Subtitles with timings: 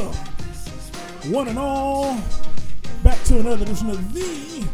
[0.00, 2.16] welcome, one and all,
[3.02, 4.66] back to another edition of the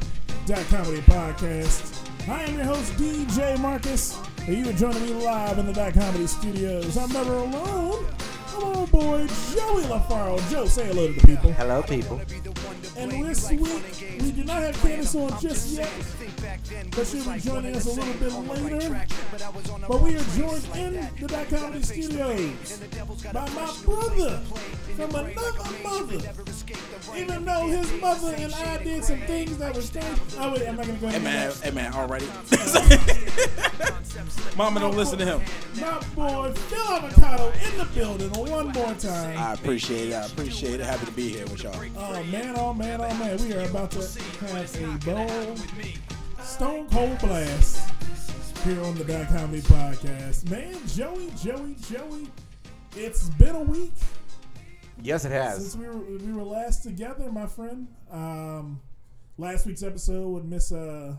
[0.46, 2.08] Dot Comedy Podcast.
[2.28, 5.94] I am your host, DJ Marcus, and you are joining me live in the Dot
[5.94, 6.96] Comedy Studios.
[6.96, 8.06] I'm never alone.
[8.54, 10.50] I'm our boy, Joey LaFaro.
[10.50, 11.52] Joe, say hello to the people.
[11.52, 12.20] Hello, people.
[12.96, 13.60] And this week,
[14.22, 15.90] we do not have Kandyce on just yet,
[16.92, 19.06] but she'll be joining us a little bit later.
[19.86, 22.80] But we are joined in the Dot Comedy Studios
[23.32, 24.42] by my brother
[24.96, 25.52] from another
[25.84, 26.18] mother.
[27.14, 30.18] Even though his mother and I did some things that were strange.
[30.38, 32.24] Oh, wait, I'm not going to go Hey man, hey man, already.
[34.56, 35.42] Mama don't listen to him.
[35.78, 39.36] My boy Phil Avocado in the building one more time.
[39.38, 40.14] I appreciate it.
[40.14, 40.86] I appreciate it.
[40.86, 41.78] Happy to be here with y'all.
[41.96, 43.36] Oh man, oh man, oh man.
[43.38, 45.60] We are about to have a bold,
[46.42, 47.90] stone cold blast
[48.64, 50.48] here on the Dot Comedy Podcast.
[50.50, 52.30] Man, Joey, Joey, Joey,
[52.96, 53.92] it's been a week
[55.02, 55.56] Yes, it has.
[55.56, 55.76] since has.
[55.76, 57.88] we were we were last together, my friend.
[58.10, 58.80] Um,
[59.38, 61.16] last week's episode with Miss uh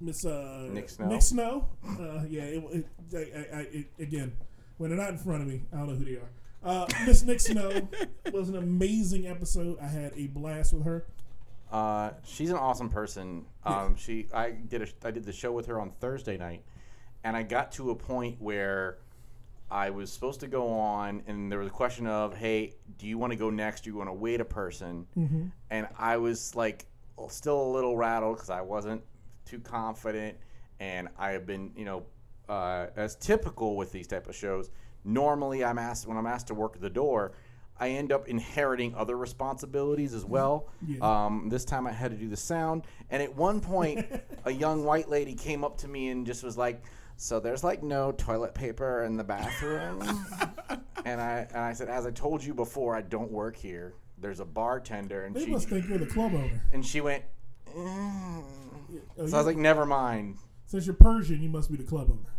[0.00, 1.06] Miss uh Nick Snow.
[1.06, 1.68] Nick Snow.
[1.86, 4.32] Uh, yeah, it, it, I, I, I, it, again
[4.78, 6.30] when they're not in front of me, I don't know who they are.
[6.62, 7.88] Uh, Miss Nick Snow
[8.32, 9.78] was an amazing episode.
[9.80, 11.06] I had a blast with her.
[11.70, 13.44] Uh, she's an awesome person.
[13.64, 16.62] Um, she, I did a, I did the show with her on Thursday night,
[17.24, 18.98] and I got to a point where
[19.70, 23.18] I was supposed to go on, and there was a question of, hey, do you
[23.18, 23.82] want to go next?
[23.84, 25.06] Do you want to wait a person?
[25.70, 26.86] And I was like,
[27.28, 29.02] still a little rattled because I wasn't
[29.44, 30.36] too confident,
[30.78, 32.04] and I have been, you know,
[32.48, 34.70] uh, as typical with these type of shows.
[35.04, 37.32] Normally, I'm asked when I'm asked to work the door.
[37.78, 40.68] I end up inheriting other responsibilities as well.
[40.86, 41.24] Yeah.
[41.26, 44.06] Um, this time I had to do the sound, and at one point,
[44.44, 46.82] a young white lady came up to me and just was like,
[47.16, 50.02] "So there's like no toilet paper in the bathroom,"
[51.04, 53.94] and I and I said, "As I told you before, I don't work here.
[54.18, 56.62] There's a bartender," and They she must think you're the club owner.
[56.72, 57.24] and she went.
[57.76, 58.44] "Mm." Oh,
[59.16, 60.36] So I you- was like, "Never mind."
[60.68, 62.30] since you're Persian, you must be the club owner.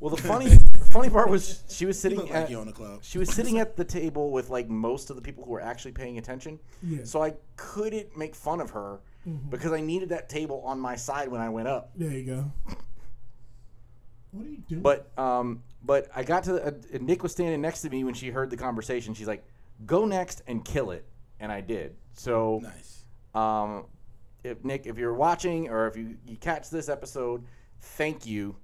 [0.00, 2.72] Well, the funny the funny part was she was sitting at like you on the
[2.72, 3.00] club.
[3.02, 5.92] she was sitting at the table with like most of the people who were actually
[5.92, 6.58] paying attention.
[6.82, 7.04] Yeah.
[7.04, 9.00] So I couldn't make fun of her
[9.48, 11.90] because I needed that table on my side when I went up.
[11.96, 12.52] There you go.
[14.34, 14.82] What are you doing?
[14.82, 18.14] But um, but I got to the, uh, Nick was standing next to me when
[18.14, 19.14] she heard the conversation.
[19.14, 19.44] She's like,
[19.86, 21.04] "Go next and kill it,"
[21.40, 21.94] and I did.
[22.14, 23.04] So Nice.
[23.34, 23.86] um,
[24.42, 27.44] if Nick, if you're watching or if you, you catch this episode,
[27.80, 28.56] thank you.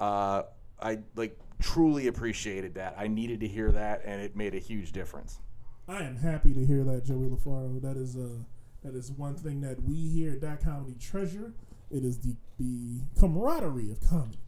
[0.00, 0.42] Uh,
[0.80, 2.94] I like truly appreciated that.
[2.96, 5.40] I needed to hear that, and it made a huge difference.
[5.88, 7.80] I am happy to hear that, Joey LaFaro.
[7.82, 8.28] That is uh
[8.84, 11.52] that is one thing that we here at Dot Comedy treasure.
[11.90, 14.38] It is the the camaraderie of comedy.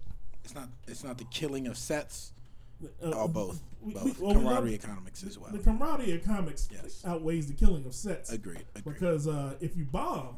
[0.51, 0.69] It's not.
[0.89, 2.33] It's not the killing of sets.
[3.05, 3.63] Uh, Or both.
[3.81, 4.05] we- both.
[4.05, 5.53] we- well, we Camaraderie love- economics as well.
[5.53, 7.05] The camaraderie of comics Yes.
[7.05, 8.33] outweighs the killing of sets.
[8.33, 8.65] Agreed.
[8.75, 8.95] Agreed.
[8.95, 10.37] Because uh, if you bomb,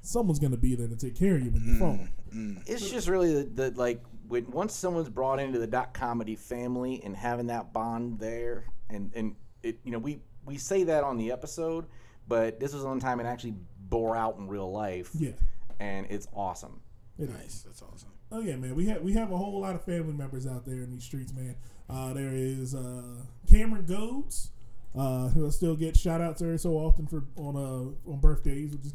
[0.00, 1.54] someone's gonna be there to take care of you Mm.
[1.54, 2.62] when you fall.
[2.66, 7.00] It's just really the, the like when once someone's brought into the dot comedy family
[7.04, 11.18] and having that bond there, and and it you know we we say that on
[11.18, 11.84] the episode,
[12.26, 13.54] but this was one time it actually
[13.90, 15.32] bore out in real life, Yeah.
[15.78, 16.80] and it's awesome.
[17.18, 17.30] It is.
[17.30, 17.62] nice.
[17.62, 18.08] That's awesome.
[18.32, 18.74] Oh yeah, man.
[18.74, 21.32] We have we have a whole lot of family members out there in these streets,
[21.34, 21.54] man.
[21.88, 23.02] Uh, there is uh,
[23.50, 24.50] Cameron Goads,
[24.96, 28.72] uh, who I still get shout outs every so often for on uh, on birthdays,
[28.72, 28.94] which is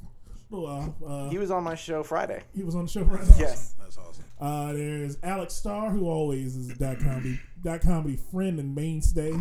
[0.49, 2.41] well, uh, uh, He was on my show Friday.
[2.55, 3.29] he was on the show Friday.
[3.29, 3.35] now.
[3.37, 3.75] Yes.
[3.79, 4.23] That's awesome.
[4.39, 9.33] Uh, there's Alex Starr, who always is a dot comedy dot comedy friend and mainstay.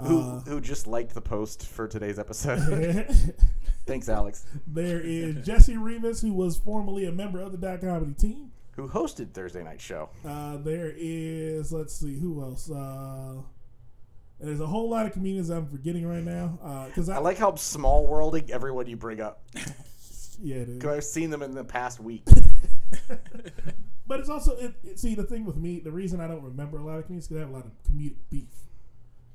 [0.00, 3.08] Who, Uh, who just liked the post for today's episode?
[3.86, 4.44] Thanks, Alex.
[4.66, 8.52] there is Jesse Rivas, who was formerly a member of the dot comedy team.
[8.78, 10.08] Who hosted Thursday night show?
[10.24, 12.70] Uh, there is, let's see, who else?
[12.70, 13.34] Uh,
[14.38, 16.86] there's a whole lot of comedians I'm forgetting right now.
[16.86, 19.42] Because I, I like how small worlding everyone you bring up.
[20.40, 20.78] yeah, dude.
[20.78, 22.22] Because I've seen them in the past week.
[24.06, 26.78] But it's also, it, it- see, the thing with me, the reason I don't remember
[26.78, 28.44] a lot of comedians is because I have a lot of comedic beef.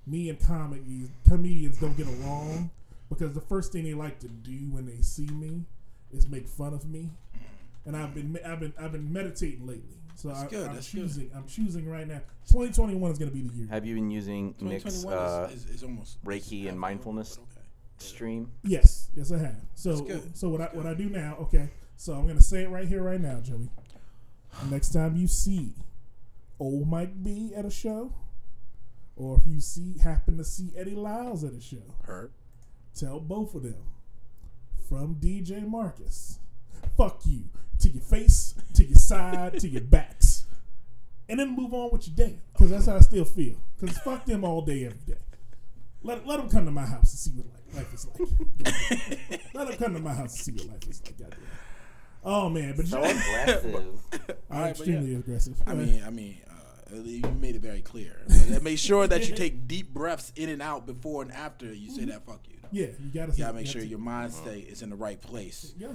[0.07, 0.81] Me and comic
[1.27, 2.71] comedians don't get along
[3.09, 5.65] because the first thing they like to do when they see me
[6.11, 7.09] is make fun of me.
[7.85, 9.97] And I've been, I've been, I've been meditating lately.
[10.15, 11.01] So I, good, I'm that's good.
[11.01, 11.31] choosing.
[11.35, 12.21] I'm choosing right now.
[12.47, 13.67] 2021 is going to be the year.
[13.69, 17.65] Have you been using Nick's uh, is, is, is almost Reiki and mindfulness okay.
[17.97, 18.51] stream?
[18.63, 19.61] Yes, yes, I have.
[19.75, 20.37] So, good.
[20.37, 21.37] so what I what I do now?
[21.41, 23.69] Okay, so I'm gonna say it right here, right now, Joey.
[24.69, 25.73] Next time you see
[26.59, 28.13] old Mike B at a show,
[29.15, 32.31] or if you see happen to see Eddie Lyles at a show, Hurt.
[32.95, 33.83] tell both of them
[34.87, 36.39] from DJ Marcus,
[36.95, 37.49] fuck you
[37.83, 40.45] to your face, to your side, to your backs,
[41.29, 42.39] and then move on with your day.
[42.53, 43.55] Because that's how I still feel.
[43.79, 45.19] Because fuck them all day, every day.
[46.01, 49.53] Let let them come to my house and see what life, life is like.
[49.53, 51.17] let them come to my house and see what life is like.
[51.17, 51.39] Goddamn.
[52.25, 53.75] Oh man, but So you, aggressive.
[54.49, 55.19] I'm Alright, extremely yeah.
[55.19, 55.61] aggressive.
[55.65, 56.37] I mean, I mean,
[56.91, 58.21] uh, you made it very clear.
[58.49, 61.89] But make sure that you take deep breaths in and out before and after you
[61.91, 63.31] say that "fuck you." yeah, you gotta.
[63.33, 65.73] You gotta make sure your mind state is in the right place.
[65.77, 65.89] Yeah.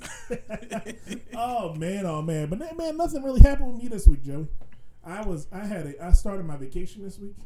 [1.36, 4.46] oh man, oh man, but man, nothing really happened with me this week, Joey.
[5.04, 7.36] I was, I had a, I started my vacation this week.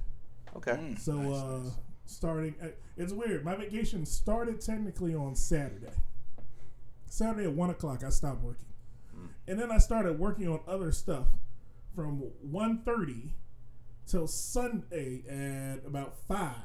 [0.57, 0.73] Okay.
[0.73, 1.73] Mm, So nice, uh, nice.
[2.07, 2.67] starting, uh,
[2.97, 3.45] it's weird.
[3.45, 5.93] My vacation started technically on Saturday.
[7.07, 8.67] Saturday at one o'clock, I stopped working,
[9.47, 11.27] and then I started working on other stuff
[11.95, 13.31] from 1.30
[14.07, 16.57] till Sunday at about five,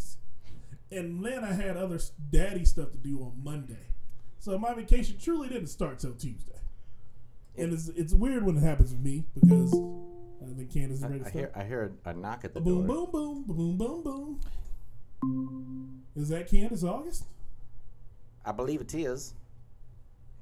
[0.90, 1.98] and then I had other
[2.30, 3.91] daddy stuff to do on Monday.
[4.42, 6.58] So my vacation truly didn't start till Tuesday,
[7.56, 11.06] and it's it's weird when it happens with me because I think Kandyce is I,
[11.06, 11.34] ready to I start.
[11.34, 13.06] hear I hear a, a knock at the Boom, door.
[13.06, 14.40] boom, boom, boom, boom, boom.
[15.22, 16.02] Boom.
[16.16, 17.22] Is that Kandyce August?
[18.44, 19.34] I believe it is.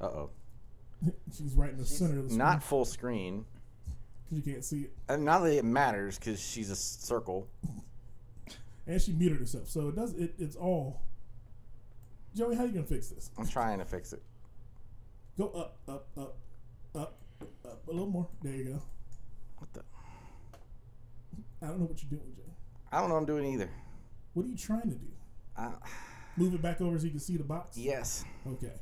[0.01, 0.31] Uh oh.
[1.37, 2.39] She's right in the center of the screen.
[2.39, 3.45] Not full screen.
[4.31, 7.49] 'cause you can't see it, And not that it matters because she's a circle.
[8.87, 10.15] and she muted herself, so it does.
[10.15, 11.03] It, it's all.
[12.35, 13.31] Joey, how are you gonna fix this?
[13.39, 14.23] I'm trying to fix it.
[15.37, 16.37] Go up, up, up,
[16.95, 17.19] up,
[17.65, 18.29] up a little more.
[18.43, 18.83] There you go.
[19.59, 19.83] What the?
[21.63, 22.45] I don't know what you're doing, Joey.
[22.93, 23.71] I don't know what I'm doing either.
[24.35, 25.09] What are you trying to do?
[25.57, 25.71] I,
[26.37, 27.77] Move it back over so you can see the box.
[27.77, 28.25] yes.
[28.47, 28.73] Okay.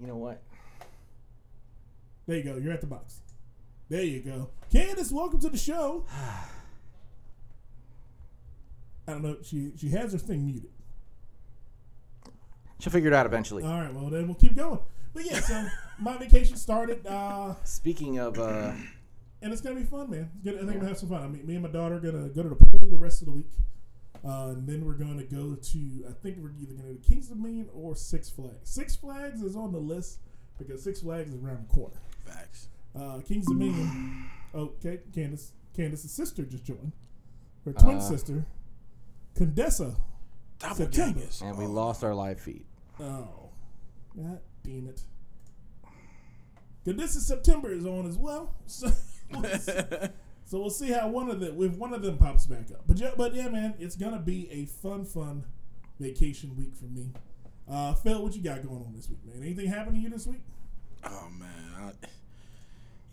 [0.00, 0.42] You know what?
[2.26, 2.56] There you go.
[2.56, 3.20] You're at the box.
[3.88, 4.50] There you go.
[4.72, 6.06] Kandyce, welcome to the show.
[9.06, 9.36] I don't know.
[9.42, 10.70] She she has her thing muted.
[12.80, 13.62] She'll figure it out eventually.
[13.64, 14.78] All right, well then we'll keep going.
[15.12, 15.66] But yeah, so
[15.98, 18.72] my vacation started, uh, Speaking of, uh,
[19.42, 20.30] and it's gonna be fun, man.
[20.36, 21.22] It's gonna, I think I'm gonna have some fun.
[21.22, 23.26] I mean, me and my daughter are gonna go to the pool the rest of
[23.26, 23.50] the week,
[24.24, 26.04] uh, and then we're gonna go to.
[26.08, 28.70] I think we're either gonna go to Kings Dominion or Six Flags.
[28.70, 30.20] Six Flags is on the list
[30.58, 31.96] because Six Flags is around the corner.
[32.24, 32.68] Facts.
[32.98, 34.26] Uh, Kings Dominion.
[34.54, 35.50] Okay, Kandyce.
[35.76, 36.92] Kandyce's sister just joined.
[37.64, 38.00] Her twin Uh.
[38.00, 38.44] sister,
[39.34, 39.96] Condessa.
[40.74, 41.22] September.
[41.42, 42.64] and we lost our live feed.
[43.00, 43.50] Oh,
[44.16, 45.02] God damn it.
[46.86, 48.54] Condessa September is on as well.
[48.66, 49.72] So we'll, see,
[50.44, 52.82] so we'll see how one of them, if one of them pops back up.
[52.84, 55.44] But yeah, but yeah, man, it's gonna be a fun, fun
[56.00, 57.12] vacation week for me.
[57.70, 59.40] Uh, Phil, what you got going on this week, man?
[59.40, 60.40] Anything happen to you this week?
[61.04, 61.48] Oh man,
[61.78, 62.06] I,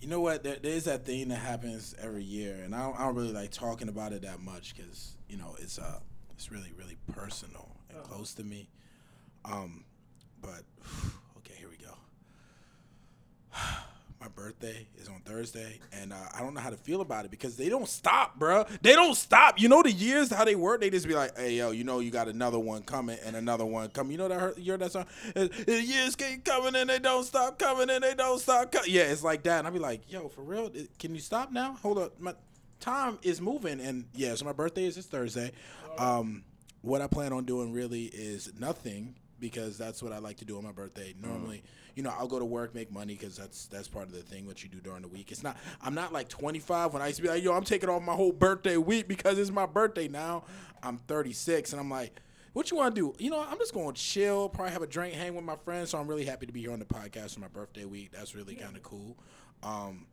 [0.01, 0.43] you know what?
[0.43, 3.51] There, there's that thing that happens every year, and I don't, I don't really like
[3.51, 5.99] talking about it that much because you know it's uh
[6.31, 8.69] it's really really personal and close to me.
[9.49, 9.83] Um,
[10.41, 10.63] but
[11.37, 11.93] okay, here we go.
[14.19, 17.31] My birthday is on Thursday, and uh, I don't know how to feel about it
[17.31, 18.67] because they don't stop, bruh.
[18.81, 19.59] They don't stop.
[19.61, 20.81] You know the years how they work.
[20.81, 23.63] They just be like, "Hey, yo, you know you got another one coming and another
[23.63, 25.05] one coming." You know that heard, you heard that song?
[25.35, 28.89] Uh, The years keep coming and they don't stop coming and they don't stop coming.
[28.91, 29.59] Yeah, it's like that.
[29.59, 30.71] And I be like, "Yo, for real?
[30.97, 31.73] Can you stop now?
[31.83, 32.33] Hold up, my
[32.79, 35.51] time is moving." And yeah, so my birthday is this Thursday.
[35.99, 36.43] Um,
[36.81, 40.57] what I plan on doing really is nothing because that's what I like to do
[40.57, 41.13] on my birthday.
[41.21, 41.63] Normally,
[41.95, 44.45] you know, I'll go to work, make money because that's that's part of the thing
[44.45, 45.31] what you do during the week.
[45.31, 45.57] It's not.
[45.81, 48.13] I'm not like 25 when I used to be like, yo, I'm taking off my
[48.13, 50.43] whole birthday week because it's my birthday now.
[50.83, 52.21] I'm 36 and I'm like.
[52.53, 53.23] What you want to do?
[53.23, 55.91] You know, I'm just going to chill, probably have a drink, hang with my friends.
[55.91, 58.09] So I'm really happy to be here on the podcast for my birthday week.
[58.11, 59.15] That's really kind of cool.
[59.61, 60.07] Um,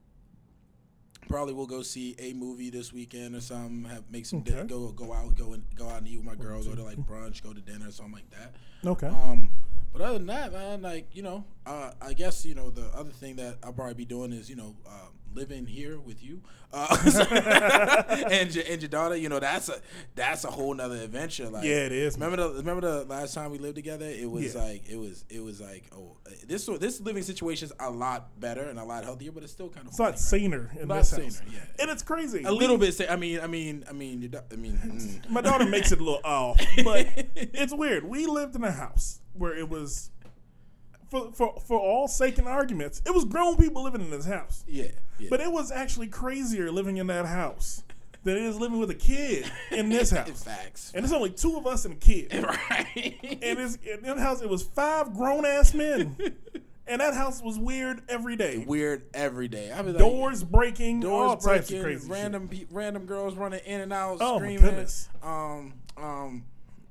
[1.29, 3.85] probably will go see a movie this weekend or something.
[3.91, 4.53] Have make some Okay.
[4.63, 6.63] di- go go out, go and go out and eat with my girl.
[6.63, 8.55] Go to like brunch, go to dinner, something like that.
[8.87, 9.07] Okay.
[9.09, 9.51] Um,
[9.93, 13.11] but other than that, man, like you know, uh, I guess you know the other
[13.11, 16.41] thing that I'll probably be doing is you know uh, living here with you
[16.73, 16.97] uh,
[18.31, 19.17] and your and your daughter.
[19.17, 19.81] You know, that's a
[20.15, 21.49] that's a whole nother adventure.
[21.49, 24.07] Like, Yeah, it is, Remember the remember the last time we lived together?
[24.07, 24.63] It was Yeah.
[24.63, 28.63] like it was it was like oh this this living situation is a lot better
[28.69, 31.11] and a lot healthier, but it's still kind of It's not saner in Lot this
[31.11, 31.43] saner, house.
[31.53, 31.59] yeah.
[31.81, 32.43] And it's crazy.
[32.45, 32.95] a little bit.
[32.95, 34.79] Sa- I mean, I mean, I mean, I mean.
[34.85, 35.31] mm.
[35.31, 38.05] My daughter makes it a little off, but it's weird.
[38.05, 40.11] We lived in a house where it was,
[41.11, 44.65] for for for all sake and arguments, it was grown people living in this house.
[44.67, 44.87] Yeah,
[45.19, 45.29] yeah.
[45.31, 47.83] But it was actually crazier living in that house
[48.23, 50.43] than it is living with a kid in this house.
[50.45, 50.93] facts.
[50.95, 52.33] And it's only two of us and a kid.
[52.43, 53.19] right.
[53.23, 56.17] And it's in that house it was five grown ass men.
[56.87, 58.59] And that house was weird every day.
[58.59, 59.73] Weird every day.
[59.73, 63.37] I was like, Doors breaking, all doors types breaking, of crazy random pe- random girls
[63.37, 64.61] running in and out, Oh, my screaming.
[64.61, 65.09] goodness.
[65.23, 66.45] Um, um,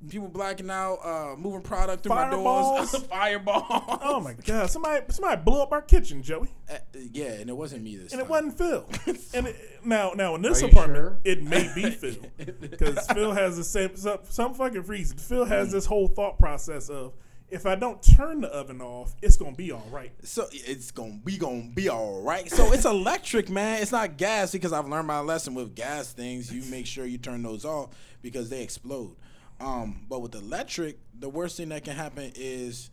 [0.10, 2.93] people blacking out, uh, moving product through Fireballs.
[2.93, 4.00] my doors, fireball.
[4.03, 4.69] Oh my god!
[4.69, 6.75] Somebody somebody blew up our kitchen, Joey, Uh,
[7.12, 8.27] yeah, and it wasn't me this and time.
[8.27, 8.89] it wasn't Phil.
[9.33, 11.19] and it, now now in this Are apartment, sure?
[11.24, 12.15] it may be Phil
[12.60, 15.17] because Phil has the same some, some fucking reason.
[15.17, 17.13] Phil has this whole thought process of
[17.50, 20.12] if I don't turn the oven off, it's gonna be all right.
[20.24, 22.50] So it's gonna be gonna be all right.
[22.50, 23.81] So it's electric, man.
[23.81, 26.51] It's not gas because I've learned my lesson with gas things.
[26.51, 27.89] You make sure you turn those off
[28.24, 29.15] because they explode.
[29.63, 32.89] Um, but with electric, the worst thing that can happen is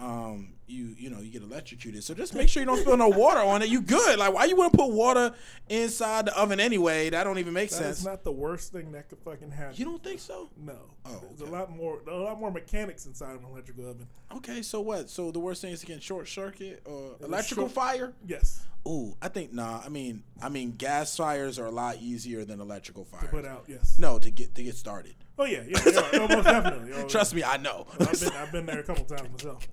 [0.00, 2.02] um, you you know you get electrocuted.
[2.02, 3.68] So just make sure you don't spill no water on it.
[3.68, 4.18] You good?
[4.18, 5.32] Like why you want to put water
[5.68, 7.10] inside the oven anyway?
[7.10, 7.98] That don't even make That sense.
[8.00, 9.76] is not the worst thing that could fucking happen.
[9.76, 10.50] you don't think so?
[10.56, 11.50] no, Oh, there's okay.
[11.50, 14.08] a lot more a lot more mechanics inside of an electrical oven.
[14.36, 15.08] Okay, so what?
[15.10, 18.12] So the worst thing is get short circuit or electrical short- fire?
[18.26, 19.80] Yes, Ooh, I think nah.
[19.84, 23.24] I mean, I mean, gas fires are a lot easier than electrical fires.
[23.24, 23.96] To put out yes.
[23.98, 25.14] No, to get to get started.
[25.38, 26.92] Oh yeah, yeah, yeah no, most definitely.
[26.94, 27.86] Oh, Trust me, I know.
[28.00, 29.66] I've been I've been there a couple times myself.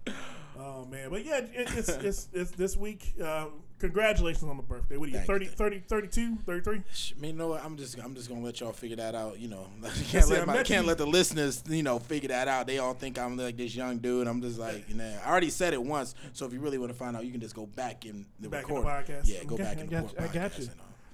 [0.58, 3.14] Oh man, but yeah, it, it's, it's it's this week.
[3.24, 3.46] Uh,
[3.80, 4.96] congratulations on the birthday.
[4.98, 6.82] What are you, Thank you, 30, thank 30, 32, 33?
[6.94, 7.64] Sh- I mean, you know what?
[7.66, 9.40] I'm just I'm just gonna let y'all figure that out.
[9.40, 12.30] You know, see, can't I let my, can't you- let the listeners you know figure
[12.30, 12.68] that out.
[12.68, 14.28] They all think I'm like this young dude.
[14.28, 15.20] I'm just like you know.
[15.26, 16.16] I already said it once.
[16.34, 18.50] So if you really want to find out, you can just go back in the
[18.50, 19.06] Back in the record.
[19.08, 19.22] podcast.
[19.26, 20.68] Yeah, go Okay, back in the you, I got you.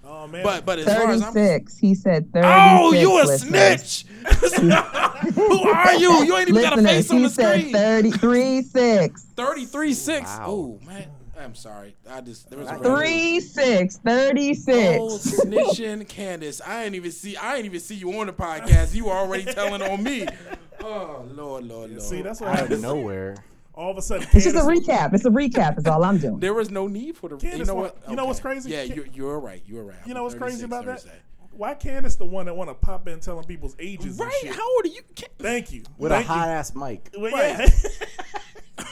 [0.04, 0.24] And all.
[0.24, 1.77] Oh man, But but as far as I'm 36.
[1.77, 2.46] He said 36.
[2.46, 3.82] Oh, you a listeners.
[3.84, 4.06] snitch!
[5.36, 6.24] Who are you?
[6.24, 7.72] You ain't even got a face on the screen.
[7.74, 9.24] 33 6.
[9.36, 10.25] 33 6.
[10.25, 10.46] Wow.
[10.48, 11.08] Oh, man.
[11.39, 11.96] I'm sorry.
[12.10, 12.82] I just, there was a Nice.
[12.82, 13.98] random- 3 6.
[13.98, 14.98] 36.
[15.00, 16.62] Oh, snitching Kandyce.
[16.66, 18.96] I ain't even see I ain't even see you on the podcast.
[18.96, 20.27] You already telling on me.
[20.80, 22.01] Oh, Lord, Lord, Lord.
[22.04, 23.36] see that's what Out of nowhere.
[23.78, 25.14] All of a sudden, It's just a recap.
[25.14, 26.40] It's a recap, is all I'm doing.
[26.42, 27.38] there was no need for the.
[27.56, 27.98] you know wa- what?
[28.10, 28.72] you know what's crazy?
[28.72, 29.62] Yeah, you're, you're right.
[29.68, 29.98] You're right.
[30.08, 31.02] You know what's crazy 36 about that?
[31.02, 31.20] Thursday.
[31.52, 34.20] Why Kandyce the one that want to pop in telling people's ages?
[34.20, 34.34] and Right?
[34.42, 34.56] shit?
[34.56, 35.02] How old are you?
[35.16, 35.84] Can- Thank you.
[36.00, 37.10] With Thank a hot ass mic.
[37.14, 37.22] You.
[37.22, 37.68] Well, yeah.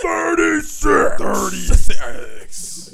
[0.00, 1.20] 36.
[1.20, 2.88] 36.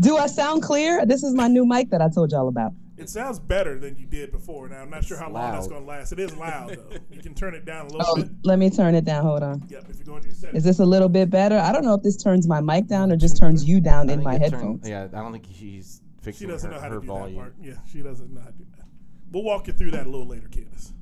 [0.00, 1.06] Do I sound clear?
[1.06, 2.72] This is my new mic that I told y'all about.
[2.96, 4.68] It sounds better than you did before.
[4.68, 6.12] Now I'm not sure how long that's going to last.
[6.12, 6.96] It is loud though.
[7.10, 8.28] You can turn it down a little Oh, bit.
[8.44, 9.24] let me turn it down.
[9.24, 9.62] Hold on.
[9.68, 9.86] Yep.
[9.90, 10.58] If you go into your settings.
[10.58, 11.58] Is this a little bit better?
[11.58, 14.22] I don't know if this turns my mic down or just turns you down in
[14.22, 14.88] my it turned- headphones.
[14.88, 17.34] yeah, I don't think she's fixing She doesn't her, know how her to do volume.
[17.36, 17.54] that part.
[17.60, 18.86] Yeah, she doesn't know how to do that.
[19.32, 20.92] We'll walk you through that a little later, Kandyce.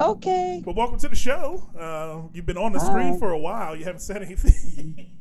[0.00, 0.62] Okay.
[0.64, 1.68] But welcome to the show.
[1.78, 3.76] Uh, you've been on the screen for a while.
[3.76, 5.10] You haven't said anything.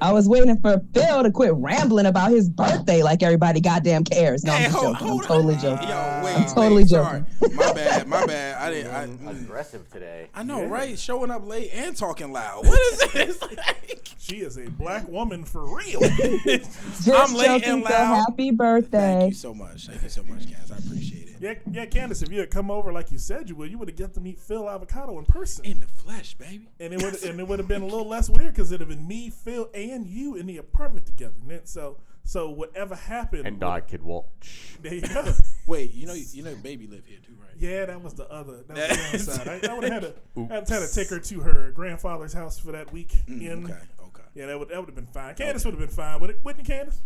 [0.00, 4.44] I was waiting for Phil to quit rambling about his birthday like everybody goddamn cares.
[4.44, 5.08] No, I'm Hey, just hold- joking.
[5.10, 5.60] I'm totally on.
[5.60, 5.88] joking.
[5.88, 7.24] Yo, wait, I'm wait, totally sorry.
[7.40, 7.56] joking.
[7.56, 8.56] My bad, my bad.
[8.62, 8.92] I didn't.
[8.94, 10.28] I, Feeling aggressive today.
[10.34, 10.68] I know, Yeah.
[10.68, 10.98] right?
[10.98, 12.66] Showing up late and talking loud.
[12.66, 13.42] What is this?
[13.42, 16.00] Like, she is a black woman for real.
[16.00, 18.24] Just I'm late joking, and loud.
[18.28, 18.98] happy birthday.
[19.20, 19.86] Thank you so much.
[19.86, 20.70] Thank you so much, guys.
[20.72, 21.35] I appreciate it.
[21.40, 22.22] Yeah, yeah, Kandyce.
[22.22, 24.20] If you had come over like you said you would, you would have got to
[24.20, 25.64] meet Phil Avocado in person.
[25.64, 26.68] In the flesh, baby.
[26.80, 28.88] and it would and it would have been a little less weird because it'd have
[28.96, 31.34] been me, Phil, and you in the apartment together.
[31.48, 34.76] And so so whatever happened, And I could watch.
[34.82, 35.32] there you go.
[35.68, 37.50] Wait, you know, you know, baby live here too, right?
[37.58, 38.62] Yeah, that was the other.
[38.68, 38.76] That
[39.12, 39.64] was the other side.
[39.64, 42.72] I, I would have had to had to take her to her grandfather's house for
[42.72, 43.14] that week.
[43.28, 44.22] Mm, Okay, okay.
[44.34, 45.34] Yeah, that would that would have been fine.
[45.34, 46.98] Kandyce would have been fine with it, wouldn't you, Kandyce?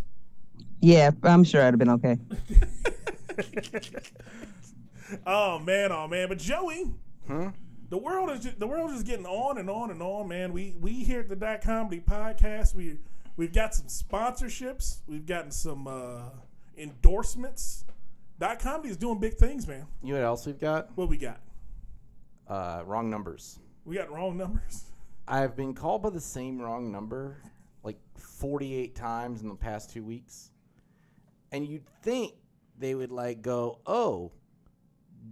[0.81, 2.17] Yeah, I'm sure I'd have been okay.
[5.25, 6.29] Oh man, oh man.
[6.29, 6.85] But Joey,
[7.27, 10.53] the world is just, the world is getting on and on and on, man.
[10.53, 12.99] We we here at the Dot Comedy Podcast, we
[13.35, 16.21] we've got some sponsorships, we've gotten some uh,
[16.77, 17.83] endorsements.
[18.39, 19.85] Dot Comedy is doing big things, man.
[20.01, 20.89] You know what else we've got?
[20.95, 21.39] What we got?
[22.47, 23.59] Uh, wrong numbers.
[23.85, 24.85] We got wrong numbers.
[25.27, 27.37] I've been called by the same wrong number
[27.83, 30.51] like 48 times in the past two weeks.
[31.51, 32.33] And you'd think
[32.77, 34.31] they would like go, oh,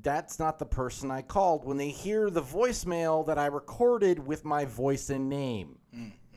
[0.01, 4.45] that's not the person I called when they hear the voicemail that I recorded with
[4.45, 5.77] my voice and name.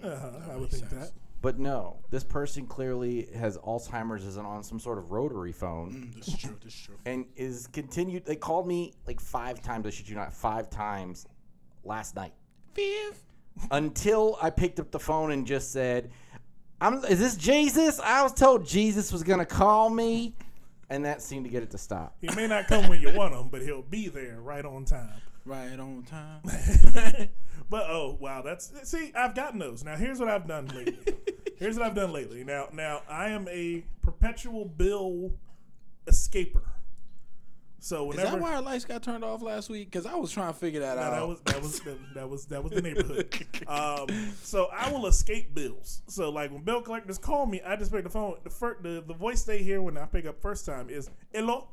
[0.02, 1.10] Uh-huh, I would think that.
[1.42, 6.14] But no, this person clearly has Alzheimer's, is on some sort of rotary phone, Mm,
[6.14, 6.56] This is true.
[6.62, 6.94] This is true.
[7.04, 8.24] and is continued.
[8.24, 9.84] They called me like five times.
[9.86, 11.26] I should you not, five times
[11.84, 12.32] last night
[12.74, 13.24] Fifth.
[13.70, 16.10] Until I picked up the phone and just said,
[16.80, 18.00] "I'm is this Jesus?
[18.00, 20.34] I was told Jesus was gonna call me."
[20.90, 22.16] And that seemed to get it to stop.
[22.20, 25.22] He may not come when you want him, but he'll be there right on time.
[25.46, 27.28] Right on time.
[27.72, 29.82] But oh wow, that's see, I've gotten those.
[29.82, 31.14] Now here's what I've done lately.
[31.56, 32.44] here's what I've done lately.
[32.44, 35.32] Now now I am a perpetual bill
[36.06, 36.64] escaper.
[37.82, 39.90] So whenever Is that why our lights got turned off last week?
[39.90, 41.10] Because I was trying to figure that No, out.
[41.10, 43.28] that was that was that, that was that was the neighborhood.
[43.66, 44.06] Um,
[44.42, 46.02] so I will escape bills.
[46.06, 48.36] So like when bill collectors call me, I just pick the phone.
[48.44, 51.68] The the, the voice they hear when I pick up first time is hello,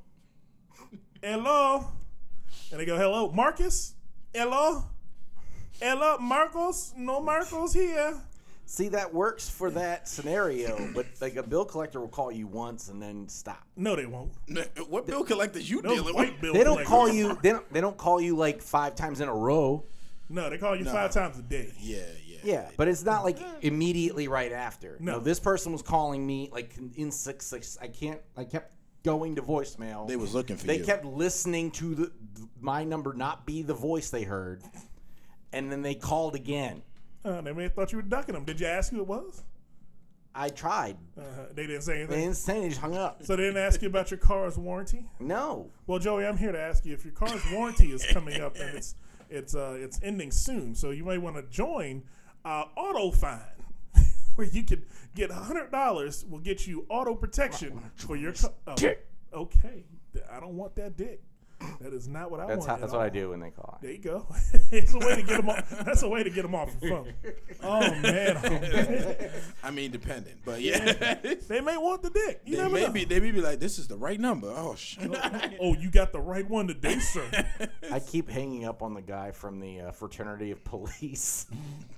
[1.21, 1.85] hello,
[2.71, 3.93] and they go hello, Marcus.
[4.33, 4.85] Hello?
[5.79, 6.93] Hello, Marcos?
[6.97, 8.19] No Marcos here.
[8.71, 12.89] See, that works for that scenario, but like a bill collector will call you once
[12.89, 13.63] and then stop.
[13.75, 14.31] No, they won't.
[14.88, 16.41] What bill collectors you Those dealing white with?
[16.41, 17.35] bill They don't call you.
[17.41, 17.73] They don't.
[17.73, 19.85] They don't call you like five times in a row.
[20.29, 21.73] No, they call you five times a day.
[21.79, 22.38] Yeah, yeah.
[22.43, 24.97] Yeah, but it's not like immediately right after.
[24.99, 25.13] No.
[25.13, 27.75] No, this person was calling me like in six six.
[27.81, 28.21] I can't.
[28.38, 30.07] I kept going to voicemail.
[30.07, 30.83] They was looking for They you.
[30.83, 32.11] kept listening to the
[32.61, 34.61] my number not be the voice they heard,
[35.51, 36.83] and then they called again.
[37.23, 38.45] Uh, they may have thought you were ducking them.
[38.45, 39.43] Did you ask who it was?
[40.33, 40.97] I tried.
[41.17, 41.23] Uh,
[41.53, 42.09] they didn't say anything.
[42.15, 42.51] They didn't say.
[42.53, 42.69] anything.
[42.69, 43.23] just hung up.
[43.23, 45.05] So they didn't ask you about your car's warranty?
[45.19, 45.69] No.
[45.88, 48.77] Well, Joey, I'm here to ask you if your car's warranty is coming up and
[48.77, 48.95] it's
[49.29, 50.75] it's uh, it's ending soon.
[50.75, 52.03] So you may want to join
[52.45, 53.39] uh, Auto Fine,
[54.35, 54.85] where you can
[55.15, 56.25] get hundred dollars.
[56.25, 58.51] Will get you auto protection for your car.
[58.67, 58.75] Oh,
[59.33, 59.83] okay,
[60.31, 61.21] I don't want that dick.
[61.81, 62.69] That is not what I That's want.
[62.69, 63.79] how, at that's what I do when they call.
[63.81, 64.25] There you go.
[64.71, 65.69] it's a way to get them off.
[65.85, 67.13] That's a way to get them off the phone.
[67.63, 69.29] Oh man, oh, man.
[69.63, 71.13] I mean, depending, but yeah,
[71.47, 72.41] they may want the dick.
[72.45, 72.91] You they never may know.
[72.91, 74.47] be they may be like, this is the right number.
[74.55, 75.09] Oh shit.
[75.61, 77.25] Oh, you got the right one today, sir.
[77.91, 81.47] I keep hanging up on the guy from the uh, fraternity of police.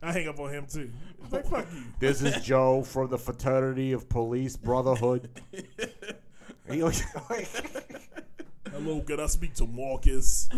[0.02, 0.92] I hang up on him too.
[1.24, 1.84] It's like fuck you.
[2.00, 5.30] This is Joe from the fraternity of police brotherhood.
[8.72, 10.50] He always- Hello, could I speak to Marcus?
[10.52, 10.58] How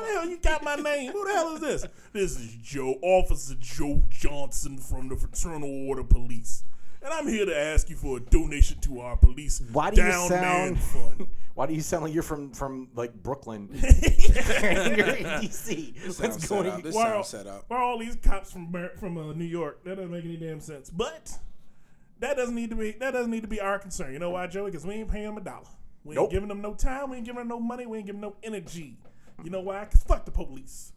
[0.00, 1.12] the hell you got my name?
[1.12, 1.86] Who the hell is this?
[2.12, 6.64] This is Joe, Officer Joe Johnson from the Fraternal Order Police.
[7.04, 10.06] And I'm here to ask you for a donation to our police Why do you
[10.08, 10.78] down man sound?
[11.18, 11.26] fund.
[11.54, 13.68] Why do you sound like you're from from like Brooklyn?
[13.72, 15.98] you're in DC.
[16.00, 16.68] Sounds What's set going?
[16.70, 16.82] up.
[16.82, 17.64] This Why sounds set up.
[17.68, 19.82] why are all these cops from from uh, New York?
[19.84, 20.90] That doesn't make any damn sense.
[20.90, 21.36] But
[22.20, 24.12] that doesn't need to be that doesn't need to be our concern.
[24.12, 24.70] You know why, Joey?
[24.70, 25.66] Because we ain't paying them a dollar.
[26.04, 26.30] We ain't Nope.
[26.30, 27.10] giving them no time.
[27.10, 27.86] We ain't giving them no money.
[27.86, 28.96] We ain't giving them no energy.
[29.44, 29.84] You know why?
[29.84, 30.92] Because fuck the police.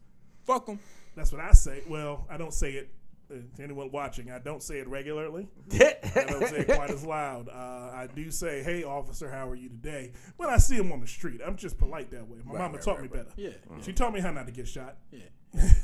[0.46, 0.80] Fuck them.
[1.16, 1.82] That's what I say.
[1.88, 2.90] Well, I don't say it
[3.32, 4.30] uh, to anyone watching.
[4.30, 5.48] I don't say it regularly.
[5.74, 5.96] I
[6.28, 7.50] don't say it quite as loud.
[7.50, 7.52] Uh,
[7.94, 11.08] I do say, "Hey, officer, how are you today?" When I see him on the
[11.08, 12.40] street, I'm just polite that way.
[12.46, 13.30] My Right, mama right, taught right, me better.
[13.38, 13.50] Yeah.
[13.82, 14.98] She taught me how not to get shot.
[15.12, 15.22] Yeah.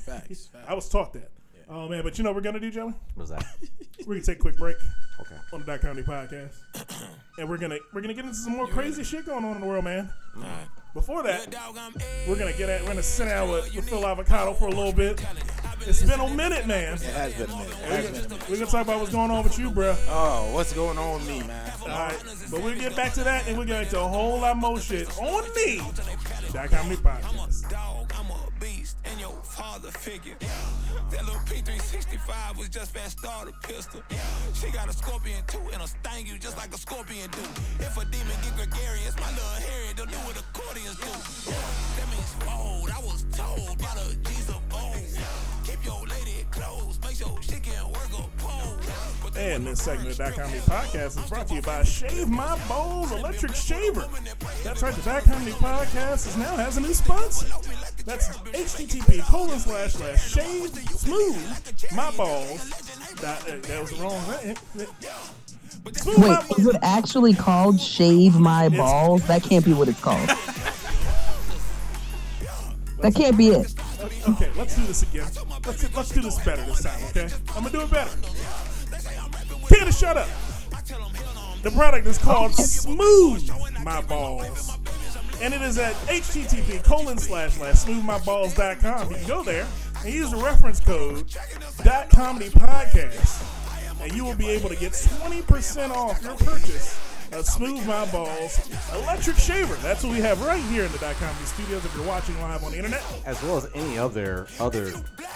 [0.06, 0.48] Facts.
[0.54, 0.66] facts.
[0.68, 1.32] I was taught that.
[1.74, 2.94] Oh man, but you know what we're gonna do, Joey?
[3.16, 3.46] What's that?
[4.06, 4.76] We're gonna take a quick break
[5.22, 5.36] Okay.
[5.54, 6.54] on the Dot Comedy Podcast,
[7.38, 9.68] and we're gonna we're gonna get into some more crazy shit going on in the
[9.68, 10.10] world, man.
[10.36, 10.68] All right.
[10.96, 12.26] Before that, eh.
[12.28, 14.92] we're gonna get at we're gonna sit down with, with Phil Avocado for a little
[14.92, 15.24] bit.
[15.82, 16.96] It's been a minute, man.
[16.96, 17.70] It has been a minute.
[17.70, 18.50] It has been a minute.
[18.50, 19.96] We're gonna talk about what's going on with you, bro.
[20.10, 21.72] Oh, what's going on with me, man?
[21.84, 24.40] All right, but we'll get back to that, and we're gonna get into a whole
[24.40, 25.80] lot more shit on me.
[26.52, 27.70] Dot Comedy Podcast.
[28.62, 30.38] Beast, and your father figure.
[30.40, 30.48] Yeah.
[31.10, 34.02] That little P365 was just fast starter pistol.
[34.54, 37.42] She got a scorpion too, and a sting you just like a scorpion do.
[37.84, 41.12] If a demon get gregarious, my little Harry, they'll do what accordions do.
[41.98, 42.90] That means fold.
[42.92, 44.62] I was told by the G's of
[49.38, 53.12] And this segment of Dot Comedy Podcast is brought to you by Shave My Balls
[53.12, 54.08] Electric Shaver.
[54.64, 57.48] That's right, the Dot Comedy Podcast is now has a new sponsor.
[58.06, 62.70] That's http colon slash slash shave smooth my balls.
[63.22, 64.24] Dot, uh, that was wrong.
[64.28, 64.90] That- that-
[65.96, 69.26] Smooth Wait, is it actually called Shave My Balls?
[69.28, 70.30] That can't be what it's called.
[73.02, 73.74] That can't be it.
[74.30, 75.28] Okay, let's do this again.
[75.66, 77.04] Let's let's do this better this time.
[77.06, 78.12] Okay, I'm gonna do it better.
[79.68, 80.28] Peter, shut up.
[81.64, 83.50] The product is called Smooth
[83.84, 84.78] My Balls,
[85.42, 89.10] and it is at http colon slash slash smoothmyballs.com.
[89.10, 89.68] You can go there
[90.04, 91.26] and use the reference code
[91.84, 93.44] dot comedy podcast,
[94.02, 98.70] and you will be able to get 20% off your purchase of Smooth My Balls
[98.94, 99.76] electric shaver.
[99.76, 101.86] That's what we have right here in the dot comedy studios.
[101.86, 103.04] If you're watching live on the internet.
[103.26, 104.92] As well as any other other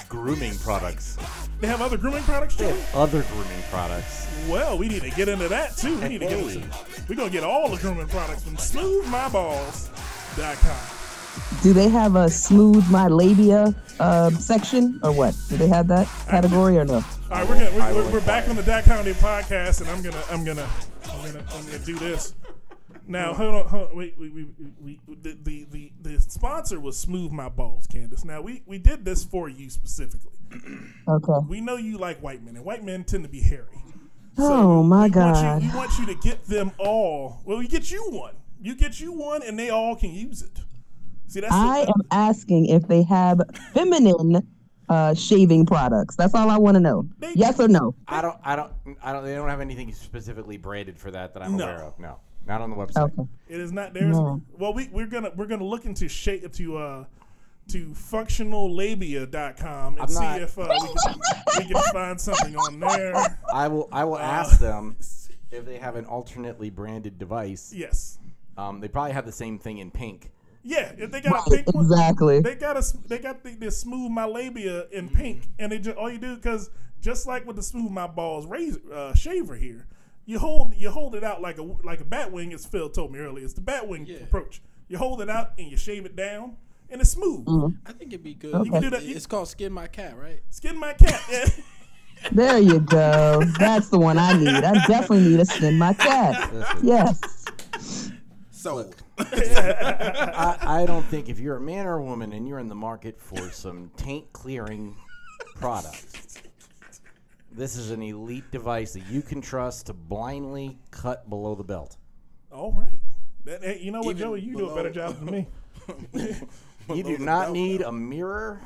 [0.10, 1.18] grooming products.
[1.60, 2.80] They have other grooming products, Joey?
[2.94, 4.28] Other grooming products.
[4.50, 5.98] Well, we need to get into that too.
[6.00, 6.68] We need to get into
[7.10, 11.02] We're gonna get all the grooming products from smoothmyballs.com.
[11.64, 15.36] Do they have a Smooth My Labia uh, section or what?
[15.50, 16.96] Do they have that category or no?
[16.96, 20.02] All right, we're gonna we're, we're, we're back on the Dot Comedy podcast, and I'm
[20.02, 20.70] gonna I'm gonna I'm
[21.34, 22.36] gonna I'm gonna do this.
[23.08, 24.44] Now hold on, hold on wait, we, we,
[24.80, 28.26] we, we the, the the the sponsor was Smooth My Balls, Kandyce.
[28.26, 30.32] Now we we did this for you specifically.
[31.08, 31.46] Okay.
[31.48, 33.78] We know you like white men, and white men tend to be hairy.
[34.40, 35.36] Oh my we God.
[35.36, 37.42] Want you, we want you to get them all.
[37.46, 38.34] Well, we get you one.
[38.60, 40.60] You get you one, and they all can use it.
[41.28, 43.40] See, that's I am asking if they have
[43.74, 44.48] feminine
[44.90, 46.16] uh, shaving products.
[46.16, 47.08] That's all I want to know.
[47.20, 47.96] They- Yes or no?
[48.08, 48.38] I don't.
[48.44, 48.72] I don't.
[49.04, 49.24] I don't.
[49.26, 51.66] They don't have anything specifically branded for that that I'm No.
[51.66, 52.00] aware of.
[52.00, 53.12] No, not on the website.
[53.18, 53.28] Okay.
[53.50, 54.16] It is not theirs.
[54.16, 54.42] No.
[54.58, 57.06] Well, we we're gonna we're gonna look into shape to uh
[57.70, 61.16] to functionallabia.com and I'm see not- if uh, we, can,
[61.58, 63.16] we can find something on there.
[63.54, 63.90] I will.
[63.92, 64.96] I Uh, will ask them
[65.52, 67.74] if they have an alternately branded device.
[67.76, 68.20] Yes.
[68.58, 70.32] Um, they probably have the same thing in pink.
[70.68, 72.40] Yeah, if they got a Right, pink one, exactly.
[72.42, 75.96] they got a they got the, the smooth my labia in pink, and they just
[75.96, 79.86] all you do because just like with the smooth my balls razor uh, shaver here,
[80.26, 83.12] you hold you hold it out like a like a bat wing, as Phil told
[83.14, 83.46] me earlier.
[83.46, 84.62] It's the bat wing approach.
[84.88, 86.58] You hold it out and you shave it down,
[86.90, 87.46] and it's smooth.
[87.86, 88.66] I think it'd be good.
[88.66, 90.42] You can do that- It's called Skin My Cat, right?
[90.50, 91.22] Skin my cat.
[91.32, 91.46] Yeah.
[92.32, 93.44] There you go.
[93.60, 94.48] That's the one I need.
[94.48, 96.52] I definitely need to skin my cat.
[96.82, 97.20] Yes.
[98.50, 98.96] Sold.
[99.20, 102.76] I, I don't think if you're a man or a woman and you're in the
[102.76, 104.96] market for some taint clearing
[105.56, 106.42] product,
[107.52, 111.98] this is an elite device that you can trust to blindly cut below the belt.
[112.52, 113.00] All right.
[113.46, 114.42] That, hey, you know what, Even Joey?
[114.42, 115.48] You do a better job than me.
[116.94, 118.62] You do the not belt, need a mirror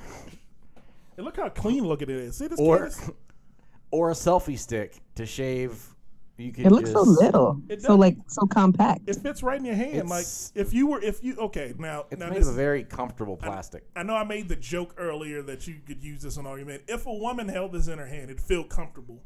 [1.15, 2.37] And look how clean looking it is.
[2.37, 3.09] See this or case?
[3.91, 5.81] or a selfie stick to shave.
[6.39, 7.61] You can It looks so little.
[7.67, 9.01] It So like so compact.
[9.07, 9.95] It fits right in your hand.
[9.95, 12.05] It's- like if you were, if you okay now.
[12.09, 13.83] It's now made this of a very comfortable plastic.
[13.95, 16.83] I know I made the joke earlier that you could use this on argument.
[16.87, 19.21] If a woman held this in her hand, it'd feel comfortable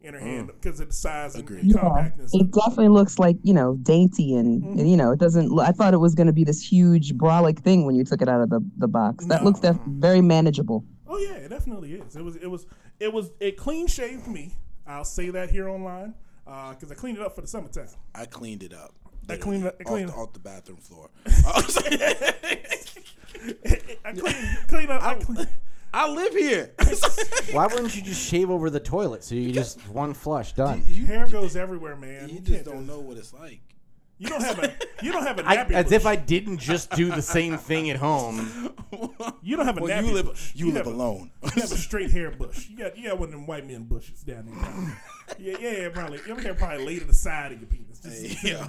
[0.00, 1.64] in her hand because of the size and Agreed.
[1.64, 2.34] Yeah, compactness.
[2.34, 4.78] it definitely looks like you know dainty and, Mm-hmm.
[4.78, 5.50] and, you know it doesn't.
[5.50, 8.20] lo- I thought it was going to be this huge bra-like thing when you took
[8.22, 9.26] it out of the, the box.
[9.26, 9.46] That No.
[9.48, 10.84] looks def- very manageable.
[11.06, 12.16] oh yeah, it definitely is.
[12.16, 12.66] It was, it was,
[13.00, 13.30] it was.
[13.40, 14.54] It clean shaved me.
[14.86, 16.12] I'll say that here online
[16.46, 17.88] Uh, because I cleaned it up for the summertime.
[18.14, 18.92] I cleaned it up.
[19.28, 21.08] I cleaned it- I off, cleaned- the, off the bathroom floor.
[24.04, 25.02] I cleaned, cleaned up.
[25.02, 25.48] I cleaned,
[25.92, 26.72] I live here.
[27.52, 30.82] Why wouldn't you just shave over the toilet so you just one flush done?
[30.86, 32.28] you, hair goes everywhere, man.
[32.28, 33.60] you You just don't do- know what it's like.
[34.18, 34.72] You don't have a.
[35.02, 35.70] You don't have a I, nappy.
[35.72, 35.92] as bush.
[35.94, 38.72] if I didn't just do the same thing at home.
[39.42, 40.52] You don't have a Well, nappy you live bush.
[40.54, 41.32] you, live have a- alone.
[41.42, 42.68] You have a straight hair bush.
[42.68, 44.98] You got you got one of them white men bushes down there.
[45.26, 45.50] Probably.
[45.50, 46.20] yeah, yeah, yeah, probably.
[46.26, 47.98] Your hair probably laid to the side of your penis.
[48.00, 48.68] Just- Yeah.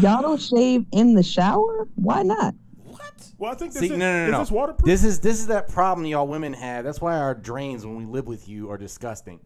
[0.00, 1.88] Y'all don't shave in the shower?
[1.94, 2.54] Why not?
[2.84, 3.00] what?
[3.38, 4.86] well, I think this See, is, no, no, is no, this waterproof.
[4.86, 6.84] This is this is that problem y'all women have.
[6.84, 9.40] That's why our drains when we live with you are disgusting.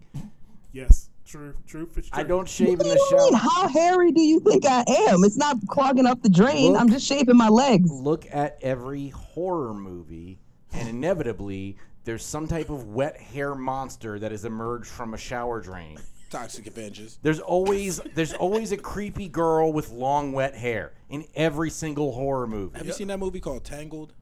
[0.72, 1.88] yes, true, true.
[1.96, 2.18] It's true.
[2.20, 3.32] I don't shave What in do the you mean?
[3.32, 3.38] shower.
[3.40, 5.22] How hairy do you think I am?
[5.24, 6.72] It's not clogging up the drain.
[6.72, 7.90] Look- I'm just shaving my legs.
[7.90, 10.38] Look at every horror movie,
[10.72, 15.60] and inevitably there's some type of wet hair monster that has emerged from a shower
[15.60, 15.98] drain.
[16.30, 17.18] Toxic Avengers.
[17.22, 22.46] There's always there's always a creepy girl with long wet hair in every single horror
[22.46, 22.78] movie.
[22.78, 24.12] Have you seen that movie called Tangled?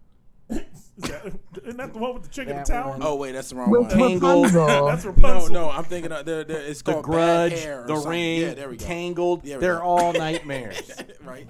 [0.51, 0.63] Is
[0.97, 1.27] that,
[1.63, 2.93] isn't that the one with the chick in the That tower?
[2.93, 3.01] one.
[3.03, 3.91] Oh wait, that's the wrong With one.
[3.91, 4.45] Tangled.
[4.47, 5.51] That's No, Rapunzel.
[5.53, 6.43] no, I'm thinking of there.
[6.45, 8.11] there it's The called Grudge, Bad Hair or The something.
[8.11, 8.85] Ring, Yeah, there we go.
[8.87, 9.83] Tangled, There we they're go.
[9.83, 10.91] all nightmares.
[11.25, 11.47] right.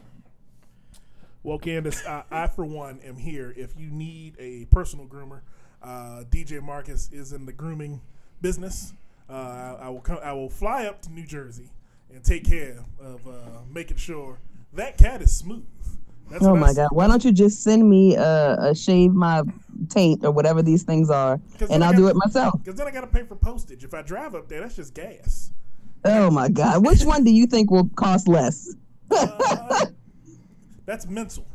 [1.44, 3.54] Well, Kandyce, I, I for one am here.
[3.56, 5.42] If you need a personal groomer,
[5.82, 8.00] uh, DJ Marcus is in the grooming
[8.40, 8.92] business.
[9.28, 10.18] Uh, I, I will come.
[10.22, 11.70] I will fly up to New Jersey
[12.12, 13.32] and take care of uh,
[13.72, 14.38] making sure
[14.72, 15.64] that cat is smooth.
[16.30, 16.88] That's Oh my god!
[16.92, 19.42] Why don't you just send me a, a shave my
[19.88, 22.54] taint or whatever these things are, and I'll do it myself.
[22.58, 23.84] Because then I got to pay for postage.
[23.84, 25.52] If I drive up there, that's just gas.
[26.04, 26.84] Oh my god!
[26.84, 28.74] Which one do you think will cost less?
[30.86, 31.46] That's mental.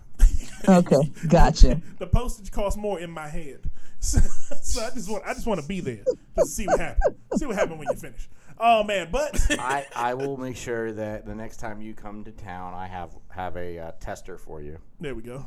[0.67, 1.81] Okay, gotcha.
[1.97, 3.69] the postage costs more in my head.
[4.03, 4.19] So,
[4.61, 6.03] so I just want I just want to be there
[6.37, 7.15] to see what happens.
[7.37, 8.29] See what happens when you finish.
[8.59, 12.31] Oh man, but I, I will make sure that the next time you come to
[12.31, 14.77] town, I have have a uh, tester for you.
[14.99, 15.45] there we go.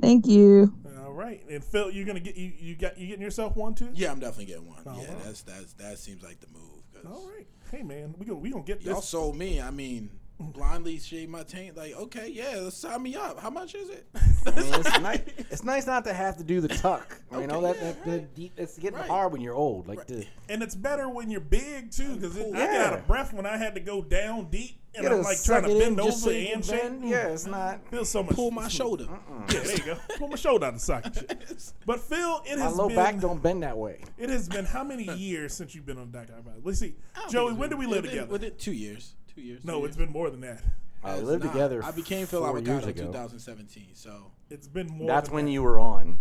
[0.00, 0.74] Thank you.
[0.98, 3.90] All right, and Phil, you're gonna get you you got you getting yourself one too.
[3.94, 4.82] Yeah, I'm definitely getting one.
[4.84, 5.16] yeah, wow.
[5.24, 6.82] that's that's that seems like the move.
[7.06, 9.08] All right, hey man, we gonna we gonna get Y'all this.
[9.08, 9.60] sold me.
[9.60, 11.76] I mean, blindly shave my taint.
[11.76, 13.40] Like, okay, yeah, let's sign me up.
[13.40, 14.06] How much is it?
[14.46, 15.20] I mean, it's, nice,
[15.50, 17.20] it's nice not to have to do the tuck.
[17.32, 19.08] You know Okay, that, that, yeah, that deep, it's getting Right.
[19.08, 19.88] hard when you're old.
[19.88, 23.32] Like the, And it's better when you're big too, because I get out of breath
[23.32, 26.22] when I had to go down deep, and you I'm like trying to bend just
[26.22, 26.80] so over and shake.
[26.82, 27.08] bend.
[27.08, 27.50] Yeah, it's mm-hmm.
[27.52, 27.88] not.
[27.90, 28.34] Feels so much.
[28.34, 29.06] Pull my shoulder.
[29.52, 29.96] Yeah, there you go.
[30.18, 31.72] Pull my shoulder out of the socket.
[31.86, 34.00] But Phil, it My has low been back don't bend that way.
[34.18, 36.60] it has been how many years since you've been on Dot Comedy?
[36.64, 36.94] Let's see,
[37.30, 37.52] Joey.
[37.52, 38.32] When did we live Within- together?
[38.32, 39.14] Within two years.
[39.36, 39.64] Two years.
[39.64, 40.06] No, two it's years.
[40.06, 40.60] been more than that.
[41.04, 41.52] Uh, I lived not.
[41.52, 41.84] together.
[41.84, 43.06] I became Phil four years Avocado in ago.
[43.12, 43.88] 2017.
[43.94, 45.06] So It's been more.
[45.06, 45.50] That's than when that.
[45.52, 46.18] you were on.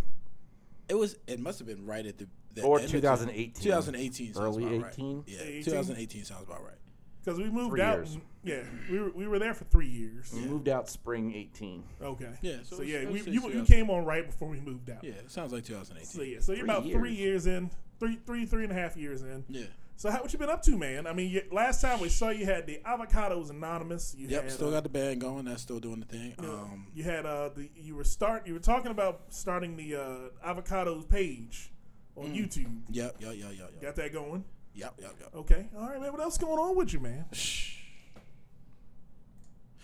[0.89, 1.17] it was.
[1.25, 2.28] It must have been right at the.
[2.54, 3.54] the Or end of 2018.
[3.63, 4.34] 2018.
[4.34, 5.15] Sounds Early about 18?
[5.17, 5.23] Right.
[5.28, 5.63] Yeah, 18?
[5.63, 6.73] 2018 sounds about right.
[7.23, 7.97] because we moved Three out.
[7.97, 8.17] years.
[8.43, 10.32] yeah, we were we were there for three years.
[10.34, 11.84] We moved out spring 18.
[12.01, 12.30] Okay.
[12.41, 13.67] Yeah, So, so it's- yeah, it's we, six you, you years.
[13.67, 15.04] came on right before we moved out.
[15.04, 16.06] Yeah, it sounds like 2018.
[16.06, 17.45] So yeah, so you're Three about three years.
[17.45, 19.43] years in, three three three and a half years in.
[19.49, 19.63] Yeah.
[19.97, 21.08] So how, what you been up to, man?
[21.08, 24.13] I mean, you, last time we saw you had the Avocados Anonymous.
[24.17, 25.45] You Yep, had, still uh, got the band going.
[25.45, 26.36] That's still doing the thing.
[26.39, 30.47] Um, you had uh the you were start you were talking about starting the uh,
[30.53, 31.71] Avocados page
[32.17, 32.36] on Mm.
[32.36, 32.81] YouTube.
[32.91, 34.43] yep, yep, yep, yep, yep, Got that going?
[34.73, 35.29] yep, yep, yep.
[35.36, 35.67] Okay.
[35.77, 36.12] All right, man.
[36.12, 37.25] What else going on with you, man?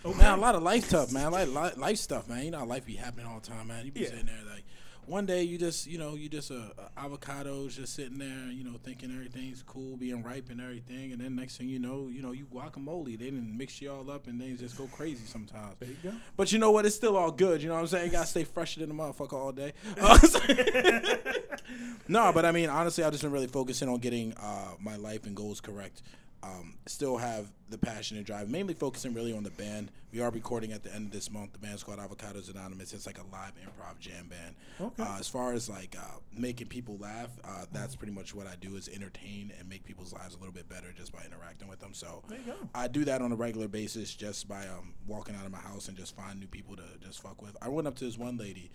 [0.04, 0.18] Okay.
[0.18, 1.30] Man, a lot of life stuff, man.
[1.30, 2.44] Like li- life stuff, man.
[2.44, 3.84] You know, how life be happening all the time, man.
[3.86, 4.08] You be Yeah.
[4.08, 4.64] sitting there like,
[5.06, 8.64] one day you just, you know, you just a, uh, avocados just sitting there, you
[8.64, 12.22] know, thinking everything's cool, being ripe and everything, and then next thing you know, you
[12.22, 13.18] know, you guacamole.
[13.18, 15.74] They didn't mix you all up, and things just go crazy sometimes.
[15.80, 16.12] There you go.
[16.36, 16.86] But you know what?
[16.86, 17.62] It's still all good.
[17.62, 18.06] You know what I'm saying?
[18.06, 19.72] You gotta stay fresher than the motherfucker all day.
[20.02, 20.18] Uh,
[22.08, 25.26] no, but I mean, honestly, I've just been really focusing on getting uh, my life
[25.26, 26.02] and goals correct.
[26.42, 28.48] Um, still have the passion and drive.
[28.50, 29.92] Mainly focusing really on the band.
[30.12, 31.52] We are recording at the end of this month.
[31.52, 32.92] The band's called Avocados Anonymous.
[32.92, 34.56] It's like a live improv jam band.
[34.80, 35.02] Okay.
[35.02, 38.56] Uh, as far as like uh, making people laugh, uh, that's pretty much what I
[38.60, 41.78] do is entertain and make people's lives a little bit better just by interacting with
[41.78, 41.94] them.
[41.94, 42.56] So There you go.
[42.74, 45.88] I do that on a regular basis just by um, walking out of my house
[45.88, 47.56] and just find new people to just fuck with.
[47.62, 48.70] I went up to this one lady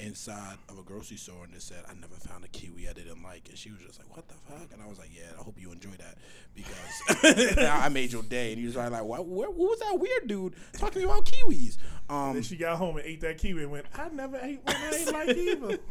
[0.00, 3.22] inside of a grocery store and just said, I never found a kiwi I didn't
[3.22, 3.48] like.
[3.48, 4.72] And she was just like, What the fuck?
[4.72, 6.16] And I was like, Yeah, I hope you enjoy that
[6.54, 8.52] because I made your day.
[8.52, 11.76] And he was like, what, what, what was that weird dude talking about kiwis?
[12.08, 14.76] Um, Then she got home and ate that kiwi and went, I never ate one
[14.76, 15.78] I ain't like either.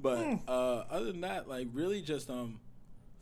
[0.00, 2.60] But uh, other than that, like really just um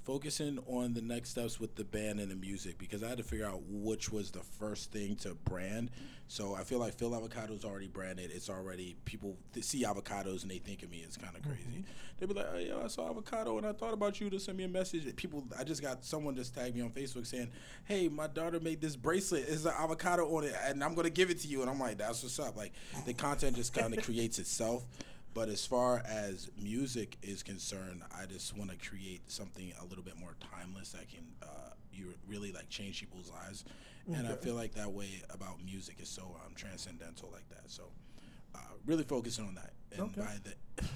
[0.04, 3.24] focusing on the next steps with the band and the music because I had to
[3.24, 5.90] figure out which was the first thing to brand.
[6.28, 8.30] So I feel like Phil Avocado's already branded.
[8.32, 11.02] It's already people see avocados and they think of me.
[11.04, 11.52] It's kind of mm-hmm.
[11.52, 11.84] crazy.
[12.18, 14.56] They'd be like, "Oh, yo, I saw avocado and I thought about you to send
[14.56, 17.50] me a message." People, I just got someone just tagged me on Facebook saying,
[17.84, 19.44] "Hey, my daughter made this bracelet.
[19.48, 21.98] It's an avocado on it, and I'm gonna give it to you." And I'm like,
[21.98, 22.72] "That's what's up." Like
[23.04, 24.84] the content just kind of creates itself.
[25.34, 30.04] But as far as music is concerned, I just want to create something a little
[30.04, 33.64] bit more timeless that can uh, you really like change people's lives,
[34.12, 37.70] and I feel like that way about music is so um, transcendental like that.
[37.70, 37.84] So,
[38.54, 40.20] uh, really focusing on that, and Okay.
[40.20, 40.84] by the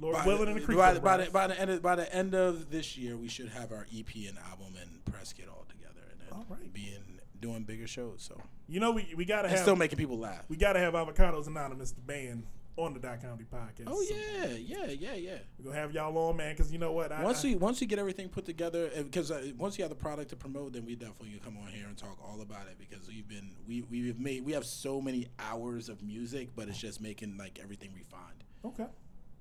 [0.00, 0.78] Lord by, willing and the the, creek.
[0.78, 3.28] by, the, by, the, by the end of, by the end of this year, we
[3.28, 6.72] should have our EP and album and press kit all together, and then All right.
[6.74, 7.13] be in
[7.44, 8.22] doing bigger shows.
[8.26, 10.44] So, You know, we, we gotta and have still making people laugh.
[10.48, 13.84] we gotta have Avocados Anonymous, the band, on the Dot Comedy podcast.
[13.86, 15.38] Oh So yeah, yeah, yeah, yeah.
[15.58, 17.12] we're gonna have y'all on, man, because you know what?
[17.12, 19.90] I, Once I, we once we get everything put together, because uh, once you have
[19.90, 22.76] the product to promote, then we definitely come on here and talk all about it
[22.78, 26.78] because we've been we we've made we have so many hours of music, but it's
[26.78, 28.42] just making like everything refined.
[28.64, 28.86] Okay.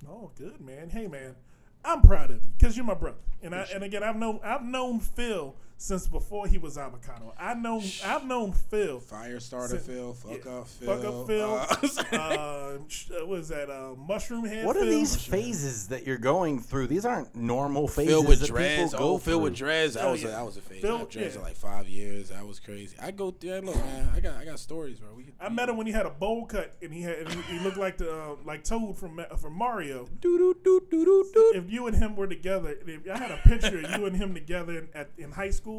[0.07, 0.89] Oh, good man.
[0.91, 1.35] Hey man,
[1.83, 3.17] I'm proud of you because you're my brother.
[3.41, 7.33] And I, and again, I've known I've known Phil since before he was avocado.
[7.37, 9.01] I know I've known Phil.
[9.01, 11.53] Firestarter Phil, fuck yeah, up Phil, Fuck up Phil.
[11.53, 13.69] uh, Uh, sh- uh, what is that?
[13.69, 14.65] Uh, mushroom head.
[14.65, 14.89] What are Phil?
[14.89, 16.87] these phases that you're going through?
[16.87, 18.13] These aren't normal phases.
[18.13, 18.93] Phil with that dreads.
[18.93, 19.95] people go Oh, Phil with dreads.
[19.95, 20.29] That Oh, was yeah.
[20.29, 20.81] a, that was a phase.
[20.81, 21.41] Phil- I had dreads yeah.
[21.41, 22.29] for like five years.
[22.29, 22.95] That was crazy.
[23.01, 23.59] I go through.
[23.61, 25.09] Look, man, I got I got stories, bro.
[25.15, 27.57] We, I met him when he had a bowl cut and he had and he,
[27.57, 30.07] he looked like the uh, like Toad from Ma- from Mario.
[30.21, 31.51] doo doo doo doo doo doo.
[31.55, 34.33] If you and him were together, if I had a picture of you and him
[34.33, 35.72] together at, in high school.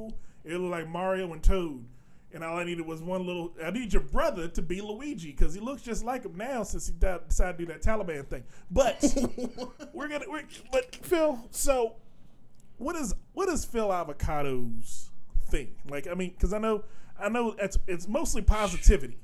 [0.45, 1.85] It looked like Mario and Toad.
[2.33, 3.53] And all I needed was one little.
[3.65, 6.89] I need your brother to be Luigi because he looks just like him now since
[6.89, 8.43] he decided to do that Taliban thing.
[8.73, 9.03] But
[9.93, 10.25] we're gonna.
[10.29, 11.95] We're, but Phil, so
[12.79, 15.11] what is what is Phil Avocado's
[15.49, 15.77] thing?
[15.89, 16.83] Like, I mean, because I know,
[17.21, 19.19] I know it's it's mostly positivity.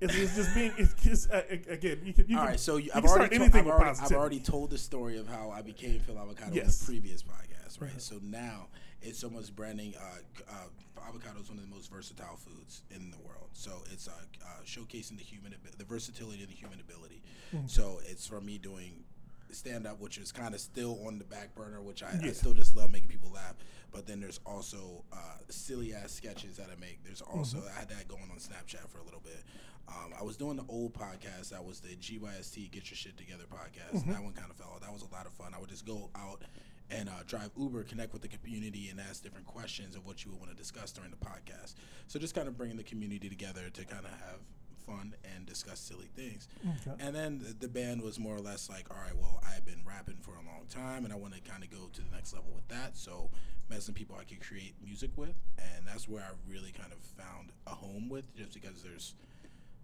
[0.00, 0.72] It's, it's just being.
[0.78, 2.00] It's, it's uh, again.
[2.02, 2.28] You can.
[2.28, 4.40] You All can, right, so you I've start already, to- I've, with already I've already
[4.40, 6.80] told the story of how I became Phil Avocado Yes.
[6.88, 8.00] in the previous podcast, right?
[8.00, 8.68] So now
[9.02, 9.94] it's almost branding.
[9.96, 10.18] Uh,
[10.50, 13.48] uh, avocado is one of the most versatile foods in the world.
[13.52, 14.12] So it's uh,
[14.44, 17.22] uh, showcasing the human, abi- the versatility and the human ability.
[17.50, 17.66] Hmm.
[17.66, 19.04] So it's for me doing
[19.50, 22.52] stand up, which is kind of still on the back burner, which I, I still
[22.52, 23.54] just love making people laugh.
[23.90, 25.16] But then there's also uh,
[25.48, 27.02] silly ass sketches that I make.
[27.04, 27.68] There's also Mm-hmm.
[27.74, 29.42] I had that going on Snapchat for a little bit.
[29.88, 31.48] Um, I was doing the old podcast.
[31.48, 34.00] That was the GYST Get Your Shit Together podcast.
[34.00, 34.12] Mm-hmm.
[34.12, 34.72] That one kind of fell.
[34.74, 34.82] out.
[34.82, 35.54] That was a lot of fun.
[35.56, 36.42] I would just go out
[36.90, 40.30] and uh, drive Uber, connect with the community, and ask different questions of what you
[40.30, 41.74] would want to discuss during the podcast.
[42.06, 44.40] So just kind of bringing the community together to kind of have
[44.86, 46.48] fun and discuss silly things.
[46.86, 46.96] Okay.
[46.98, 49.82] And then the, the band was more or less like, all right, well, I've been
[49.86, 52.32] rapping for a long time, and I want to kind of go to the next
[52.32, 52.96] level with that.
[52.96, 53.30] So
[53.68, 56.98] met some people I could create music with, and that's where I really kind of
[57.22, 59.14] found a home with, just because there's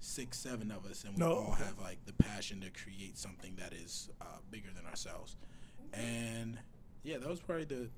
[0.01, 3.57] six, seven of us, and we No, all have like the passion to create something
[3.57, 5.37] that is uh, bigger than ourselves.
[5.93, 6.59] And
[7.05, 7.89] yeah, was probably the,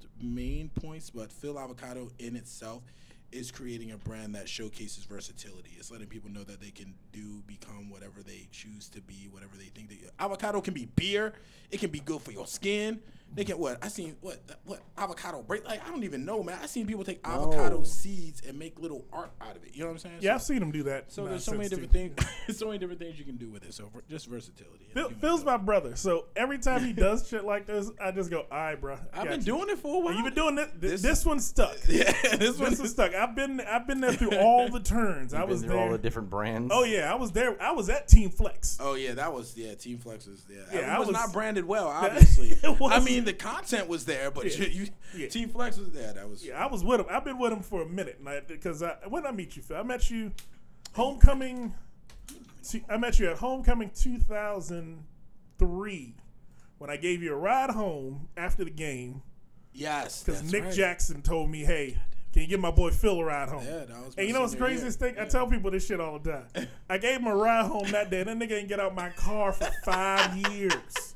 [0.00, 1.10] the main points.
[1.10, 2.82] But Phil Avocado in itself
[3.32, 5.70] is creating a brand that showcases versatility.
[5.78, 9.56] It's letting people know that they can do, become whatever they choose to be, whatever
[9.56, 10.00] they think they.
[10.20, 11.32] Avocado can be beer.
[11.70, 13.00] It can be good for your skin.
[13.34, 13.82] They can what?
[13.82, 16.58] I seen what what avocado break like I don't even know, man.
[16.62, 17.84] I seen people take avocado No.
[17.84, 19.70] seeds and make little art out of it.
[19.74, 20.16] You know what I'm saying?
[20.20, 21.10] Yeah, So- I've seen them do that.
[21.12, 22.10] so there's so many different too.
[22.14, 22.26] things.
[22.58, 23.72] so many different things you can do with it.
[23.72, 24.88] So just versatility.
[24.92, 28.40] Phil, Phil's my brother, so every time he does shit like this, I just go,
[28.50, 30.14] "All right, bro." I've been doing it for a while.
[30.14, 30.78] You've been doing it.
[30.80, 31.76] This, This- this one's stuck.
[31.88, 33.14] Yeah, this This one one's stuck.
[33.14, 35.32] I've been I've been there through all the turns.
[35.32, 35.78] I was through there.
[35.80, 36.70] all the different brands.
[36.74, 37.60] oh yeah, I was there.
[37.62, 38.76] I was at Team Flex.
[38.80, 39.74] Oh yeah, that was yeah.
[39.74, 40.58] Team Flex was yeah.
[40.72, 42.58] Yeah, it I was, was- not branded well, obviously.
[42.62, 43.21] I wasn't.
[43.24, 44.66] Mean, the content was there, but Yeah.
[44.66, 44.68] you,
[45.14, 45.28] you Yeah.
[45.28, 46.12] Team Flex was there.
[46.12, 47.06] That was Yeah, I was with him.
[47.10, 49.82] I've been with him for a minute, because I, when I meet you, Phil, I
[49.82, 50.32] met you
[50.94, 51.74] homecoming.
[52.60, 56.14] see, I met you at homecoming 2003
[56.78, 59.22] when I gave you a ride home after the game
[59.72, 60.22] yes.
[60.22, 60.74] because Nick right.
[60.74, 61.96] Jackson told me, "Hey,
[62.32, 64.14] can you get my boy Phil a ride home?" Yeah, that was.
[64.16, 65.12] And you know what's craziest year.
[65.12, 65.20] thing?
[65.20, 66.68] I tell people this shit all the time.
[66.90, 68.20] I gave him a ride home that day.
[68.22, 71.14] And that nigga ain't get out my car for five years.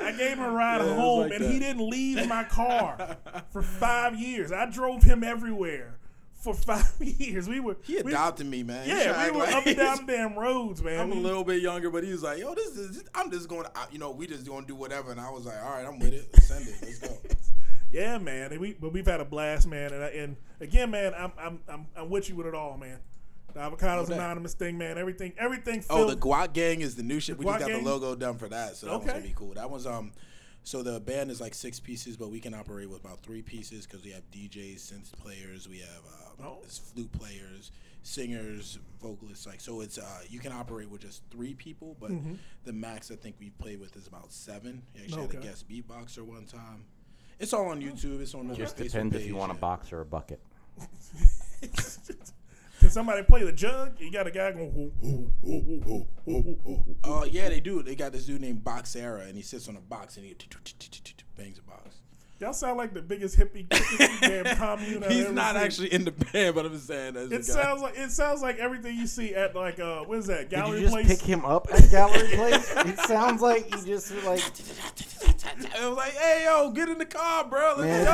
[0.00, 1.50] I gave him a ride Yeah, home, like and that.
[1.52, 3.16] he didn't leave my car
[3.52, 4.50] for five years.
[4.52, 5.98] I drove him everywhere
[6.32, 7.48] for five years.
[7.48, 8.88] We were He we- adopted me, man.
[8.88, 11.00] Yeah, we were like- up and down damn roads, man.
[11.00, 13.04] I'm a little bit younger, but he was like, "Yo, this is.
[13.14, 13.64] I'm just going.
[13.64, 15.86] to, You know, we just going to do whatever." And I was like, "All right,
[15.86, 16.34] I'm with it.
[16.42, 16.74] Send it.
[16.82, 17.16] Let's go."
[17.92, 18.50] Yeah, man.
[18.50, 19.92] And we but we've had a blast, man.
[19.92, 22.98] And, I, and again, man, I'm, I'm I'm I'm with you with it all, man.
[23.54, 24.14] The avocados that.
[24.18, 24.98] anonymous thing, man.
[24.98, 25.84] Everything everything.
[25.88, 27.38] Oh, the Guac Gang is the new shit.
[27.38, 27.84] We Guac just got Gang?
[27.84, 29.12] the logo done for that, so that was Okay.
[29.12, 29.54] gonna be cool.
[29.54, 30.12] That was um,
[30.64, 33.86] so the band is like six pieces, but we can operate with about three pieces
[33.86, 36.58] because we have DJs, synth players, we have uh, Oh.
[36.68, 37.70] flute players,
[38.02, 39.46] singers, vocalists.
[39.46, 42.10] Like so, it's uh, you can operate with just three people, but
[42.64, 44.82] the max I think we've played with is about seven.
[44.94, 45.38] We actually had Mm-hmm.
[45.38, 46.86] A guest beatboxer one time.
[47.38, 48.20] It's all on YouTube.
[48.20, 50.40] It's on the Just Facebook depends if you want a box or a bucket.
[52.84, 53.98] Can somebody play the jug?
[53.98, 54.92] You got a guy going.
[57.02, 57.82] Oh yeah, they do.
[57.82, 60.36] They got this dude named Boxera, and he sits on a box and he
[61.38, 61.96] bangs a box.
[62.40, 65.02] Y'all sound like the biggest hippie, hippie damn commune.
[65.02, 65.64] I've He's ever not seen.
[65.64, 67.62] actually in the band, but I'm just saying that's It the guy.
[67.62, 70.50] sounds like it sounds like everything you see at like uh what is that gallery
[70.50, 71.08] Did gallery you just place?
[71.20, 72.70] pick him up at Gallery Place?
[72.76, 74.42] It sounds like you just like
[75.78, 77.74] I was like, "Hey yo, get in the car, bro.
[77.76, 78.04] Let's Man,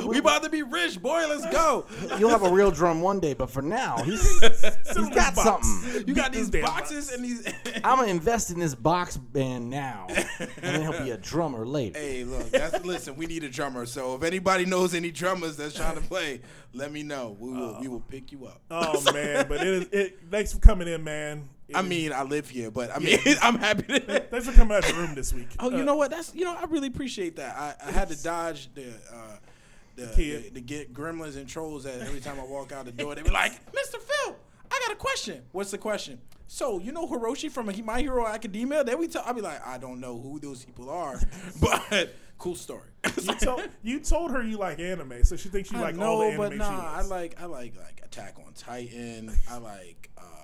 [0.00, 0.06] go.
[0.08, 1.26] We about to be rich, boy.
[1.28, 1.86] Let's go.
[2.18, 5.34] you'll have a real drum one day, but for now, he's he's Send him got
[5.34, 5.68] box.
[5.68, 6.08] something.
[6.08, 7.14] You got these boxes box.
[7.14, 7.46] and these.
[7.84, 11.98] I'm gonna invest in this box band now, and then he'll be a drummer later.
[11.98, 12.50] hey, look.
[12.50, 13.16] That's listen.
[13.16, 13.86] We need a drummer.
[13.86, 16.40] So if anybody knows any drummers that's trying to play,
[16.72, 17.36] let me know.
[17.38, 17.78] We will.
[17.80, 17.90] we oh.
[17.90, 18.60] will pick you up.
[18.70, 21.48] Oh man, but it is it thanks for coming in, man.
[21.68, 23.82] It I mean, I live here, but I mean, I'm happy.
[23.82, 25.48] To, thanks for coming out the room this week.
[25.58, 26.10] Oh, you Uh, know what?
[26.10, 27.56] That's you know I really appreciate that.
[27.56, 29.36] I, I had to dodge the uh,
[29.96, 30.44] the, kid.
[30.44, 33.22] the, the get gremlins and trolls that every time I walk out the door they
[33.22, 33.96] be like, Mr.
[33.98, 34.36] Phil,
[34.70, 35.42] I got a question.
[35.52, 36.18] What's the question?
[36.46, 38.82] So you know Hiroshi from My Hero Academia?
[38.84, 39.24] Then we talk.
[39.26, 41.20] I'll be like, I don't know who those people are,
[41.60, 42.88] but cool story.
[43.20, 46.20] you told you told her you like anime, so she thinks you I like all
[46.20, 49.30] the know, anime but she nah, I like I like like Attack on Titan.
[49.50, 50.37] I like uh, uh, what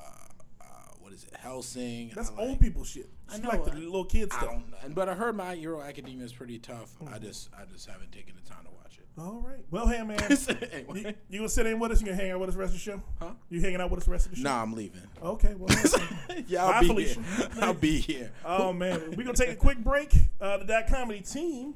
[1.27, 2.13] is Hellsing.
[2.15, 3.09] That's I like, old people shit.
[3.31, 4.51] I She know, like the I- little kid I stuff.
[4.51, 4.77] don't, know.
[4.95, 6.95] but I heard My Hero Academia is pretty tough.
[6.99, 7.13] Hmm.
[7.13, 9.05] I just I just haven't taken the time to watch it.
[9.19, 9.65] All right.
[9.71, 10.19] Well, hey man,
[10.73, 11.01] Anyway.
[11.03, 12.01] you, you gonna sit in with us?
[12.01, 13.03] You gonna hang out with us the rest of the show?
[13.21, 13.31] Huh?
[13.49, 14.43] You hanging out with us the rest of the show?
[14.43, 15.03] Nah, I'm leaving.
[15.23, 15.55] Okay.
[15.57, 15.69] Well.
[16.47, 17.21] yeah, I'll Bye, be Felicia.
[17.23, 17.49] here.
[17.63, 18.33] I'll be here.
[18.45, 20.13] Oh man, we're gonna take a quick break.
[20.41, 21.75] Uh, the Dot Comedy team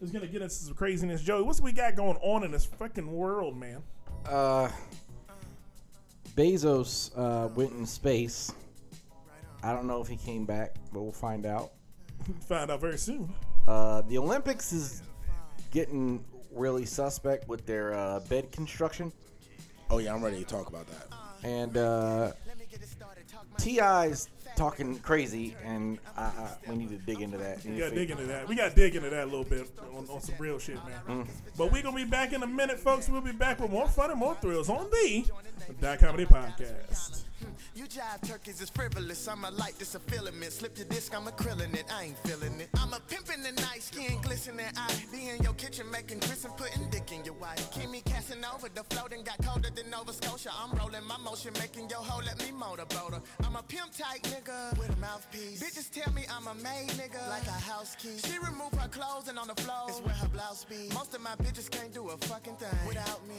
[0.00, 1.22] is gonna get into some craziness.
[1.22, 3.82] Joey, what's we got going on in this fucking world, man?
[4.26, 4.68] Uh,
[6.36, 8.52] Bezos uh, went in space.
[9.62, 11.72] I don't know if he came back, but we'll find out.
[12.48, 13.32] Find out very soon.
[13.66, 15.02] Uh, the Olympics is
[15.70, 19.12] getting really suspect with their uh, bed construction,
[19.90, 21.06] Oh yeah, I'm ready to talk about that.
[21.42, 22.32] and uh,
[23.58, 27.64] Ti's talking crazy, and I, I, we need to dig into that.
[27.64, 28.48] We gotta dig into that.
[28.48, 31.26] We gotta dig into that a little bit on, on some real shit, man.
[31.56, 33.08] But we're gonna be back in a minute, folks.
[33.08, 35.24] We'll be back with more fun and more thrills on the
[35.80, 37.22] Dot Comedy Podcast.
[37.74, 39.28] You jive turkeys is frivolous.
[39.28, 40.52] I'm a light, this a filament.
[40.52, 41.84] Slip your disc, I'm a krillin' it.
[41.92, 42.68] I ain't feeling it.
[42.76, 44.66] I'm a pimpin' the night, skin glistening.
[44.76, 47.70] I be in your kitchen making grits and putting dick in your wife.
[47.70, 50.50] Keep me casting over the floating, got colder than Nova Scotia.
[50.58, 53.22] I'm rolling my motion, making your hoe let me motorboat her.
[53.44, 55.62] I'm a pimp type nigga with a mouthpiece.
[55.62, 58.18] Bitches tell me I'm a maid nigga, like a house key.
[58.24, 60.88] She remove her clothes and on the floor is where her blouse be.
[60.92, 63.34] Most of my bitches can't do a fucking thing without me.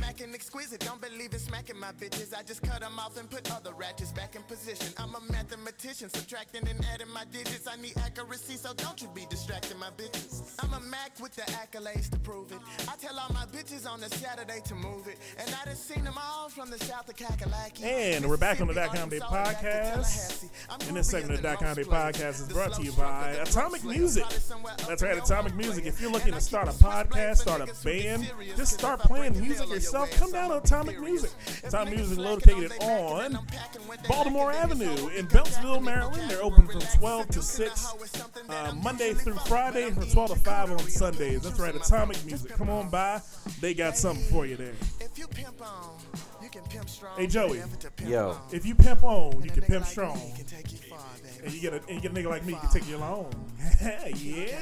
[0.00, 2.34] Mackin' exquisite, don't believe it's smacking my bitches.
[2.34, 4.92] I just cut them off and put other ratchets back in position.
[4.96, 7.66] I'm a mathematician, subtracting and adding my digits.
[7.66, 10.54] I need accuracy, so don't you be distracting my bitches.
[10.62, 12.58] I'm a Mac with the accolades to prove it.
[12.88, 15.18] I tell all my bitches on a Saturday to move it.
[15.38, 17.82] And I done seen them all from the south of Kakalaki.
[17.82, 20.88] And we're back on the Dot Comedy all the way back to Podcast.
[20.88, 24.24] And this segment of the Dot Comedy Podcast is brought to you by Atomic Music.
[24.24, 25.86] slayer, somewhere up That's right, Atomic Music.
[25.86, 29.00] If you're looking to start a podcast, start a niggas who get band, just start
[29.00, 31.00] playing music yourself, come down to Atomic.
[31.00, 31.30] Music.
[31.64, 34.46] Atomic Music slacking located on they back and on then I'm packing with they Baltimore
[34.46, 36.30] lacking, then it's Avenue in Come Beltsville, Maryland.
[36.30, 40.08] They're open from 12 to 6, hoe is something that uh, Monday through Friday from
[40.10, 41.42] 12 to 5 on Sundays.
[41.42, 42.24] That's right, Atomic.
[42.24, 42.52] Music.
[42.56, 43.20] Come on by.
[43.60, 44.74] They got something for you there.
[45.00, 45.96] If you pimp on,
[46.42, 47.18] you can pimp strong.
[47.18, 47.58] Hey, Joey.
[47.58, 48.36] Never to pimp Yo.
[48.52, 50.20] If you pimp on, you can pimp strong.
[50.26, 51.44] me can take you far, baby.
[51.44, 52.96] And you get a, and you get a nigga like me, you can take you
[52.96, 53.32] along.
[54.14, 54.58] yeah.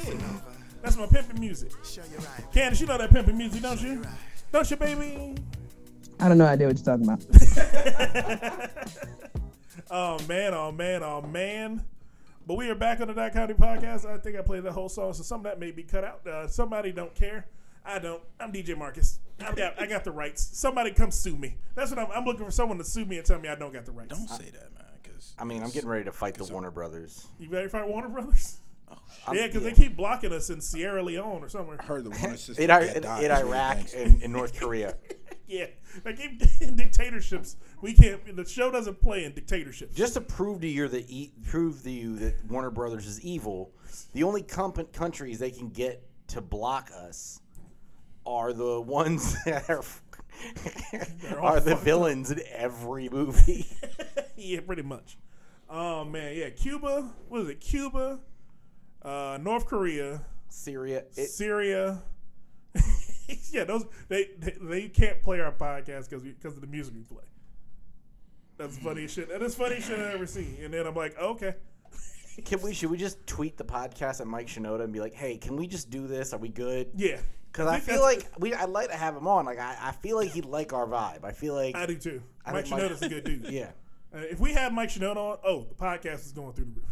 [0.82, 1.72] That's my pimping music.
[1.84, 2.52] Show you right.
[2.52, 4.02] Kandyce, you know that pimping music, don't you?
[4.52, 5.34] Don't you, baby?
[6.20, 7.22] I don't know idea what you're talking about.
[9.88, 11.84] Oh man, oh man, oh man.
[12.44, 14.04] But we are back on the Dot Comedy Podcast.
[14.04, 16.26] I think I played that whole song, so some of that may be cut out.
[16.26, 17.46] Uh, somebody don't care.
[17.84, 18.20] I don't.
[18.40, 19.20] I'm DJ Marcus.
[19.38, 20.42] I got I got the rights.
[20.58, 21.58] Somebody come sue me.
[21.76, 22.10] That's what I'm.
[22.10, 24.18] I'm looking for someone to sue me and tell me I don't got the rights.
[24.18, 24.84] Don't say that, man.
[25.04, 27.28] Cause I mean, I'm getting ready to fight the Warner Brothers.
[27.38, 28.58] You ready to fight Warner Brothers?
[29.28, 31.76] I'm- yeah, because they keep blocking us in Sierra Leone or somewhere.
[31.78, 32.56] I heard the Warner system.
[32.58, 33.98] in, in, in Iraq gangster.
[34.02, 34.96] and in North Korea.
[35.48, 35.66] Yeah,
[36.04, 36.38] they keep
[36.76, 37.56] dictatorships.
[37.80, 38.36] We can't.
[38.36, 39.94] The show doesn't play in dictatorships.
[39.94, 43.72] Just to prove to you that e- prove to you that Warner Brothers is evil,
[44.12, 47.40] the only comp- countries they can get to block us
[48.24, 49.82] are the ones that are
[51.38, 51.80] are the fucked up.
[51.80, 53.66] villains in every movie.
[54.36, 55.16] yeah, pretty much.
[55.68, 56.50] Oh man, yeah.
[56.50, 57.10] Cuba.
[57.28, 57.60] What is it?
[57.60, 58.20] Cuba,
[59.02, 61.04] uh, North Korea, Syria.
[61.16, 62.02] It, Syria.
[63.50, 67.02] yeah, those they, they they can't play our podcast because because of the music we
[67.02, 67.24] play.
[68.56, 69.28] That's funniest shit.
[69.28, 70.56] That is funny shit I've ever seen.
[70.62, 71.54] And then I'm like, okay.
[72.44, 75.36] can we should we just tweet the podcast at Mike Shinoda and be like, hey,
[75.36, 76.32] can we just do this?
[76.32, 76.88] Are we good?
[76.94, 77.18] Yeah.
[77.52, 79.44] Because I feel like we I'd like to have him on.
[79.44, 81.24] Like I, I feel like he'd like our vibe.
[81.24, 82.22] I feel like I do too.
[82.44, 83.46] I Mike think Mike- Shinoda's a good dude.
[83.50, 83.70] yeah.
[84.14, 86.84] Uh, if we had Mike Shinoda on, oh, the podcast is going through the roof.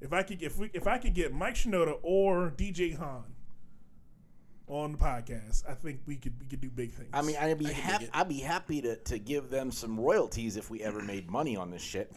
[0.00, 3.24] If I could, if we, if I could get Mike Shinoda or DJ Hahn
[4.66, 7.10] on the podcast, I think we could we could do big things.
[7.12, 8.08] I mean, I'd be I happy.
[8.12, 11.70] I'd be happy to, to give them some royalties if we ever made money on
[11.70, 12.12] this shit.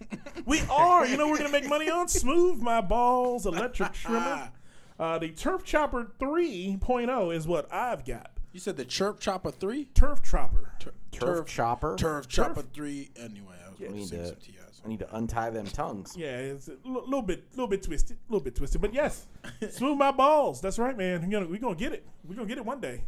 [0.46, 1.06] we are.
[1.06, 4.50] You know, we're gonna make money on Smooth My Balls electric trimmer.
[4.98, 8.30] Uh, the Turf Chopper 3.0 is what I've got.
[8.52, 9.86] You said the Chirp Chopper three.
[9.86, 10.72] Turf Chopper.
[11.10, 11.96] Turf chopper.
[11.96, 13.10] Turf Chopper three.
[13.16, 14.61] Anyway, I was I going to need sing to, some TIs.
[14.84, 16.14] I need to untie them tongues.
[16.16, 19.26] Yeah, it's a l- little bit, little bit twisted, a little bit twisted, but yes,
[19.70, 20.60] smooth my balls.
[20.60, 21.22] That's right, man.
[21.22, 22.04] We're gonna, we gonna get it.
[22.28, 23.04] We're gonna get it one day.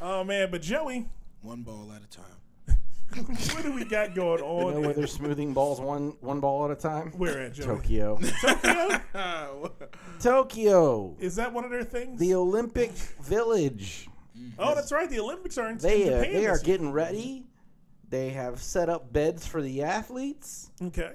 [0.00, 1.08] Oh man, but Joey,
[1.42, 2.76] One ball at a time.
[3.54, 4.74] what do we got going You on?
[4.74, 7.12] know where they're smoothing balls one one ball at a time?
[7.16, 7.66] Where at Joey?
[7.66, 8.18] Tokyo.
[8.40, 9.72] Tokyo?
[10.20, 11.16] Tokyo.
[11.20, 12.18] Is that one of their things?
[12.18, 12.90] The Olympic
[13.22, 14.08] Village.
[14.58, 15.08] oh, that's right.
[15.10, 16.32] The Olympics are in, They in uh, Japan.
[16.34, 16.76] they are this year.
[16.76, 17.44] getting ready.
[18.12, 21.12] They have set up beds for the athletes, okay.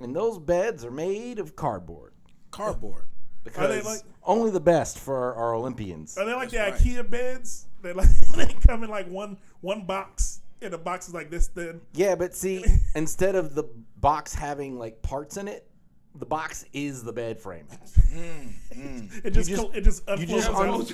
[0.00, 2.14] and those beds are made of cardboard.
[2.50, 3.04] Cardboard.
[3.44, 6.16] Because like- only the best for our, our Olympians.
[6.16, 7.66] Are they like That's the IKEA beds?
[7.82, 11.48] They like they come in like one one box, and the box is like this
[11.48, 11.82] thin.
[11.92, 12.64] Yeah, but see,
[12.94, 13.64] instead of the
[13.98, 15.68] box having like parts in it,
[16.14, 17.66] the box is the bed frame.
[19.24, 20.92] It just, just it just you just un- out.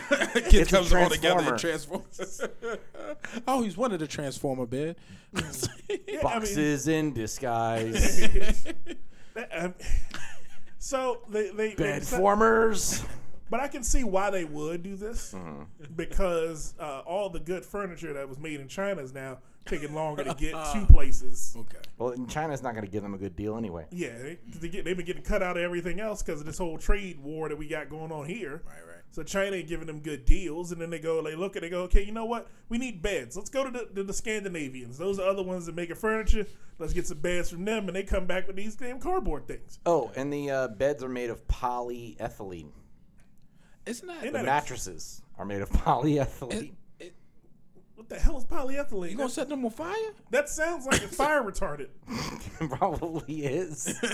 [0.50, 2.04] Kid comes all together and transformer.
[2.12, 2.40] transforms.
[3.48, 4.96] oh, he's one of the transformer bed.
[5.34, 5.42] Yeah,
[5.88, 8.66] I mean, Boxes in disguise.
[9.52, 9.74] um,
[10.78, 13.04] so they they, they bed formers.
[13.50, 15.62] But I can see why they would do this Mm-hmm.
[15.96, 19.38] because uh, all the good furniture that was made in China is now
[19.68, 21.54] taking longer to get to places.
[21.56, 21.78] okay.
[21.98, 23.86] Well, and China's not going to give them a good deal anyway.
[23.90, 26.58] Yeah, they, they get, they've been getting cut out of everything else because of this
[26.58, 28.62] whole trade war that we got going on here.
[28.66, 28.94] Right, right.
[29.10, 31.66] So China ain't giving them good deals, and then they go, they look at, it,
[31.66, 32.48] they go, okay, you know what?
[32.68, 33.36] We need beds.
[33.36, 34.98] Let's go to the, to the Scandinavians.
[34.98, 36.46] Those are other ones that make furniture.
[36.78, 39.78] Let's get some beds from them, and they come back with these damn cardboard things.
[39.86, 42.70] Oh, and the uh, beds are made of polyethylene.
[43.86, 44.16] Isn't that?
[44.22, 46.72] Ain't The that a- mattresses are made of polyethylene.
[48.08, 49.10] What the hell is polyethylene?
[49.10, 49.94] you gonna set them on fire?
[50.30, 51.88] that sounds like it's fire retardant.
[52.78, 53.98] Probably is.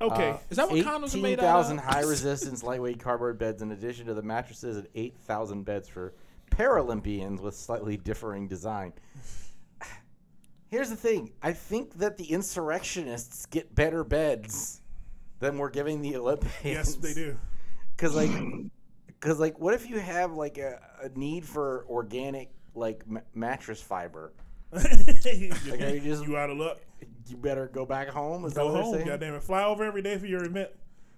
[0.00, 0.30] Okay.
[0.30, 3.70] Uh, is that what condoms are made out 18,000 high resistance lightweight cardboard beds in
[3.70, 6.14] addition to the mattresses and 8,000 beds for
[6.50, 8.94] Paralympians with slightly differing design.
[10.66, 11.30] Here's the thing.
[11.40, 14.80] I think that the insurrectionists get better beds
[15.38, 16.64] than we're giving the Olympians.
[16.64, 17.38] yes, they do.
[17.96, 18.30] Cuz like
[19.22, 23.80] cuz like what if you have like a, a need for organic like ma- mattress
[23.80, 24.32] fiber
[24.72, 26.78] you, Okay, you just- you out of luck.
[27.28, 28.44] You better go back home.
[28.44, 28.94] Is that Go what home.
[28.94, 29.06] saying?
[29.06, 29.42] Goddamn it.
[29.42, 30.70] Fly over every day for your event.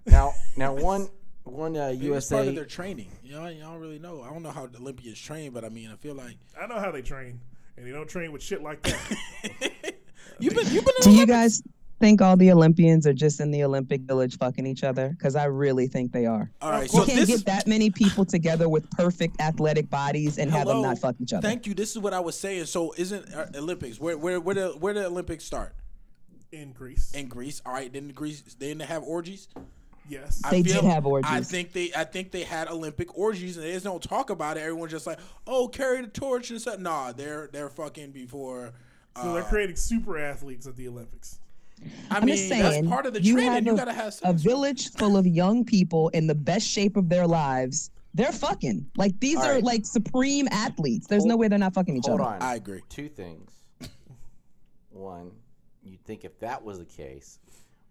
[0.06, 1.08] Now, now one
[1.44, 3.08] one uh, Maybe it's part of their training.
[3.22, 4.22] You know, y'all don't really know.
[4.22, 6.78] I don't know how the Olympians train, but I mean, I feel like I know
[6.78, 7.40] how they train,
[7.76, 8.98] and they don't train with shit like that.
[10.38, 10.94] you've been you've been.
[11.02, 11.62] Do in you guys
[12.00, 15.08] think all the Olympians are just in the Olympic Village fucking each other?
[15.10, 16.50] Because I really think they are.
[16.60, 20.38] All right, You so can't this get that many people together with perfect athletic bodies
[20.38, 21.46] and have them not fuck each other.
[21.46, 21.74] Thank you.
[21.74, 22.66] This is what I was saying.
[22.66, 25.74] So, isn't uh, Olympics where where where the where the Olympics start
[26.52, 27.12] In Greece.
[27.14, 27.62] in Greece?
[27.64, 29.48] All right, then Greece they didn't have orgies.
[30.08, 30.40] yes.
[30.44, 31.30] I They did have orgies.
[31.30, 34.56] I think they I think they had Olympic orgies and they just don't talk about
[34.56, 34.60] it.
[34.60, 36.78] Everyone's just like, oh, carry the torch and stuff.
[36.78, 38.72] Nah, they're they're fucking before.
[39.20, 41.38] so they're uh, creating super athletes at the Olympics.
[42.10, 43.52] I I'm mean, just saying, that's part of the you training.
[43.52, 46.96] have You a, gotta have a village full of young people in the best shape
[46.96, 47.90] of their lives.
[48.14, 48.86] They're fucking.
[48.96, 49.62] Like these All are right.
[49.64, 51.06] like supreme athletes.
[51.08, 52.34] There's Hold- no way they're not fucking each Hold other.
[52.36, 52.42] on.
[52.42, 52.80] I agree.
[52.88, 53.50] Two things.
[54.90, 55.32] One,
[55.82, 57.40] you'd think if that was the case,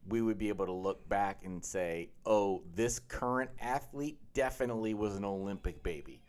[0.07, 5.15] we would be able to look back and say, "Oh, this current athlete definitely was
[5.15, 6.22] an Olympic baby."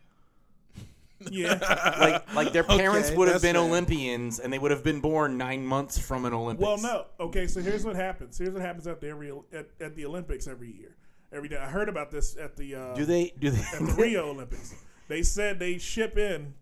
[1.31, 1.55] Yeah.
[1.99, 3.65] Like, like their parents Okay, would have that's been fair.
[3.65, 6.67] Olympians, and they would have been born nine months from an Olympics.
[6.67, 7.07] well, no.
[7.19, 8.37] Okay, so here's what happens.
[8.37, 10.97] Here's what happens at the every at, at the Olympics every year.
[11.33, 11.57] Every day.
[11.57, 13.33] I heard about this at the uh, Do they?
[13.39, 13.95] Do at the?
[13.97, 14.75] Rio Olympics.
[15.09, 16.55] They said they ship in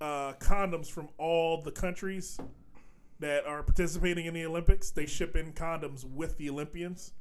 [0.00, 2.38] uh, condoms from all the countries
[3.20, 4.90] that are participating in the Olympics.
[4.90, 7.12] They ship in condoms with the Olympians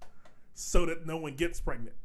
[0.53, 1.95] so that no one gets pregnant.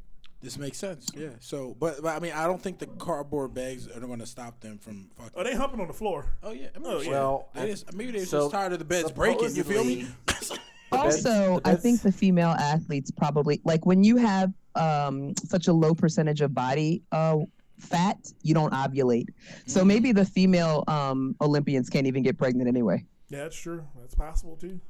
[0.42, 1.08] This makes sense.
[1.16, 1.30] Yeah.
[1.40, 4.60] So, but, but I mean, I don't think the cardboard bags are going to stop
[4.60, 5.32] them from fucking.
[5.34, 6.26] Oh, they humping on the floor.
[6.42, 6.68] Oh yeah.
[6.74, 7.06] I mean, Oh, shit.
[7.06, 7.12] yeah.
[7.12, 9.56] Well, They just, maybe they're so just tired of the beds breaking.
[9.56, 10.06] You feel me?
[10.92, 15.94] Also, I think the female athletes probably like when you have um, such a low
[15.94, 17.38] percentage of body uh,
[17.78, 19.26] fat, you don't ovulate.
[19.66, 19.88] So Mm-hmm.
[19.88, 23.04] maybe the female um, Olympians can't even get pregnant anyway.
[23.28, 23.84] Yeah, that's true.
[24.00, 24.80] That's possible too.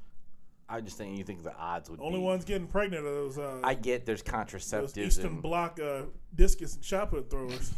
[0.68, 2.04] I just think you think the odds would be.
[2.04, 2.24] Only be.
[2.24, 4.98] ones getting pregnant are those uh, I get there's those contraceptives.
[4.98, 6.02] Eastern and Bloc uh,
[6.34, 7.72] discus and shot put throwers.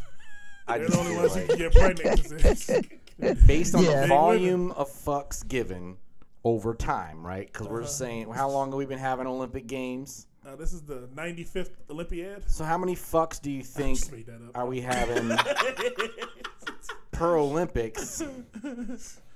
[0.67, 2.23] I They're the only feel ones who like- can get pregnant.
[2.43, 4.03] 'cause it's- based on Yeah.
[4.03, 5.97] the volume of fucks given
[6.45, 7.47] over time, right?
[7.47, 7.75] Because Uh-huh.
[7.77, 10.27] we're saying how long have we been having Olympic Games?
[10.47, 12.49] uh, this is the 95th Olympiad.
[12.51, 14.57] So how many fucks do you think just made that up.
[14.57, 15.37] are we having
[17.13, 18.23] per Olympics?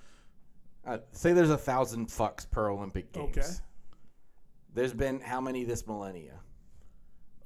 [0.85, 3.37] Uh, say there's a thousand fucks per Olympic Games.
[3.37, 3.49] Okay.
[4.75, 6.41] There's been how many this millennia?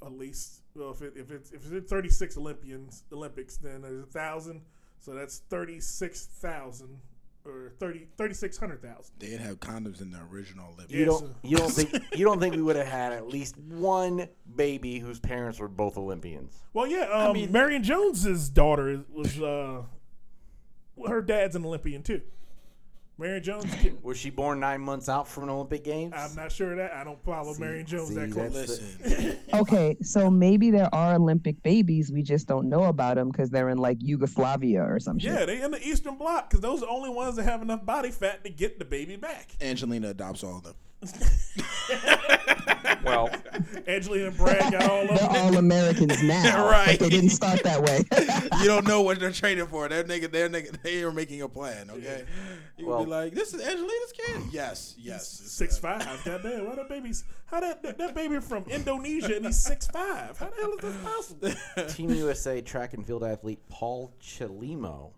[0.04, 4.06] At least, well, if it, if it's if it's 36 Olympians Olympics, then there's a
[4.06, 4.62] thousand.
[5.00, 6.98] So that's 36,000
[7.44, 9.14] or 30 3600,000.
[9.18, 10.92] They didn't have condoms in the original Olympics.
[10.92, 11.34] You don't.
[11.42, 12.04] You don't think.
[12.16, 15.98] You don't think we would have had at least one baby whose parents were both
[15.98, 16.54] Olympians?
[16.72, 17.02] Well, yeah.
[17.12, 19.82] Um, mean- Marion Jones's daughter was uh,
[21.06, 22.22] her dad's an Olympian too.
[23.18, 23.64] Marion Jones.
[23.80, 26.12] kid- Was she born nine months out from an Olympic Games?
[26.16, 26.92] I'm not sure of that.
[26.92, 28.52] I don't follow Marion Jones see, that close.
[28.52, 32.12] that's- Listen, Okay, so maybe there are Olympic babies.
[32.12, 35.32] We just don't know about them because they're in like Yugoslavia or some shit.
[35.32, 37.84] Yeah, they're in the Eastern Bloc because those are the only ones that have enough
[37.86, 39.52] body fat to get the baby back.
[39.60, 40.74] Angelina adopts all of them.
[43.04, 43.30] Well,
[43.86, 45.36] Angelina and Brad got all of They're them.
[45.36, 46.98] all Americans now, Right.
[46.98, 48.02] but they didn't start that way.
[48.60, 49.88] you don't know what they're training for.
[49.88, 51.88] They're nigga, they're nigga, they are making a plan.
[51.90, 52.24] Okay,
[52.76, 55.28] you Well- would be like, "This is Angelina's kid." Yes, yes.
[55.28, 56.24] Six uh, five.
[56.24, 60.36] Goddamn, why that baby's how that, that that baby from Indonesia and he's six five?
[60.38, 61.88] How the hell is this possible?
[61.94, 65.12] Team USA track and field athlete Paul Chelimo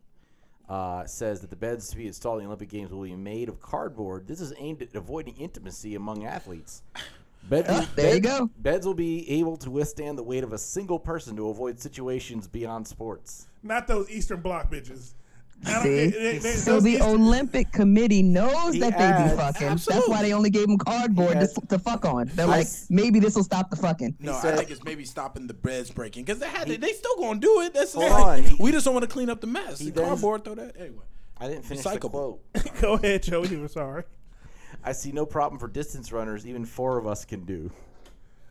[0.68, 3.48] uh, says that the beds to be installed in the Olympic Games will be made
[3.48, 4.26] of cardboard.
[4.26, 6.82] This is aimed at avoiding intimacy among athletes.
[7.48, 8.50] Beds, Ah, there you go.
[8.58, 12.46] Beds will be able to withstand the weight of a single person to avoid situations
[12.46, 13.46] beyond sports.
[13.62, 15.14] Not those Eastern Bloc bitches.
[15.66, 15.88] I don't- See?
[15.88, 19.68] they- they- they- So the Olympic Committee knows He that they be fucking.
[19.68, 22.30] That's why they only gave them cardboard He to, to fuck on.
[22.34, 24.16] They're I like, s- maybe this will stop the fucking.
[24.20, 26.92] No, said- I think it's maybe stopping the beds breaking because they had to, they
[26.92, 27.74] still gonna do it.
[27.74, 29.78] That's Hold like, on, we just don't want to clean up the mess.
[29.78, 31.02] The then- cardboard, throw that anyway.
[31.40, 32.10] I didn't finish the Recyclable.
[32.10, 32.40] quote.
[32.80, 33.44] Go ahead, Joe.
[33.44, 34.04] You were sorry.
[34.84, 36.46] I see no problem for distance runners.
[36.46, 37.70] Even four of us can do.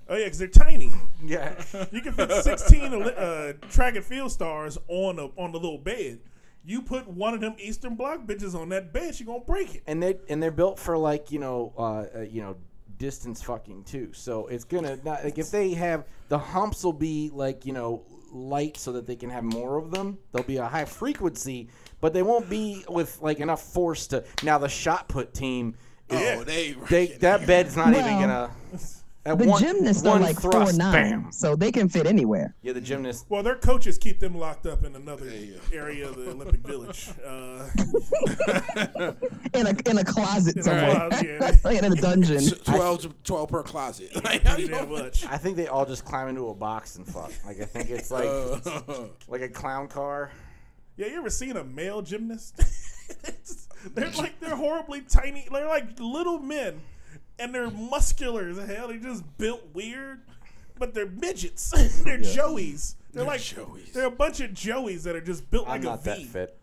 [0.10, 0.92] Oh yeah, because they're tiny.
[1.24, 1.62] Yeah.
[1.92, 6.20] You can fit 16 uh, track and field stars on a on the little bed.
[6.68, 9.84] You put one of them Eastern Bloc bitches on that bed, she gonna break it.
[9.88, 12.58] and they and they're built for like you know uh, uh, you know
[12.98, 14.10] distance fucking too.
[14.12, 18.04] So it's gonna not like if they have the humps will be like you know
[18.34, 20.18] light so that they can have more of them.
[20.34, 21.70] There'll be a high frequency,
[22.02, 24.26] but they won't be with like enough force to.
[24.44, 25.76] Now the shot put team,
[26.10, 28.52] Oh, they, they that bed's not even gonna.
[29.28, 31.32] At The one, gymnasts are one like four thrust, nine, bam.
[31.34, 32.56] so they can fit anywhere.
[32.62, 33.26] Yeah, the gymnasts.
[33.28, 37.10] Well, their coaches keep them locked up in another you area of the Olympic Village.
[37.26, 37.68] Uh,
[39.54, 41.52] in a in a closet In a somewhere, closet, yeah.
[41.64, 42.38] like in a dungeon.
[42.38, 44.10] S- 12, 12 per closet.
[44.24, 45.26] Like, how you That much.
[45.26, 47.32] I think they all just climb into a box and fuck.
[47.46, 50.32] Like I think it's like Uh, like a clown car.
[50.98, 52.60] Yeah, you ever seen a male gymnast?
[53.94, 55.48] They're like they're horribly tiny.
[55.52, 56.82] They're like little men,
[57.40, 58.88] and they're muscular as hell.
[58.88, 60.22] They're just built weird,
[60.78, 61.70] but they're midgets.
[62.04, 62.96] they're joeys.
[63.14, 63.94] They're, like joeys.
[63.94, 66.58] They're a bunch of joeys that are just built I'm like not a that fit.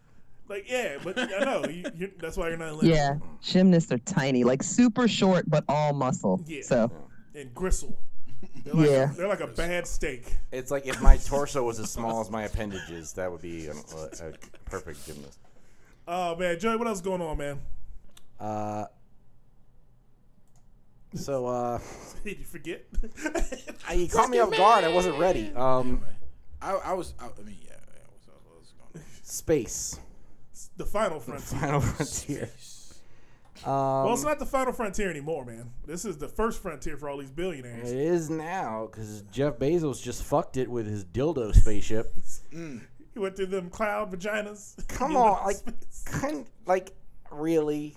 [0.48, 2.74] Like yeah, but I know you, you, that's why you're not.
[2.74, 2.90] Living.
[2.90, 6.42] Yeah, gymnasts are tiny, like super short but all muscle.
[6.46, 6.62] Yeah.
[6.62, 6.92] So
[7.34, 7.96] and gristle.
[8.64, 9.06] They're like Yeah.
[9.16, 10.36] they're like a bad steak.
[10.52, 13.78] It's like if my torso was as small as my appendages, that would be an,
[13.94, 14.32] a, a
[14.66, 15.38] perfect gymnast.
[16.06, 17.60] Oh man, Joey, what else going on, man?
[18.38, 18.84] Uh,
[21.14, 21.78] so uh,
[22.24, 22.84] Did you forget?
[23.88, 24.84] I, you caught me off guard.
[24.84, 25.52] I wasn't ready.
[25.54, 26.02] Um,
[26.62, 29.98] I, I was, I, I mean, yeah, yeah what's, what's going space,
[30.76, 31.48] the final frontier.
[31.50, 32.50] The final frontier.
[33.66, 35.70] well, Um, it's not the final frontier anymore, man.
[35.86, 37.90] This is the first frontier for all these billionaires.
[37.90, 42.12] it is now because Jeff Bezos just fucked it with his dildo spaceship.
[43.14, 44.74] He went through them cloud vaginas.
[44.88, 45.58] Come on, like,
[46.04, 46.90] kind, like,
[47.30, 47.96] really?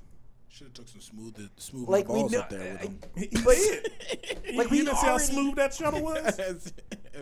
[0.57, 2.99] Should have took some smooth, smooth Like balls know, up there with him.
[3.15, 3.45] He did.
[3.45, 6.39] Like, like we you didn't see how smooth that shuttle was.
[6.39, 6.73] it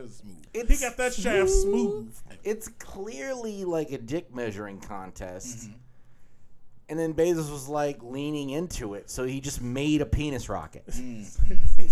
[0.02, 0.46] was smooth.
[0.54, 2.16] it's He got that shaft smooth.
[2.46, 5.68] It's clearly like a dick measuring contest.
[5.68, 5.74] Mm-hmm.
[6.88, 10.86] And then Bezos was like leaning into it, so he just made a penis rocket.
[10.94, 11.38] He's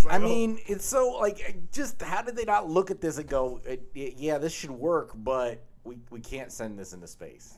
[0.05, 3.17] like, I oh, mean, it's so like, just how did they not look at this
[3.17, 7.07] and go, "It- it- yeah, this should work, but we, we can't send this into
[7.07, 7.55] space?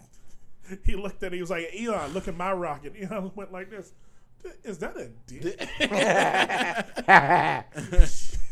[0.83, 1.35] He looked at it.
[1.35, 2.93] He was like, Elon, look at my rocket.
[3.01, 3.93] Elon went like this.
[4.63, 5.59] Is that a dick?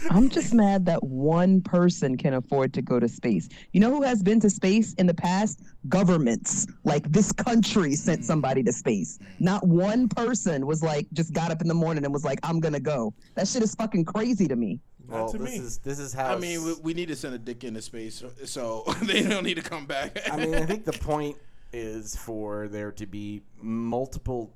[0.10, 3.48] I'm just mad that one person can afford to go to space.
[3.72, 5.62] You know who has been to space in the past?
[5.88, 6.66] Governments.
[6.84, 8.24] Like this country sent mm.
[8.24, 9.18] somebody to space.
[9.40, 12.60] Not one person was like, just got up in the morning and was like, I'm
[12.60, 13.12] gonna go.
[13.34, 14.80] That shit is fucking crazy to me.
[15.06, 15.58] well, to this me.
[15.58, 16.34] is this is how.
[16.34, 19.44] I mean, we, we need to send a dick into space, so, so they don't
[19.44, 20.18] need to come back.
[20.30, 21.36] I mean, I think the point
[21.72, 24.54] is for there to be multiple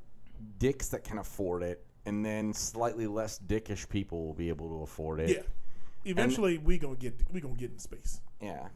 [0.59, 4.83] dicks that can afford it, and then slightly less dickish people will be able to
[4.83, 5.31] afford it.
[5.31, 5.43] Yeah.
[6.11, 8.69] Eventually, we gonna get we gonna get in space Yeah.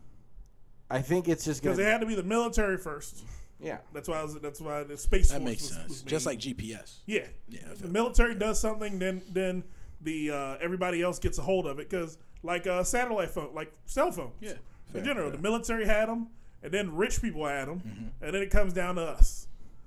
[0.90, 3.22] I think it's just because it had to be the military first.
[3.60, 3.78] yeah.
[3.92, 5.88] That's why I was, that's why the space that force makes was, sense.
[5.88, 7.00] was Just like GPS.
[7.04, 9.64] yeah, Yeah, If the military does something, then then
[10.00, 13.70] the uh, everybody else gets a hold of it because like uh, satellite phone, like
[13.84, 14.32] cell phones.
[14.40, 14.52] Yeah,
[14.94, 15.36] in general, fair.
[15.36, 16.28] the military had them,
[16.62, 18.24] and then rich people had them, Mm-hmm.
[18.24, 19.46] and then it comes down to us,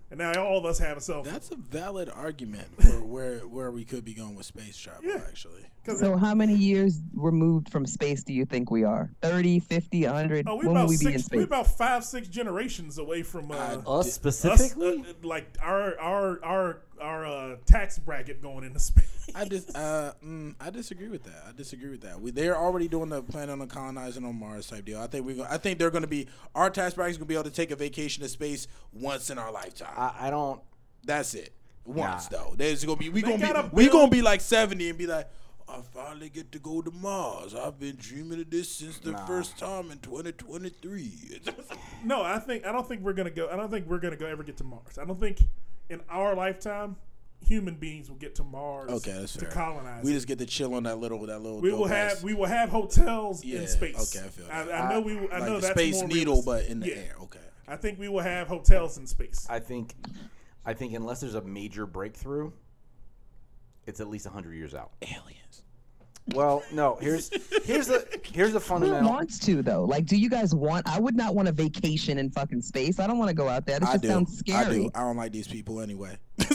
[0.10, 1.34] and now all of us have a cell phone.
[1.34, 5.04] That's a valid argument for where where we could be going with space travel.
[5.04, 5.22] Yeah.
[5.28, 9.10] Actually, 'Cause So how many years removed from space do you think we are?
[9.24, 10.48] 30, 50, 100?
[10.48, 13.24] oh, we when about will we be in six, We're about five, six generations away
[13.24, 15.00] from uh, Uh, Us us, specifically?
[15.10, 19.30] uh, like our our our our uh, tax bracket going into space.
[19.36, 21.44] I dis uh, mm, I disagree with that.
[21.48, 22.20] I disagree with that.
[22.22, 25.00] We, they're already doing the plan on the colonizing on Mars type deal.
[25.00, 25.42] I think we.
[25.42, 27.72] I think they're going to be our tax bracket's going to be able to take
[27.72, 29.94] a vacation to space once in our lifetime.
[29.98, 30.62] I, I don't.
[31.04, 31.54] That's it.
[31.86, 32.38] Once Nah.
[32.38, 34.88] though, there's gonna be we They gonna gotta be we build- gonna be like seventy
[34.90, 35.28] and be like,
[35.68, 37.56] I finally get to go to Mars.
[37.56, 39.26] I've been dreaming of this since the Nah.
[39.26, 41.42] first time in 2023.
[42.04, 43.48] No, I think I don't think we're gonna go.
[43.52, 44.98] I don't think we're gonna go ever get to Mars.
[45.00, 45.40] I don't think
[45.92, 46.96] in our lifetime
[47.44, 48.90] human beings will get to Mars.
[48.92, 49.50] okay, that's to fair.
[49.52, 50.04] colonize.
[50.04, 50.14] We it.
[50.14, 51.60] just get to chill on that little that little.
[51.60, 54.16] we will dope have ass- we will have hotels Yeah, in space.
[54.16, 54.86] okay, I feel I, that.
[54.86, 55.18] I know we.
[55.18, 56.46] I like know the that's space more needle, realistic.
[56.68, 56.96] but in the Yeah.
[56.96, 57.16] air.
[57.24, 57.40] Okay.
[57.68, 59.46] I think we will have hotels in space.
[59.50, 59.96] I think.
[60.66, 62.52] I think unless there's a major breakthrough,
[63.88, 64.92] it's at least hundred years out.
[65.02, 65.61] Aliens.
[66.34, 66.98] Well, no.
[67.02, 67.30] Here's
[67.66, 69.10] here's the here's the Who fundamental.
[69.10, 69.84] wants to though?
[69.86, 70.88] Like, do you guys want?
[70.88, 73.00] I would not want a vacation in fucking space.
[73.00, 73.80] I don't want to go out there.
[73.80, 74.08] This I just do.
[74.10, 74.66] sounds scary.
[74.66, 74.92] I do.
[74.96, 76.18] I don't like these people anyway.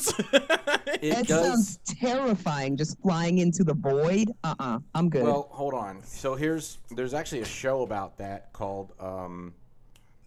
[1.03, 1.47] It That does.
[1.47, 2.75] sounds terrifying.
[2.77, 4.31] Just flying into the void.
[4.43, 4.79] Uh uh-uh, uh.
[4.95, 5.25] i am good.
[5.25, 6.03] Well, hold on.
[6.05, 9.53] So here's there's actually a show about that called um.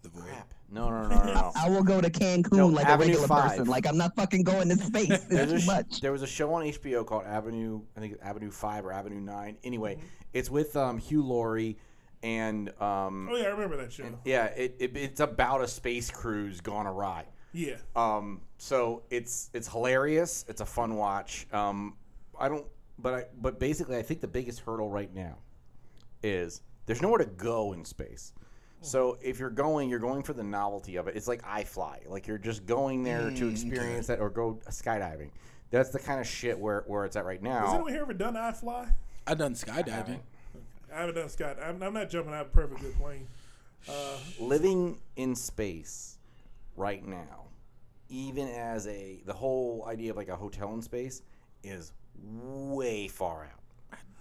[0.02, 0.24] The void.
[0.24, 0.54] Crap.
[0.72, 1.52] No, no, no, no, no.
[1.56, 3.50] I will go to Cancun No, like Avenue a regular five.
[3.50, 3.64] person.
[3.66, 5.24] Like I'm not fucking going to space.
[5.24, 6.00] There's It's a too sh- much.
[6.00, 9.20] there was a show on HBO called Avenue, I think it's Avenue Five or Avenue
[9.20, 9.56] Nine.
[9.64, 10.06] Anyway, Mm-hmm.
[10.32, 11.76] it's with um, Hugh Laurie
[12.22, 14.04] and um, oh yeah, I remember that show.
[14.24, 17.24] yeah, it, it, it's about a space cruise gone awry.
[17.52, 17.76] Yeah.
[17.96, 20.44] Um, so it's it's hilarious.
[20.48, 21.46] It's a fun watch.
[21.52, 21.96] Um,
[22.38, 22.66] I don't,
[22.98, 25.38] but I, but basically, I think the biggest hurdle right now
[26.22, 28.32] is there's nowhere to go in space.
[28.82, 31.16] So if you're going, you're going for the novelty of it.
[31.16, 32.08] It's like iFly.
[32.08, 35.30] like you're just going there to mm, experience that or go skydiving.
[35.70, 37.60] That's the kind of shit where, where it's at right now.
[37.60, 37.74] Has now.
[37.74, 38.92] anyone here ever done iFly?
[39.26, 40.20] I done skydiving.
[40.92, 41.58] I haven't done Scott.
[41.62, 43.28] I'm, I'm not jumping out of a perfect good plane.
[43.88, 46.18] Uh, Living in space
[46.76, 47.40] right now
[48.10, 51.22] even as a the whole idea of like a hotel in space
[51.62, 53.59] is way far out.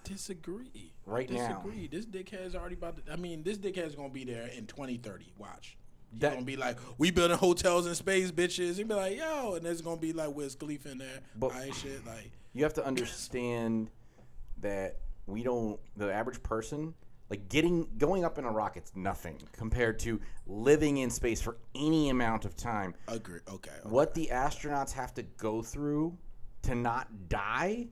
[0.04, 0.94] Disagree.
[1.06, 1.48] Right now.
[1.48, 1.88] Disagree.
[1.88, 3.12] This dickhead's already about to.
[3.14, 5.34] I mean, this dickhead's gonna be there in 2030.
[5.38, 5.78] Watch.
[6.12, 8.76] He's That- gonna be like, we building hotels in space, bitches.
[8.78, 11.74] He'd be like, yo, and there's gonna be like Wiz Khalifa in there, But- buying
[11.74, 12.06] shit.
[12.06, 13.92] Like, You have to understand
[14.58, 14.98] that
[15.28, 16.96] we don't the average person
[17.30, 22.10] like getting going up in a rocket's nothing compared to living in space for any
[22.10, 22.96] amount of time.
[23.08, 23.40] agree.
[23.48, 23.70] Okay.
[23.70, 23.88] okay.
[23.90, 26.18] What the astronauts have to go through
[26.64, 27.90] to not die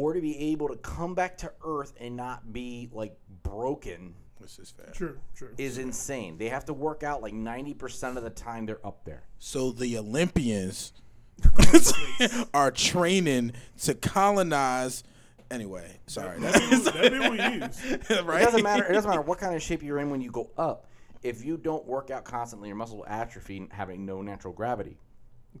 [0.00, 4.58] or to be able to come back to Earth and not be like broken This
[4.58, 4.90] is fair.
[4.94, 5.50] True, true.
[5.58, 6.38] is insane.
[6.38, 9.24] They have to work out like 90% of the time they're up there.
[9.38, 10.94] So the Olympians
[12.54, 15.04] are training to colonize.
[15.50, 16.38] Anyway, sorry.
[16.38, 18.00] That'd be what we use.
[18.24, 18.40] right?
[18.40, 18.84] It doesn't matter.
[18.84, 20.86] It doesn't matter what kind of shape you're in when you go up.
[21.22, 24.96] If you don't work out constantly, your muscle will atrophy and having no natural gravity.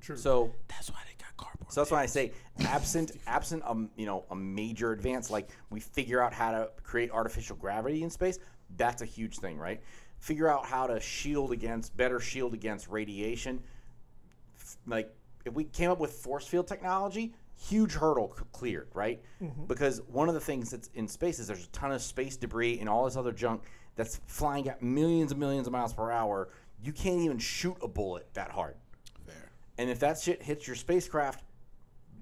[0.00, 0.16] True.
[0.16, 1.72] So, That's why they got cardboard.
[1.72, 5.80] so that's why I say, absent, absent, um, you know, a major advance, like we
[5.80, 8.38] figure out how to create artificial gravity in space.
[8.76, 9.80] That's a huge thing, right?
[10.18, 13.60] Figure out how to shield against, better shield against radiation.
[14.86, 15.12] Like
[15.44, 19.20] if we came up with force field technology, huge hurdle c- cleared, right?
[19.66, 22.78] Because one of the things that's in space is there's a ton of space debris
[22.80, 23.62] and all this other junk
[23.96, 26.48] that's flying at millions and millions of miles per hour.
[26.82, 28.76] You can't even shoot a bullet that hard.
[29.78, 31.42] And if that shit hits your spacecraft,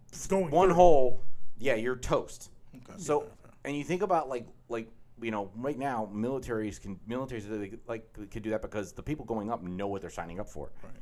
[0.09, 0.75] it's going one through.
[0.77, 1.23] hole,
[1.59, 2.51] yeah, you're toast.
[2.75, 2.99] Okay.
[2.99, 3.27] So,
[3.65, 4.89] and you think about like like
[5.21, 9.51] you know right now militaries can militaries like could do that because the people going
[9.51, 10.71] up know what they're signing up for.
[10.83, 10.93] Right.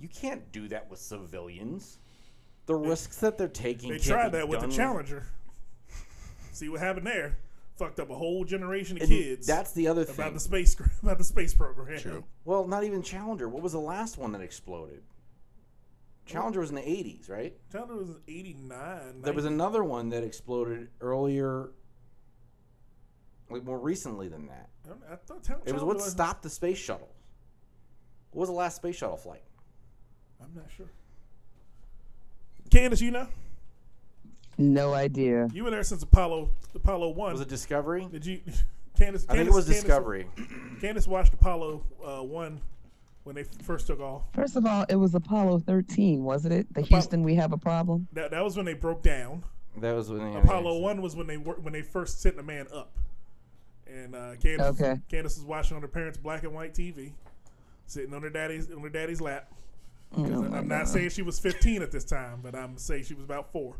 [0.00, 1.98] You can't do that with civilians.
[2.66, 3.90] The risks that they're taking.
[3.90, 5.26] They tried that with the Challenger.
[6.52, 7.36] See what happened there?
[7.76, 9.46] Fucked up a whole generation of And kids.
[9.46, 10.34] That's the other about thing.
[10.34, 11.98] the space about the space program.
[12.00, 12.24] True.
[12.44, 13.48] well, not even Challenger.
[13.48, 15.02] What was the last one that exploded?
[16.28, 17.54] Challenger was in the 80s, right?
[17.72, 19.22] Challenger was eighty nine.
[19.22, 21.70] There was another one that exploded earlier,
[23.50, 24.68] like more recently than that.
[25.10, 27.08] I thought Chal- It was Challenger what stopped the space shuttle.
[28.30, 29.42] What was the last space shuttle flight?
[30.42, 30.86] I'm not sure.
[32.70, 33.26] Kandyce, you know,
[34.58, 35.48] No idea.
[35.52, 37.32] you were there since Apollo Apollo one.
[37.32, 38.06] Was it Discovery?
[38.10, 38.40] Did you,
[38.98, 39.24] Kandyce?
[39.28, 40.26] I think it Kandyce- was Kandyce- Discovery.
[40.80, 42.60] Kandyce watched Apollo uh, one
[43.28, 44.22] when they first took off.
[44.32, 46.66] First of all, it was Apollo 13, wasn't it?
[46.72, 48.08] The Apollo- Houston, we have a problem.
[48.14, 49.44] That that was when they broke down.
[49.76, 52.42] That was when they, Apollo one was when they were when they first sent the
[52.42, 52.96] man up,
[53.86, 54.96] and uh, Kandyce Okay.
[55.10, 57.12] Kandyce was watching on her parents' black and white TV,
[57.86, 59.52] sitting on her daddy's on her daddy's lap.
[60.14, 60.88] 'Cause Oh my I'm not God.
[60.88, 63.76] saying she was 15 at this time, but I'm saying she was about four.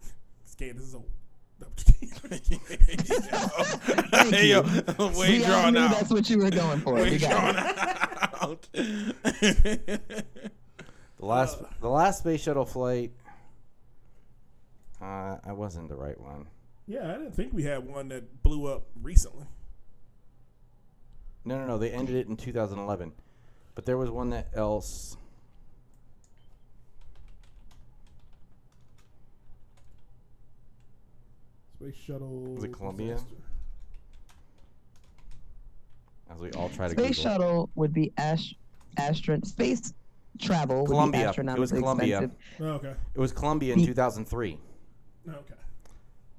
[0.00, 1.08] 'Cause Kandyce is old.
[4.30, 5.90] Hey, yo, way We drawn knew out.
[5.92, 6.94] that's what you were going for.
[6.94, 8.68] Way We drawn out.
[8.72, 10.00] the
[11.18, 13.12] last the last space shuttle flight.
[15.00, 16.46] Uh, I wasn't the right one.
[16.86, 19.46] yeah, I didn't think we had one that blew up recently.
[21.44, 21.78] No, no, no.
[21.78, 23.12] They ended it in 2011,
[23.74, 25.16] but there was one that else.
[31.84, 32.54] Space shuttle.
[32.54, 33.18] Was it Columbia?
[36.30, 37.22] As we all try to Space Google.
[37.22, 38.54] shuttle would be ast-
[38.96, 39.92] astron space
[40.40, 41.32] travel would Columbia.
[41.36, 42.22] be It was Columbia.
[42.22, 42.38] expensive.
[42.60, 42.94] Oh, okay.
[43.14, 44.58] It was Columbia in 2003.
[45.28, 45.54] Okay.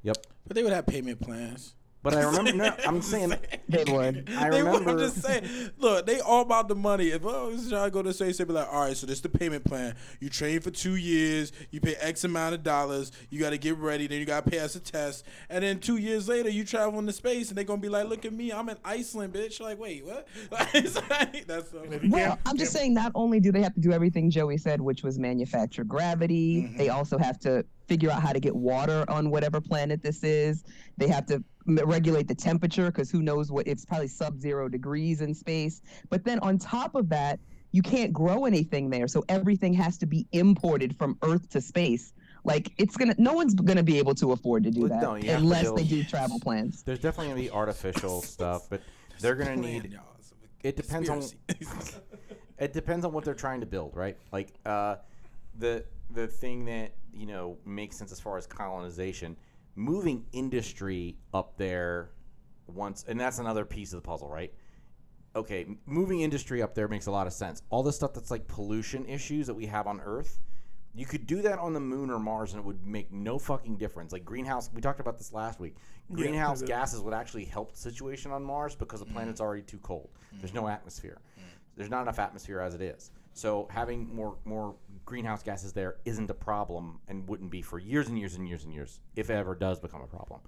[0.02, 0.18] Yep.
[0.48, 1.76] but they would have payment plans.
[2.06, 2.54] But I remember.
[2.54, 3.34] No, I'm saying.
[3.68, 4.30] They would.
[4.38, 5.00] I They would- I'm remember.
[5.00, 5.72] just saying.
[5.80, 7.08] Look, they all about the money.
[7.08, 9.08] If oh, this is how I go to say, they be like, all right, so
[9.08, 9.96] this is the payment plan.
[10.20, 11.52] You train for two years.
[11.72, 13.12] You pay X amount of dollars.
[13.32, 14.06] You got to get ready.
[14.06, 15.26] Then you got to pass a test.
[15.50, 18.24] And then two years later, you travel into space, and they're gonna be like, look
[18.24, 19.60] at me, I'm in Iceland, bitch.
[19.60, 20.28] Like, wait, what?
[20.52, 23.64] Like- That's so And if you Well, can't- I'm just saying, not only do they
[23.64, 26.78] have to do everything Joey said, which was manufacture gravity, mm-hmm.
[26.78, 30.64] they also have to figure out how to get water on whatever planet this is.
[30.98, 35.22] They have to regulate the temperature because who knows what it's probably sub zero degrees
[35.22, 35.82] in space.
[36.10, 37.40] But then on top of that,
[37.72, 39.08] you can't grow anything there.
[39.08, 42.14] So everything has to be imported from Earth to space.
[42.46, 45.32] Like it's gonna, no one's gonna be able to afford to do that no, you
[45.32, 46.84] unless they do travel plans.
[46.84, 48.82] There's definitely gonna be artificial stuff, but
[49.20, 49.92] they're gonna need.
[49.92, 50.04] y'all.
[50.20, 51.24] It's a It depends on.
[52.60, 54.18] it depends on what they're trying to build, right?
[54.32, 54.98] Like uh,
[55.58, 59.36] the the thing that you know makes sense as far as colonization,
[59.76, 62.12] moving industry up there
[62.68, 64.54] once, and that's another piece of the puzzle, right?
[65.36, 67.62] Okay, moving industry up there makes a lot of sense.
[67.70, 70.40] All the stuff that's like pollution issues that we have on Earth,
[70.94, 73.76] you could do that on the moon or Mars, and it would make no fucking
[73.76, 74.14] difference.
[74.14, 75.76] Like greenhouse, we talked about this last week.
[76.10, 79.14] Yeah, Greenhouse it- gases would actually help the situation on Mars because the mm.
[79.14, 80.10] planet's already too cold.
[80.40, 81.20] There's no atmosphere.
[81.76, 83.12] There's not enough atmosphere as it is.
[83.34, 88.08] So having more more greenhouse gases there isn't a problem and wouldn't be for years
[88.08, 90.40] and years and years and years if it ever does become a problem.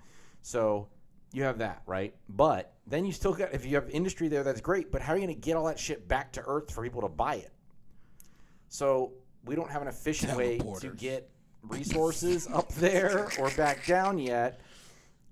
[0.41, 0.88] So
[1.34, 2.15] you have that, right?
[2.30, 5.17] But then you still got if you have industry there that's great, but how are
[5.17, 7.51] you going to get all that shit back to earth for people to buy it?
[8.69, 9.13] So
[9.45, 11.30] we don't have an efficient way to get
[11.63, 14.61] resources up there or back down yet.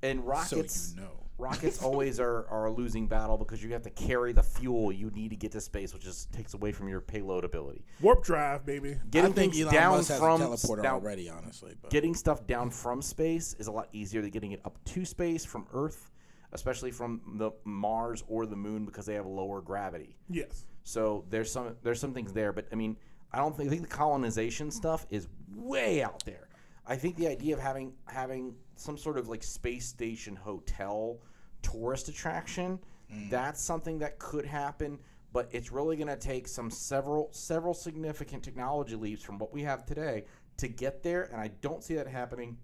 [0.02, 1.25] And So rockets you know.
[1.38, 5.12] Rockets always are, are a losing battle because you have to carry the fuel you
[5.12, 7.84] need to get to space, which just takes away from your payload ability.
[8.02, 8.98] Warp drive, baby.
[9.10, 11.76] Getting I think things Elon down Musk has from a teleporter down- already, honestly.
[11.82, 15.06] But getting stuff down from space is a lot easier than getting it up to
[15.06, 16.12] space from Earth,
[16.54, 20.16] especially from the Mars or the Moon because they have lower gravity.
[20.30, 20.66] Yes.
[20.84, 22.96] So there's some there's some things there, but I mean,
[23.34, 26.45] I don't think I think the colonization stuff is way out there.
[26.88, 31.20] I think the idea of having having some sort of like space station hotel
[31.62, 32.80] tourist attraction,
[33.12, 33.30] mm.
[33.30, 35.00] that's something that could happen,
[35.34, 39.64] but it's really going to take some several several significant technology leaps from what we
[39.64, 40.26] have today
[40.58, 42.58] to get there, and I don't see that happening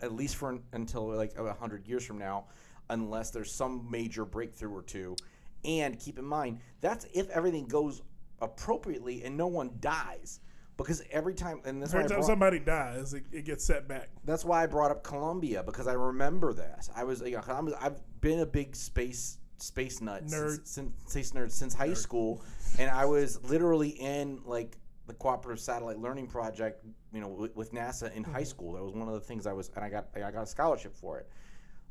[0.00, 2.46] at least for until like a hundred years from now,
[2.90, 5.16] unless there's some major breakthrough or two.
[5.64, 8.02] And keep in mind that's if everything goes
[8.40, 10.40] appropriately and no one dies,
[10.76, 14.08] because every time and that's Every time brought- somebody dies, it, it gets set back.
[14.24, 16.90] that's why I brought up Columbia because I remember this.
[16.94, 20.66] I was, you know, I was, I've been a big space space nut Nerd.
[20.66, 22.42] since, since space nerd since high school,
[22.78, 27.72] and I was literally in like the cooperative satellite learning project, you know, with, with
[27.72, 28.44] NASA in high mm-hmm.
[28.44, 28.72] school.
[28.72, 30.96] That was one of the things I was, and I got I got a scholarship
[30.96, 31.28] for it.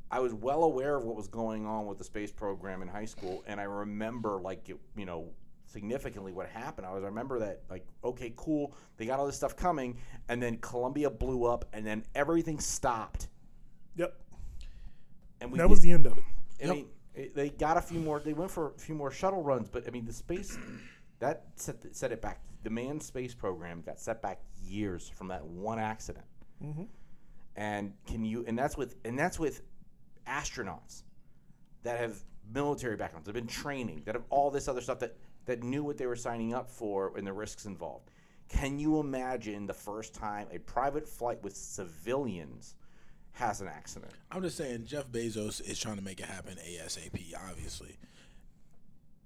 [0.10, 3.06] I was well aware of what was going on with the space program in high
[3.06, 5.30] school, and I remember like it, you know
[5.72, 6.86] significantly what happened.
[6.86, 9.98] I was I remember that like okay, cool, they got all this stuff coming,
[10.30, 13.28] and then Columbia blew up, and then everything stopped,
[13.96, 14.14] Yep.
[15.40, 16.24] and we That was the end of it.
[16.64, 18.20] I mean, it, they got a few more.
[18.20, 20.58] They went for a few more shuttle runs, but I mean, the space
[21.20, 22.42] that set set it back.
[22.64, 26.26] The manned space program got set back years from that one accident.
[26.64, 26.84] Mm-hmm.
[27.56, 28.46] And can you?
[28.48, 29.62] And that's with and that's with
[30.28, 31.04] astronauts
[31.84, 32.18] that have
[32.54, 35.16] military backgrounds, that have been training, that have all this other stuff that
[35.52, 38.10] that knew what they were signing up for and the risks involved.
[38.48, 42.76] Can you imagine the first time a private flight with civilians
[43.34, 44.12] has an accident?
[44.32, 47.34] I'm just saying, Jeff Bezos is trying to make it happen ASAP.
[47.50, 47.98] Obviously,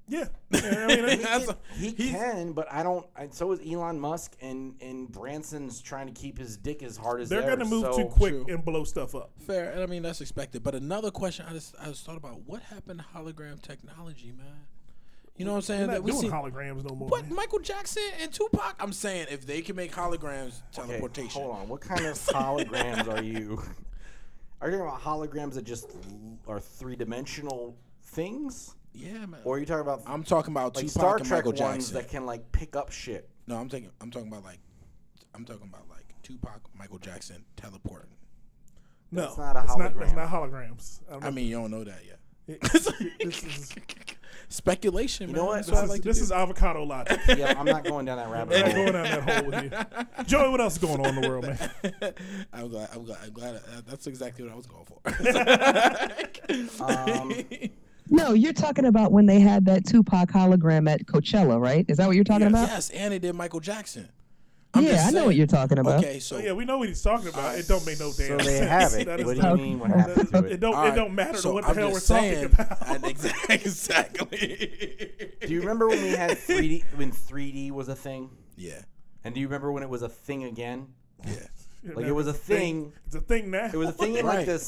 [0.08, 0.26] Yeah.
[0.52, 3.06] Yeah, I mean, it- That's a- He can, but I don't.
[3.16, 7.22] And so is Elon Musk, and and Branson's trying to keep his dick as hard
[7.22, 8.46] as they're going to move so- too quick True.
[8.50, 9.32] and blow stuff up.
[9.48, 10.62] fair, and I mean that's expected.
[10.64, 14.68] But another question I just I just thought about: what happened to hologram technology, man?
[15.38, 15.80] You know what I'm saying?
[15.82, 17.10] They're That not we doing see- holograms no more.
[17.10, 21.42] But Michael Jackson and Tupac, I'm saying if they can make holograms, Okay, teleportation.
[21.42, 21.68] hold on.
[21.68, 23.62] What kind of holograms are you?
[24.62, 25.90] Are you talking about holograms that just
[26.48, 29.42] are three dimensional things, Yeah, man.
[29.44, 31.92] or are you talking about I'm talking about like Tupac Star and Trek Michael ones
[31.92, 33.30] that can like pick up shit?
[33.48, 33.92] no, I'm thinking.
[34.00, 34.60] I'm talking about like,
[35.36, 38.10] I'm talking about like Tupac, Michael Jackson teleporting.
[39.12, 41.02] no, That's not a it's Not, it's not holograms.
[41.12, 41.28] I.
[41.28, 42.20] I mean, you don't know that yet.
[42.48, 43.74] It- this is,
[44.48, 45.30] Speculation.
[45.30, 45.48] You know man.
[45.48, 45.56] what?
[45.56, 47.20] That's this what is, like this is avocado logic.
[47.38, 50.24] yeah, I'm not going down that rabbit I'm not going down that hole with you.
[50.26, 52.14] Joey, what else is going on in the world, man?
[52.54, 52.90] I'm glad.
[52.94, 53.18] I'm glad.
[53.24, 53.56] I'm glad.
[53.56, 55.02] Uh, that's exactly what I was going for.
[56.84, 57.34] Um,
[58.12, 61.84] No, you're talking about when they had that Tupac hologram at Coachella, right?
[61.88, 62.68] Is that what you're talking about?
[62.68, 64.10] yes, and they did Michael Jackson.
[64.76, 66.04] I'm yeah, just I know what you're talking about.
[66.04, 67.58] Okay, so Oh, yeah, we know what he's talking about.
[67.58, 68.70] It don't make no so damn they sense.
[68.70, 69.08] have it.
[69.26, 69.80] What do you mean?
[69.80, 70.60] What happened to It it?
[70.60, 70.76] don't.
[70.76, 72.88] All It don't matter so what the I'm hell we're just talking about.
[72.88, 73.06] and
[73.50, 75.36] exactly.
[75.42, 78.30] Do you remember when we had 3D when 3D was a thing?
[78.58, 78.82] Yeah.
[79.24, 80.88] And do you remember when it was a thing again?
[81.26, 81.34] Yeah.
[81.94, 82.94] Like it was a thing.
[83.06, 83.66] It's a thing now.
[83.72, 84.60] It was a thing in like Right, the right.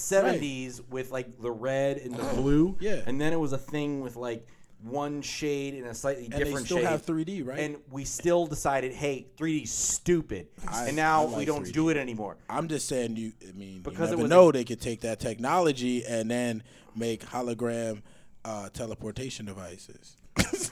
[0.41, 2.77] '70s with like the red and the blue.
[2.79, 3.01] Yeah.
[3.07, 4.45] And then it was a thing with like
[4.83, 6.47] one shade and a slightly different shape.
[6.55, 6.85] And they still shade.
[6.85, 7.59] have 3D, right?
[7.59, 11.73] And we still decided, hey, 3D's stupid, I- and now I we like don't 3D.
[11.73, 12.37] do it anymore.
[12.49, 13.33] I'm just saying you.
[13.47, 16.29] I mean, Because it you never was know a- they could take that technology and
[16.29, 16.63] then
[16.95, 18.01] make hologram
[18.45, 20.15] uh, teleportation devices.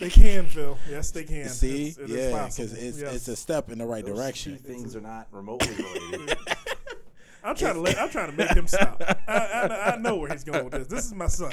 [0.00, 0.76] they can, Phil.
[0.90, 1.48] Yes, they can.
[1.48, 2.66] See, It's- it is yeah, possible.
[2.66, 3.14] because it's Yes.
[3.14, 4.52] it's a step in the right Those direction.
[4.52, 6.36] two things are not remotely related.
[7.46, 7.96] I'm trying to let.
[7.98, 9.00] I'm trying to make him stop.
[9.28, 10.88] I, I, I know where he's going with this.
[10.88, 11.52] This is my son.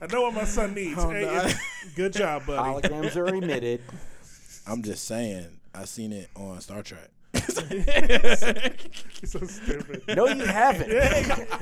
[0.00, 0.98] I know what my son needs.
[0.98, 1.50] Oh, Hey, no.
[1.96, 2.86] good job, buddy.
[2.88, 3.80] Holograms are emitted.
[4.66, 5.46] I'm just saying.
[5.74, 7.08] I seen it on Star Trek.
[7.32, 10.02] He's so stupid.
[10.08, 10.92] No, you haven't.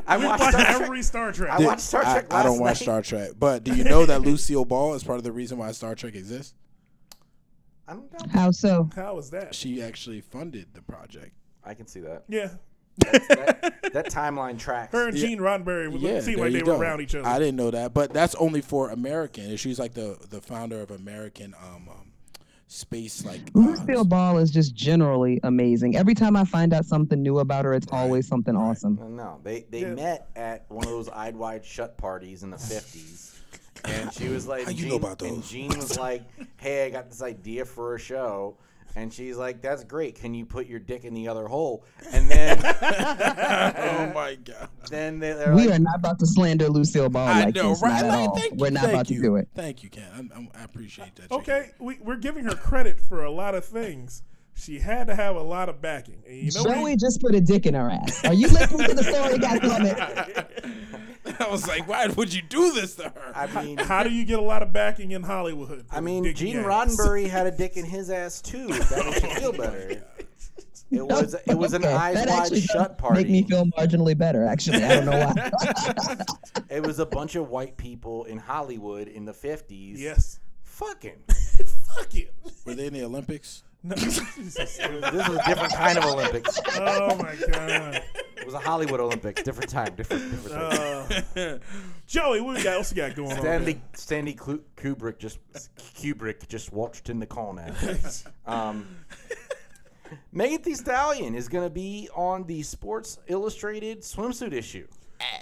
[0.06, 0.80] I watched watch Star Trek.
[0.80, 1.50] every Star Trek.
[1.50, 2.76] I watched Star I, Trek I last don't watch night.
[2.78, 5.70] Star Trek, but do you know that Lucille Ball is part of the reason why
[5.72, 6.54] Star Trek exists?
[7.86, 8.26] I don't know.
[8.32, 8.88] How so?
[8.96, 9.54] How is that?
[9.54, 11.32] She actually funded the project.
[11.64, 12.24] I can see that.
[12.28, 12.48] Yeah,
[12.98, 14.92] That, that timeline tracks.
[14.92, 16.80] her and Gene Roddenberry would Yeah, seem like they you were go.
[16.80, 17.26] around each other.
[17.26, 19.56] I didn't know that, but that's only for American.
[19.56, 22.12] She's like the the founder of American um, um
[22.66, 23.40] space like.
[23.54, 25.96] uh, Lucille Ball is just generally amazing.
[25.96, 28.96] Every time I find out something new about her, it's always something awesome.
[28.96, 29.94] No, no, they they Yeah.
[29.94, 33.38] met at one of those eyed wide shut parties in the fifties,
[33.84, 35.28] and she was like, How you Gene, know about those?
[35.30, 35.50] And those?
[35.50, 36.24] Gene was like,
[36.58, 38.56] "Hey, I got this idea for a show."
[38.98, 40.16] And she's like, "That's great.
[40.16, 44.68] Can you put your dick in the other hole?" And then, oh my god.
[44.90, 47.70] then they, they're We like, are not about to slander Lucille Ball I like know,
[47.70, 47.82] this.
[47.82, 48.02] right?
[48.02, 48.38] Not at Like, all.
[48.40, 49.16] you, We're not thank about you.
[49.18, 49.48] to do it.
[49.54, 50.10] Thank you, Ken.
[50.16, 51.30] I'm, I'm, I appreciate that.
[51.30, 54.22] Okay, we, we're giving her credit for a lot of things.
[54.54, 56.24] She had to have a lot of backing.
[56.26, 58.24] And you know Joey he- just put a dick in her ass.
[58.24, 60.74] Are you listening to the story, goddammit?
[61.40, 63.32] I was like, why would you do this to her?
[63.34, 65.86] I mean, How do you get a lot of backing in Hollywood?
[65.90, 66.66] I mean, Gene ass.
[66.66, 68.68] Roddenberry had a dick in his ass too.
[68.68, 70.02] That makes you feel better.
[70.90, 73.22] It was it was an eyes that wide shut does party.
[73.22, 74.46] Make me feel marginally better.
[74.46, 76.24] Actually, I don't know why.
[76.70, 80.00] It was a bunch of white people in Hollywood in the fifties.
[80.00, 80.40] Yes.
[80.64, 81.18] Fucking.
[81.94, 82.32] Fuck it.
[82.64, 83.64] Were they in the Olympics?
[83.82, 86.60] No, This is a different kind of Olympics.
[86.76, 88.02] Oh my god.
[88.36, 89.42] It was a Hollywood Olympics.
[89.42, 89.94] Different time.
[89.94, 90.30] Different.
[90.30, 91.34] different time.
[91.36, 91.58] Uh,
[92.06, 92.78] Joey, what we got?
[92.78, 93.38] What's we got going on?
[93.38, 95.38] Stanley Stanley Klu- Kubrick just
[95.94, 97.74] Kubrick just watched in the corner.
[98.46, 98.86] Um,
[100.32, 104.86] Megan Thee Stallion is going to be on the Sports Illustrated swimsuit issue.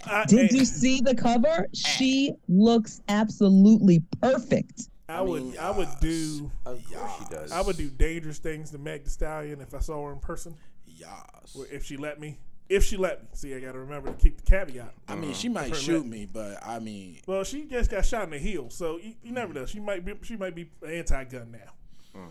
[0.07, 1.67] I, Did hey, you see the cover?
[1.75, 4.89] She looks absolutely perfect.
[5.09, 7.53] I would, I would do, Of course she does.
[7.53, 10.55] I would do dangerous things to Meg Thee Stallion if I saw her in person.
[10.87, 11.57] Yes.
[11.71, 12.39] If she let me.
[12.69, 13.29] If she let me.
[13.33, 14.93] See, I got to remember to keep the caveat.
[15.07, 18.05] I mean, she might her shoot let- me, but I mean, Well, she just got
[18.05, 19.65] shot in the heel, so you, you never know.
[19.67, 22.23] She might be, she might be anti-gun now.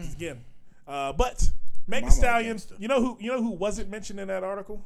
[0.00, 0.42] Just Again,
[0.88, 1.50] uh, but
[1.86, 2.52] Meg Thee Stallion.
[2.52, 2.76] against her.
[2.78, 3.18] You know who?
[3.20, 4.82] You know who wasn't mentioned in that article?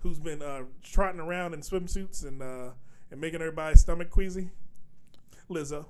[0.00, 2.70] Who's been uh, trotting around in swimsuits and uh,
[3.10, 4.50] and making everybody's stomach queasy?
[5.48, 5.86] Lizzo.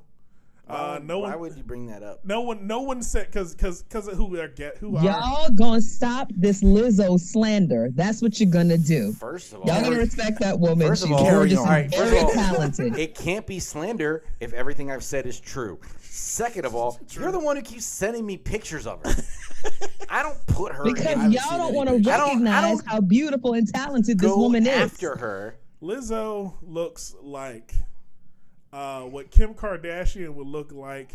[0.73, 1.41] Uh, no Why one.
[1.41, 2.25] would you bring that up?
[2.25, 2.67] no one.
[2.67, 5.01] No one said because because because of who they get who.
[5.03, 7.91] Y'all gonna stop this Lizzo slander.
[7.95, 9.13] That's what you're gonna do.
[9.13, 10.87] First of all, Y'all gonna respect that woman.
[10.89, 12.97] First of She's all, gorgeous all and first very of all, talented.
[12.99, 15.79] it can't be slander if everything I've said is true.
[16.01, 19.15] Second of all, you're the one who keeps sending me pictures of her.
[20.11, 22.13] I don't put her Because in, y'all don't want to pictures.
[22.13, 24.69] I don't- I recognize don't how beautiful and talented this go woman is.
[24.93, 25.59] after her.
[25.83, 27.73] Lizzo looks like
[28.73, 31.13] uh, what Kim Kardashian would look like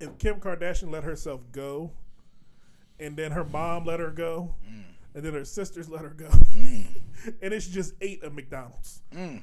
[0.00, 1.90] if Kim Kardashian let herself go,
[3.00, 4.54] and then her mom let her go,
[5.14, 6.28] and then her sisters let her go,
[7.42, 9.42] and it's just ate a McDonald's, and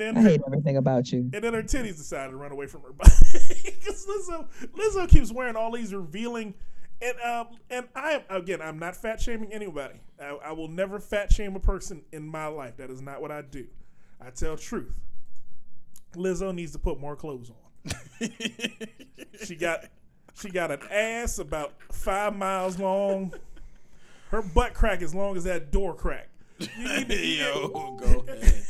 [0.00, 1.30] then I her, hate everything about you.
[1.32, 3.10] and then her titties decided to run away from her body
[3.64, 6.54] because Lizzo Lizzo keeps wearing all these revealing.
[7.02, 10.00] And um and I again I'm not fat shaming anybody.
[10.18, 12.78] I, I will never fat shame a person in my life.
[12.78, 13.66] That is not what I do.
[14.18, 14.98] I tell truth.
[16.16, 18.30] Lizzo needs to put more clothes on.
[19.44, 19.84] she got
[20.40, 23.32] she got an ass about five miles long.
[24.30, 26.28] Her butt crack as long as that door crack.
[26.58, 27.68] You need to- yo,
[28.00, 28.62] go ahead.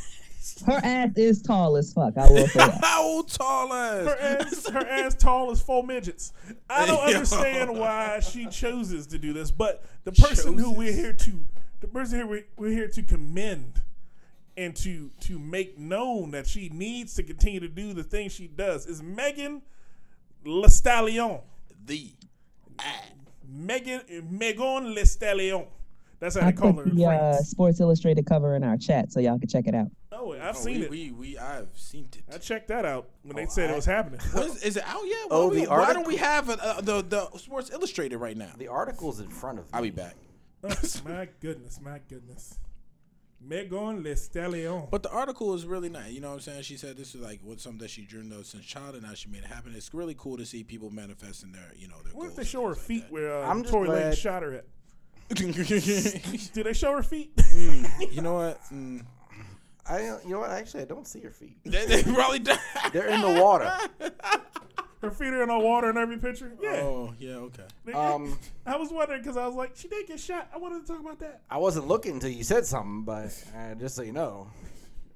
[0.65, 2.17] Her ass is tall as fuck.
[2.17, 2.79] I will say that.
[2.83, 4.65] How tall her ass?
[4.65, 6.31] ass, her ass tall as four midgets.
[6.69, 7.15] I don't Yo.
[7.15, 11.31] understand why she chooses to do this, but the person who we're here to,
[11.81, 13.81] the person here we, we're here to commend
[14.57, 18.47] and to to make known that she needs to continue to do the thing she
[18.47, 19.61] does is Megan
[20.43, 21.39] Le Stallion.
[21.85, 22.11] The
[23.47, 25.65] Megan Megan Le Stallion.
[26.19, 26.91] That's how I they call put her.
[26.91, 29.87] in the uh, Sports Illustrated cover in our chat, so y'all can check it out.
[30.11, 30.89] Oh, I've oh, seen we, it.
[30.89, 32.23] We, we I've seen it.
[32.33, 34.19] I checked that out when they Oh, said I- it was happening.
[34.31, 35.27] What is, is it out yet?
[35.29, 38.17] Oh, why, we- the why article- don't we have it, uh, the the Sports Illustrated
[38.17, 38.49] right now?
[38.57, 39.69] The article's in front of me.
[39.73, 40.15] I'll be back.
[41.05, 42.57] my goodness, my goodness.
[43.47, 44.89] Megan Lestalion.
[44.89, 46.11] But the article is really nice.
[46.11, 46.61] You know what I'm saying?
[46.63, 49.13] She said this is like what something that she dreamed of since childhood, and now
[49.13, 49.73] she made it happen.
[49.75, 52.67] It's really cool to see people manifesting their, you know, their What if they show
[52.67, 54.65] her feet where uh, I'm just Tory Lanez glad- shot her at?
[55.35, 57.31] Do they show her feet?
[58.11, 58.61] You know what?
[58.71, 59.05] Mm.
[59.85, 60.51] I, you know what?
[60.51, 61.57] Actually, I don't see her feet.
[61.65, 62.59] They, they probably died.
[62.93, 63.71] They're in the water.
[65.01, 66.51] her feet are in the water in every picture.
[66.61, 66.81] Yeah.
[66.83, 67.93] Oh yeah, okay.
[67.93, 70.49] Um, I was wondering because I was like, she did get shot.
[70.53, 71.41] I wanted to talk about that.
[71.49, 74.47] I wasn't looking until you said something, but uh, just so you know,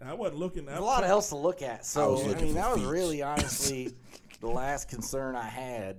[0.03, 0.65] I wasn't looking.
[0.65, 1.79] there's a lot else to look at.
[1.79, 3.93] I So was I, mean, for that was really honestly
[4.39, 5.97] the last concern I had.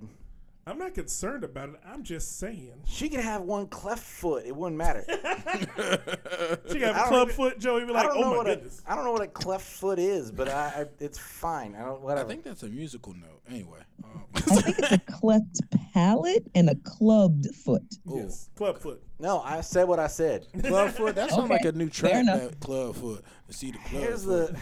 [0.65, 1.75] I'm not concerned about it.
[1.85, 2.83] I'm just saying.
[2.85, 5.03] She could have one cleft foot; it wouldn't matter.
[6.71, 7.59] She got I a don't club even- foot.
[7.59, 8.81] Joey be like, oh my goodness.
[8.87, 11.75] I don't know what a cleft foot is, but I, I it's fine.
[11.75, 13.41] I don't I think that's a musical note.
[13.49, 15.61] Anyway, um, I think it's a cleft
[15.93, 17.83] palate and a clubbed foot.
[18.05, 19.01] Yes, club foot.
[19.19, 20.47] no, I said what I said.
[20.63, 21.15] Clubfoot.
[21.15, 22.21] That sounds Okay, like a new fair track.
[22.23, 22.41] enough.
[22.51, 23.23] That Clubfoot.
[23.49, 24.01] See the Clubfoot.
[24.01, 24.57] Here's the.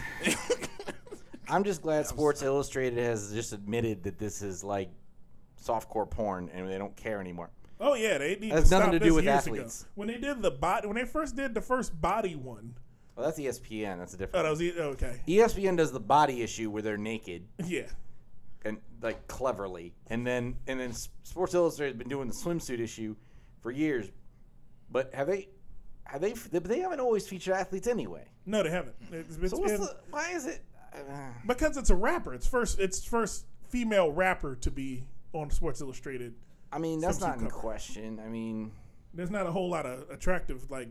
[1.48, 4.90] I'm just glad Sports Illustrated has just admitted that this is like
[5.62, 7.50] softcore porn and they don't care anymore.
[7.80, 9.56] Oh yeah, they need that's to nothing to do with years ago.
[9.56, 9.86] athletes.
[9.94, 12.74] When they did the body, when they first did the first body one,
[13.16, 13.98] Well, that's E ESPN.
[13.98, 14.36] That's a different.
[14.40, 14.76] oh, that was it.
[14.78, 17.86] Okay, ESPN does the body issue where they're naked yeah.
[18.64, 20.92] and like cleverly, and then and then
[21.24, 23.16] Sports Illustrated has been doing the swimsuit issue
[23.60, 24.10] for years.
[24.90, 25.48] But have they?
[26.04, 26.32] Have they?
[26.34, 28.26] They haven't always featured athletes anyway.
[28.46, 28.94] No, they haven't.
[29.10, 29.96] It's, it's So what's been- the?
[30.10, 30.60] Why is it?
[30.94, 30.98] Uh,
[31.46, 32.32] because it's a rapper.
[32.34, 32.78] It's first.
[32.78, 35.02] It's first female rapper to be
[35.32, 36.34] on Sports Illustrated.
[36.72, 37.50] I mean, that's not in cover.
[37.54, 38.20] question.
[38.24, 38.72] I mean,
[39.14, 40.88] There's not a whole lot of attractive like,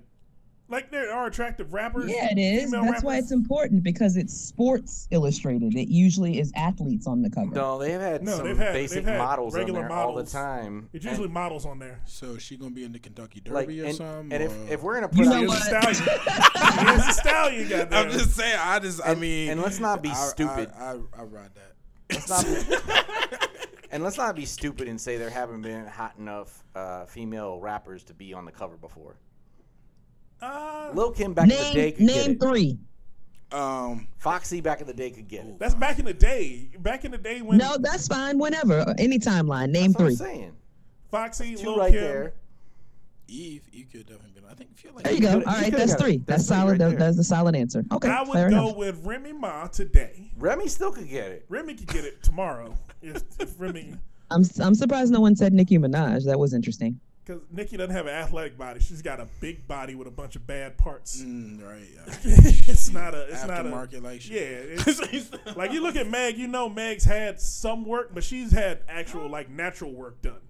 [0.70, 2.10] like there are attractive rappers.
[2.10, 2.66] Yeah, it is.
[2.66, 5.76] female That's why it's important because it's Sports Illustrated.
[5.76, 7.52] It usually is athletes on the cover.
[7.54, 10.24] no, they've had No, some they've had- basic had models on regular there all the
[10.24, 10.88] time.
[10.94, 12.00] It's and- usually models on there.
[12.06, 14.32] So is she gonna be in the Kentucky Derby like, or and, something?
[14.34, 15.60] and if, or- if we're gonna put You out, know Here's what?
[15.60, 16.88] the stallion.
[16.88, 17.70] Here's the stallion.
[17.70, 18.06] Goddamn.
[18.06, 20.72] I'm just saying, I just, I And- mean, and let's not be I- I- stupid.
[20.78, 21.74] I, I, ride that.
[22.12, 23.48] let's not be,
[23.92, 28.04] and let's not be stupid and say there haven't been hot enough uh, female rappers
[28.06, 29.16] to be on the cover before.
[30.42, 32.40] Uh, Lil Kim back in the day name could get name it.
[32.40, 32.78] three.
[33.52, 35.60] Um, Foxy back in the day could get it.
[35.60, 36.70] that's back in the day.
[36.80, 38.40] Back in the day when No, that's fine.
[38.40, 39.70] Whenever, any timeline.
[39.72, 40.16] Name That's what I'm three.
[40.16, 40.52] saying.
[41.12, 42.34] Foxy, Two Lil right Kim, there.
[43.28, 44.44] Eve, you could definitely been.
[44.50, 45.34] I think feel like There you You go.
[45.34, 46.04] could've- All you right, could've that's got it.
[46.04, 46.18] three.
[46.20, 46.80] That's That's three solid.
[46.82, 47.84] right That- that's a solid answer.
[47.92, 48.76] Okay, I would go enough.
[48.78, 50.32] with Remy Ma today.
[50.38, 51.46] Remy still could get it.
[51.50, 53.96] Remy could get it tomorrow if, if Remy,
[54.32, 56.26] I'm I'm surprised no one said Nicki Minaj.
[56.26, 57.00] That was interesting.
[57.26, 58.80] because Nicki doesn't have an athletic body.
[58.80, 61.22] She's got a big body with a bunch of bad parts.
[61.22, 61.88] mm, right.
[61.94, 62.14] Yeah.
[62.24, 63.24] it's not a.
[63.24, 63.70] It's not a.
[63.70, 67.86] Aftermarket like she Yeah, it's, like you look at Meg, you know Meg's had some
[67.86, 70.42] work, but she's had actual like natural work done.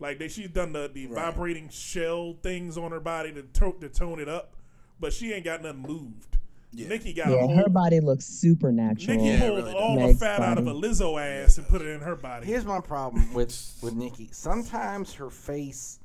[0.00, 1.26] Like they, she's done the, the Right.
[1.26, 4.56] vibrating shell things on her body to, to to tone it up,
[4.98, 6.38] but she ain't got nothing moved.
[6.72, 6.88] Yeah.
[6.88, 9.16] Nicki got Yeah, whole, her body looks supernatural.
[9.16, 10.18] Nicki Yeah, pulled really all does.
[10.18, 12.46] the fat out of a Lizzo ass and put it in her body.
[12.46, 14.28] Here's my problem with with Nicki.
[14.32, 15.98] Sometimes her face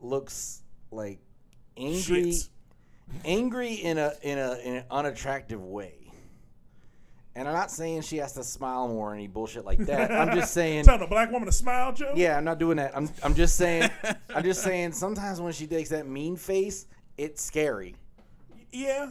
[0.00, 1.18] looks like
[1.76, 2.48] angry, Shit.
[3.24, 5.94] angry in a in a in an unattractive way.
[7.34, 10.10] And I'm not saying she has to smile more or any bullshit like that.
[10.10, 12.12] I'm just saying, Telling a black woman to smile, Joe.
[12.16, 12.96] yeah, I'm not doing that.
[12.96, 13.90] I'm I'm just saying,
[14.34, 14.92] I'm just saying.
[14.92, 16.86] Sometimes when she takes that mean face,
[17.16, 17.94] it's scary.
[18.72, 19.10] yeah,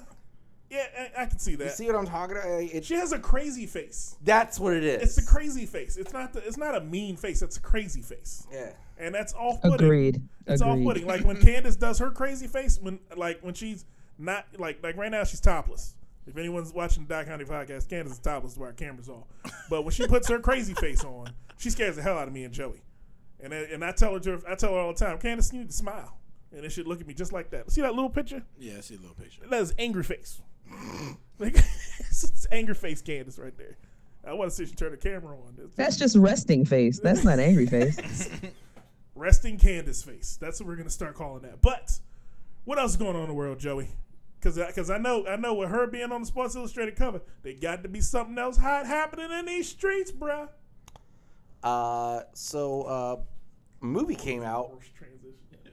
[0.70, 0.86] yeah.
[1.18, 1.63] I, I can see that.
[1.65, 2.47] You see what I'm talking about?
[2.47, 4.15] It, she has a crazy face.
[4.24, 5.18] that's what it is.
[5.18, 5.97] It's a crazy face.
[5.97, 7.41] It's not the, It's not a mean face.
[7.41, 8.72] It's a crazy face, yeah.
[8.97, 9.74] and that's off-putting.
[9.86, 10.22] Agreed.
[10.45, 10.82] It's Agreed.
[10.82, 11.07] off-putting.
[11.07, 13.86] Like when Kandyce does her crazy face, when like when she's
[14.18, 15.93] not like like right now she's topless.
[16.26, 19.28] If anyone's watching the Dot Comedy podcast, Kandyce is topless where our cameras off.
[19.70, 22.43] But when she puts her crazy face on, she scares the hell out of me
[22.43, 22.82] and Joey.
[23.39, 25.59] And I- and I tell her to, I tell her all the time, Kandyce, you
[25.59, 26.18] need to smile,
[26.51, 27.72] and it should look at me just like that.
[27.72, 28.43] See that little picture?
[28.59, 29.43] Yeah, I see a little picture.
[29.49, 30.41] That is angry face.
[31.39, 31.55] like
[31.99, 33.78] it's angry face Kandyce right there.
[34.26, 35.53] I want to see she turn the camera on.
[35.57, 36.99] It's- That's just resting face.
[36.99, 38.30] That's not angry face.
[39.15, 40.38] resting Kandyce face.
[40.39, 41.61] That's what we're gonna start calling that.
[41.61, 41.99] But
[42.65, 43.89] what else is going on in the world, Joey?
[44.39, 47.53] Because because I know I know with her being on the Sports Illustrated cover, they
[47.53, 50.49] got to be something else hot happening in these streets, bruh.
[51.63, 53.15] Uh, so uh,
[53.82, 54.80] movie came out.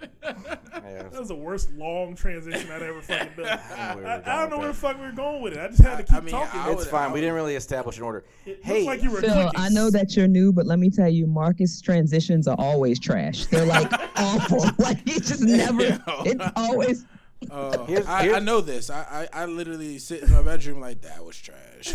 [0.00, 0.58] Worst transition.
[0.74, 3.46] Yeah, That was the worst long transition I'd ever fucking done.
[3.76, 5.54] I don't know where I, I don't know where the fuck we were going with
[5.54, 5.58] it.
[5.60, 6.60] I just had to keep I mean, talking.
[6.60, 7.12] I It's would- fine.
[7.12, 8.24] We didn't really establish an order.
[8.46, 9.50] it hey, looked like you were Phil, clicking.
[9.56, 13.46] I know that you're new, but let me tell you, Marcus transitions are always trash.
[13.46, 14.64] They're like awful.
[14.78, 16.00] Like he just never.
[16.24, 17.04] It's always.
[17.50, 18.88] Uh, Here's- I, here's- I know this.
[18.90, 21.94] I, I I literally sit in my bedroom like that was trash.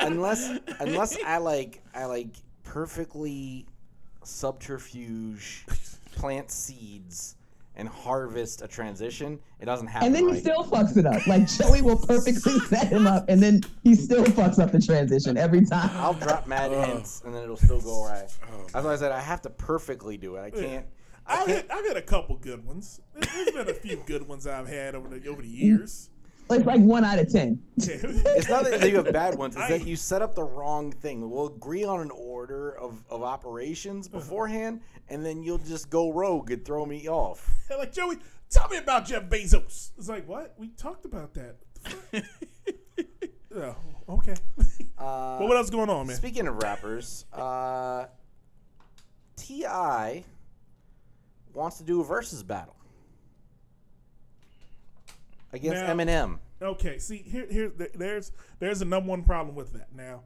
[0.00, 2.28] unless unless I like I like
[2.64, 3.66] perfectly
[4.24, 5.64] subterfuge
[6.20, 7.36] plant seeds
[7.76, 10.08] and harvest a transition, it doesn't happen.
[10.08, 11.26] And then he still fucks it up.
[11.26, 15.38] Like Joey will perfectly set him up, and then he still fucks up the transition
[15.38, 15.88] every time.
[15.94, 16.82] I'll drop mad oh.
[16.82, 18.28] hints and then it'll still go right.
[18.52, 20.40] Oh, That's why I said I have to perfectly do it.
[20.40, 20.86] I can't.
[21.26, 21.70] I I've can't.
[21.70, 23.00] had, I've had a couple good ones.
[23.14, 26.10] There- There's been a few good ones I've had over the over the years.
[26.50, 27.62] It's like one out of ten.
[27.76, 29.54] It's not that you have bad ones.
[29.56, 31.30] It's I- that you set up the wrong thing.
[31.30, 34.18] We'll agree on an order of, of operations Uh-huh.
[34.18, 37.48] beforehand, and then you'll just go rogue and throw me off.
[37.68, 38.18] They're like, Joey,
[38.50, 39.90] tell me about Jeff Bezos.
[39.96, 40.54] It's like, what?
[40.58, 41.56] We talked about that.
[43.56, 43.74] oh,
[44.08, 44.34] okay.
[44.98, 46.16] Uh, but what else is going on, man?
[46.16, 48.06] Speaking of rappers, uh,
[49.36, 50.24] T.I.
[51.54, 52.76] wants to do a versus battle
[55.52, 56.38] against Now- Eminem.
[56.62, 59.94] Okay, see here, here, there's there's a number one problem with that.
[59.94, 60.20] Now,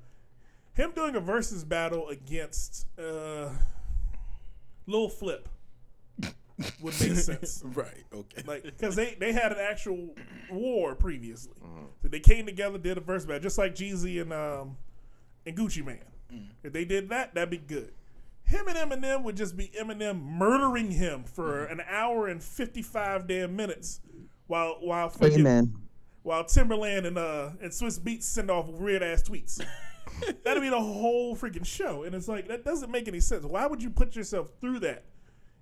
[0.72, 3.50] him doing a versus battle against uh,
[4.86, 5.48] Lil Flip
[6.82, 7.62] would make sense.
[7.64, 8.04] right.
[8.12, 8.42] Okay.
[8.46, 10.08] like because they they had an actual
[10.50, 11.52] war previously.
[11.64, 11.84] Mm-hmm.
[12.02, 14.76] So they came together, did a verse battle, just like Jeezy and um
[15.46, 15.98] and Gucci Mane.
[16.32, 16.46] Mm.
[16.62, 17.92] If they did that, that'd be good.
[18.44, 21.80] him and Eminem would just be Eminem murdering him for Mm-hmm.
[21.80, 24.00] an hour and fifty five damn minutes,
[24.46, 25.74] while while fucking, Amen.
[26.22, 29.64] while Timbaland and uh and Swizz Beatz send off weird ass tweets.
[30.44, 33.44] That'd be the whole freaking show, and it's like that doesn't make any sense.
[33.44, 35.04] Why would you put yourself through that?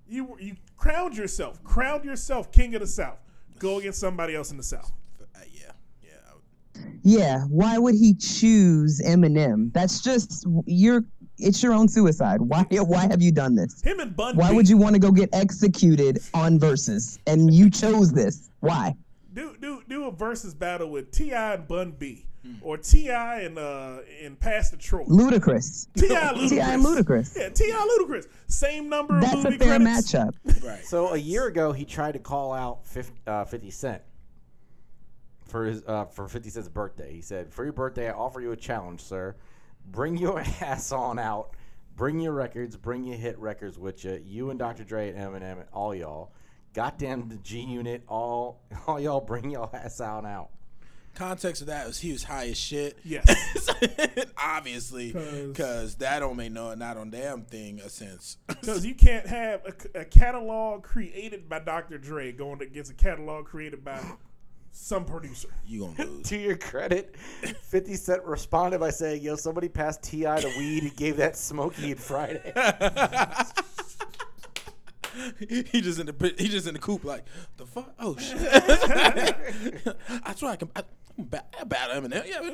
[0.08, 3.18] You you crowned yourself, crowned yourself king of the South.
[3.58, 4.92] Go against somebody else in the South.
[5.20, 5.72] Uh, yeah,
[6.02, 6.82] yeah.
[7.02, 9.72] Yeah, why would he choose Eminem?
[9.72, 11.04] That's just you're.
[11.42, 12.40] It's your own suicide.
[12.52, 12.64] Why?
[12.70, 13.80] Why have you done this?
[13.82, 14.36] Him and Bun.
[14.36, 17.18] Why B, would you want to go get executed on verses?
[17.26, 18.50] And you chose this.
[18.60, 18.94] Why?
[19.34, 21.54] do do do a versus battle with T.I.
[21.54, 22.26] and Bun B,
[22.60, 23.40] or T.I.
[23.40, 25.04] and uh and Pastor Troy?
[25.04, 25.86] Ludacris.
[25.96, 26.34] T.I.
[26.34, 26.48] Ludacris.
[26.50, 26.74] T.I.
[26.74, 27.36] and Ludacris.
[27.36, 27.98] Yeah, T.I.
[27.98, 28.28] Ludacris.
[28.46, 30.12] Same number of That's a fair credits.
[30.12, 30.34] matchup.
[30.62, 30.84] Right.
[30.84, 34.02] So a year ago, he tried to call out 50, uh, 50 Cent
[35.46, 37.12] for his uh, for 50 Cent's birthday.
[37.12, 39.34] He said, "For your birthday, I offer you a challenge, sir.
[39.86, 41.50] Bring your ass on out.
[41.96, 42.76] Bring your records.
[42.76, 44.22] Bring your hit records with you.
[44.24, 44.84] You and Dr.
[44.84, 46.32] Dre and Eminem and all y'all.
[46.74, 48.02] Goddamn the G Unit.
[48.08, 49.20] All all y'all.
[49.20, 50.50] Bring your ass on out."
[51.14, 52.98] Context of that was he was high as shit.
[53.04, 53.68] Yes.
[54.38, 58.38] obviously, because that don't make no not on damn thing a sense.
[58.46, 61.98] Because you can't have a, a catalog created by Dr.
[61.98, 64.00] Dre going against a catalog created by
[64.72, 65.48] some producer.
[65.66, 66.28] you gonna lose.
[66.28, 70.40] To your credit, 50 Cent responded by saying, "Yo, somebody passed T.I.
[70.40, 70.82] the weed.
[70.82, 72.52] He gave that Smokey on Friday."
[75.38, 77.24] he just in the he just in the coop like
[77.56, 77.92] the fuck.
[77.98, 78.38] Oh shit!
[80.24, 80.70] I swear I can.
[80.74, 80.82] I,
[81.18, 82.26] I'm bad, I'm bad Eminem.
[82.26, 82.50] Yeah.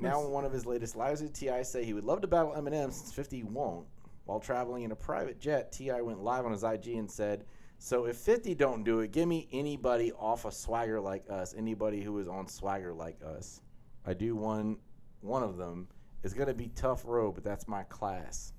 [0.00, 1.62] Now, in one of his latest lives, T.I.
[1.62, 3.86] say he would love to battle Eminem since 50 won't.
[4.26, 6.00] While traveling in a private jet, T.I.
[6.02, 7.44] went live on his IG and said,
[7.78, 11.54] "So if 50 don't do it, give me anybody off a swagger like us.
[11.56, 13.60] Anybody who is on swagger like us.
[14.04, 14.76] I do one.
[15.20, 15.88] One of them
[16.22, 18.52] is gonna be tough road, but that's my class."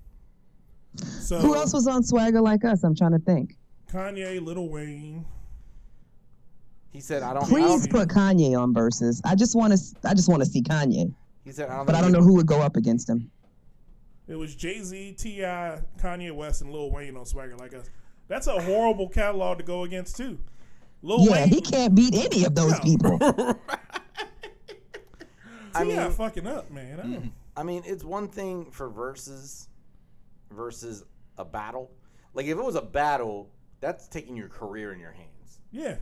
[0.95, 2.83] So Who else was on Swagger like us?
[2.83, 3.57] I'm trying to think.
[3.91, 5.25] Kanye, Lil Wayne.
[6.91, 9.21] He said, "I don't." I Please don't put Kanye on verses.
[9.23, 10.09] I just want to.
[10.09, 11.13] I just want to see Kanye,
[11.43, 13.29] he said, "I don't." but I don't know who would go up against him.
[14.27, 17.85] It was Jay Z, T.I., Kanye West, and Lil Wayne on Swagger Like Us.
[18.30, 20.39] That's a horrible catalog to go against, too.
[21.01, 22.80] Lil Yeah, Wayne, he can't beat any of those No.
[22.80, 23.19] people.
[25.76, 25.84] I T.I.
[25.84, 26.97] mean- fucking up, man.
[26.97, 26.99] Hmm.
[26.99, 29.68] I don't- I mean, it's one thing for versus
[30.49, 31.03] versus
[31.38, 31.91] a battle.
[32.34, 33.49] Like if it was a battle,
[33.81, 35.60] that's taking your career in your hands.
[35.72, 35.97] Yeah.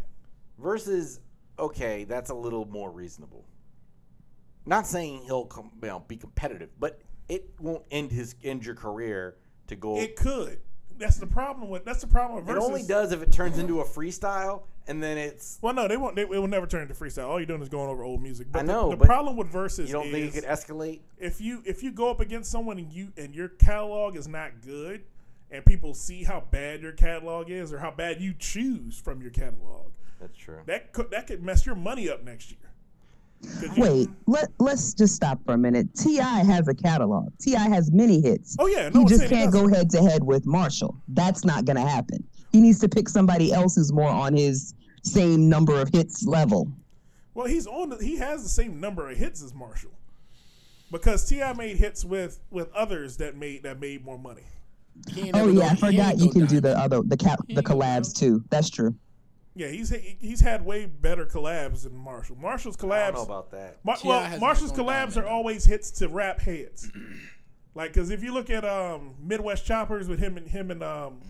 [0.60, 1.20] Versus,
[1.58, 3.44] okay, that's a little more reasonable.
[4.66, 8.76] Not saying he'll com- you know, be competitive, but it won't end his end your
[8.76, 9.38] career
[9.68, 9.98] to go.
[9.98, 10.60] It It, could.
[10.98, 12.64] That's the problem with that's the problem with versus.
[12.64, 15.60] It only does if it turns into a freestyle, and then it's.
[15.61, 16.15] Well, no, they won't.
[16.15, 17.28] They, it will never turn into freestyle.
[17.28, 18.48] All you're doing is going over old music.
[18.52, 20.49] But I the- know, the, but problem with verses, You don't is think it could
[20.49, 20.99] escalate?
[21.19, 24.61] if you if you go up against someone and you and your catalog is not
[24.65, 25.03] good,
[25.52, 29.32] and people see how bad your catalog is or how bad you choose from your
[29.32, 30.60] catalog, That's true.
[30.65, 32.60] that could that could mess your money up next year.
[33.44, 35.94] 'Cause you- Wait, let let's just stop for a minute.
[35.96, 36.44] T.I.
[36.44, 37.30] has a catalog.
[37.40, 37.70] T.I.
[37.70, 38.56] has many hits.
[38.60, 39.70] Oh yeah, no he just can't doesn't.
[39.70, 40.96] go head to head with Marshall.
[41.10, 42.24] That's not gonna happen.
[42.52, 44.74] He needs to pick somebody else who's more on his
[45.04, 46.72] same number of hits level.
[47.36, 47.90] Well, he's on.
[47.90, 49.92] The, he has the same number of hits as Marshall,
[50.92, 51.54] because T.I.
[51.54, 54.44] made hits with with others that made that made more money.
[55.36, 58.44] Oh yeah, I forgot you go can do the other the cap the collabs too.
[58.50, 58.96] That's true.
[59.58, 59.90] Yeah, he's
[60.20, 62.36] he's had way better collabs than Marshall.
[62.36, 62.92] Marshall's collabs.
[62.92, 63.78] I don't know about that.
[63.84, 66.92] Mar- well, Marshall's collabs are always hits to rap heads.
[67.76, 71.22] like, cause if you look at um, Midwest Choppers with him and him and um,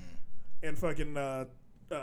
[0.61, 1.45] and fucking uh,
[1.89, 2.01] uh,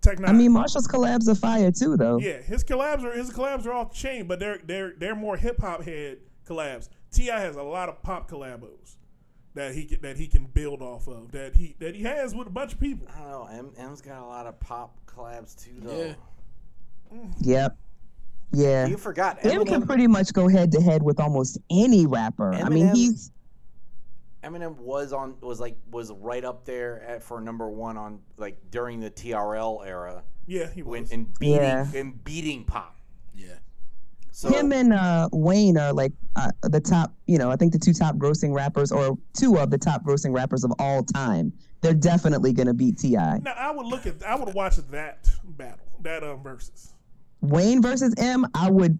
[0.00, 0.28] Tech N9ne.
[0.28, 2.18] I mean, Marshall's collabs are fire too, though.
[2.18, 5.36] yeah, his collabs are his collabs are off the chain, but they're they're they're more
[5.36, 6.88] hip hop head collabs.
[7.12, 7.38] T.I.
[7.38, 8.96] has a lot of pop collabos
[9.54, 12.46] that he can, that he can build off of that he that he has with
[12.46, 13.06] a bunch of people.
[13.14, 13.46] I don't know.
[13.50, 16.14] M- M's got a lot of pop collabs too, though.
[17.12, 17.20] Yeah.
[17.40, 17.76] Yep.
[18.52, 18.86] Yeah.
[18.86, 22.52] You forgot Him can pretty much go head to head with almost any rapper.
[22.54, 23.30] I mean, he's
[24.42, 28.56] Eminem was on was like was right up there at, for number one on like
[28.70, 31.12] during the TRL era Yeah, he when was.
[31.12, 31.86] in beating Yeah.
[31.94, 32.96] in beating pop.
[33.34, 33.48] Yeah.
[34.32, 37.14] So him and uh, Wayne are like uh, the top.
[37.26, 40.34] You know, I think the two top grossing rappers, or two of the top grossing
[40.34, 41.52] rappers of all time.
[41.82, 43.16] They're definitely gonna beat Ti.
[43.16, 46.92] now I would look at I would watch that battle that um versus.
[47.40, 48.46] Wayne versus M.
[48.54, 48.98] I would.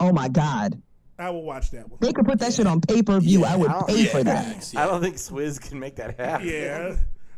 [0.00, 0.80] Oh my God.
[1.18, 1.98] I will watch that one.
[2.00, 3.44] They could put that shit on pay per view.
[3.44, 4.10] I would I pay yeah.
[4.10, 4.52] for that.
[4.54, 6.48] Facts, I don't think Swizz can make that happen.
[6.48, 6.96] Yeah.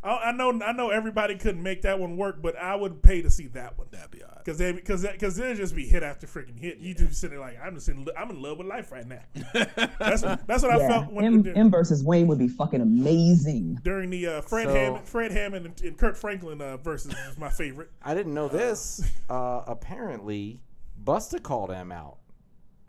[0.08, 3.20] I, I know I know everybody couldn't make that one work, but I would pay
[3.22, 3.88] to see that one.
[3.90, 4.44] That'd be alright.
[4.44, 6.78] Cause they, cause, cause they'll just be hit after freaking hit.
[6.78, 9.20] You just sitting there like, I'm just in, I'm in love with life right now.
[9.98, 12.48] that's what, that's what I Yeah, felt when M, the- M versus Wayne would be
[12.48, 13.78] fucking amazing.
[13.82, 17.36] during the uh, Fred So- Hammond, Fred Hammond and, and Kirk Franklin uh, versus is
[17.36, 17.90] my favorite.
[18.02, 19.02] I didn't know this.
[19.28, 20.60] Uh, apparently,
[21.04, 22.16] Busta called him out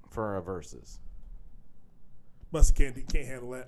[0.09, 0.99] for a versus.
[2.53, 3.67] Busta can't can't handle that.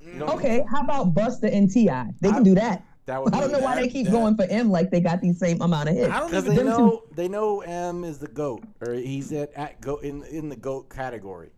[0.00, 2.10] You don't- Okay, how about Busta and T.I.?
[2.20, 2.84] They can do that.
[3.08, 5.00] That would I don't be know why they keep that- going for M like they
[5.00, 6.10] got the same amount of hits.
[6.12, 9.32] I don't because they them two- know they know M is the goat, or he's
[9.32, 11.50] at, at goat in in the goat category.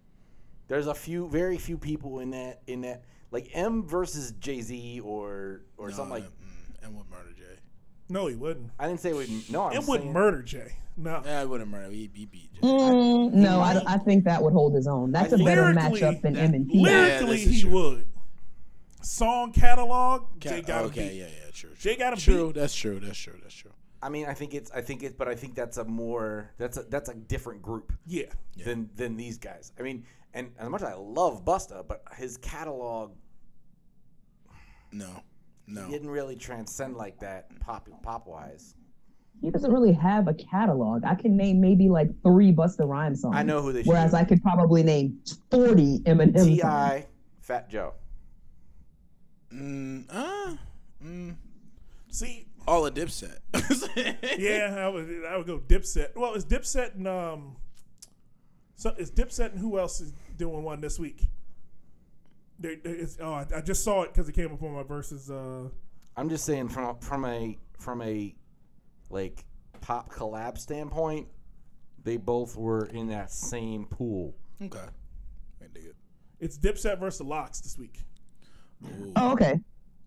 [0.69, 3.03] There's a few, very few people in that in that
[3.33, 6.25] like M versus Jay Z or or something like.
[6.25, 7.59] mm, and would murder Jay.
[8.09, 8.71] No, he wouldn't.
[8.79, 9.29] I didn't say would.
[9.51, 10.77] No, I'm It would saying- murder Jay.
[10.97, 11.21] No.
[11.25, 11.91] Yeah, I wouldn't murder.
[11.91, 12.61] He, he beat Jay.
[12.63, 15.11] Mm, no, I, don't- I think that would hold his own.
[15.13, 16.79] That's a better Lyrically, matchup than M and Ti.
[16.81, 17.71] Lyrically, this is he true.
[17.71, 18.07] would.
[19.03, 21.17] Song catalog, Ca- Jay got him okay, beat.
[21.19, 21.71] yeah, yeah, true.
[21.79, 22.57] Jay got him True, beat.
[22.61, 23.01] that's true.
[23.01, 23.39] That's true.
[23.43, 23.71] That's true.
[24.03, 24.71] I mean, I think it's.
[24.71, 26.51] I think it, but I think that's a more.
[26.59, 28.27] That's a that's a different group Yeah.
[28.65, 29.73] than than these guys.
[29.79, 30.05] I mean,
[30.35, 33.13] and as much as I love Busta, but his catalog
[34.93, 35.23] No,
[35.67, 35.85] no.
[35.87, 38.75] He didn't really transcend like that pop pop wise.
[39.41, 41.05] He doesn't really have a catalog.
[41.05, 43.37] I can name maybe like three Busta Rhymes songs.
[43.37, 44.19] I know who they should Whereas do.
[44.19, 45.19] I could probably name
[45.51, 46.47] 40 Eminem songs.
[46.47, 47.07] T.I.,
[47.41, 47.95] Fat Joe.
[49.53, 50.57] Mm, uh,
[51.05, 51.35] mm,
[52.11, 53.39] See, all a Dipset.
[54.39, 56.17] yeah, I would I would go Dipset.
[56.17, 57.57] Well, it's Dipset and um,
[58.77, 61.29] so it's Dipset and who else is doing one this week?
[62.59, 64.83] There, there is, oh, I, I just saw it because it came up on my
[64.83, 65.31] verses.
[65.31, 65.69] Uh,
[66.17, 68.35] I'm just saying from a, from a from a
[69.09, 69.45] like
[69.81, 71.29] pop collab standpoint,
[72.03, 74.35] they both were in that same pool.
[74.61, 74.79] Okay.
[75.63, 75.97] I dig it.
[76.41, 78.01] it's Dipset versus the LOX this week.
[78.85, 79.61] Ooh, Oh, okay.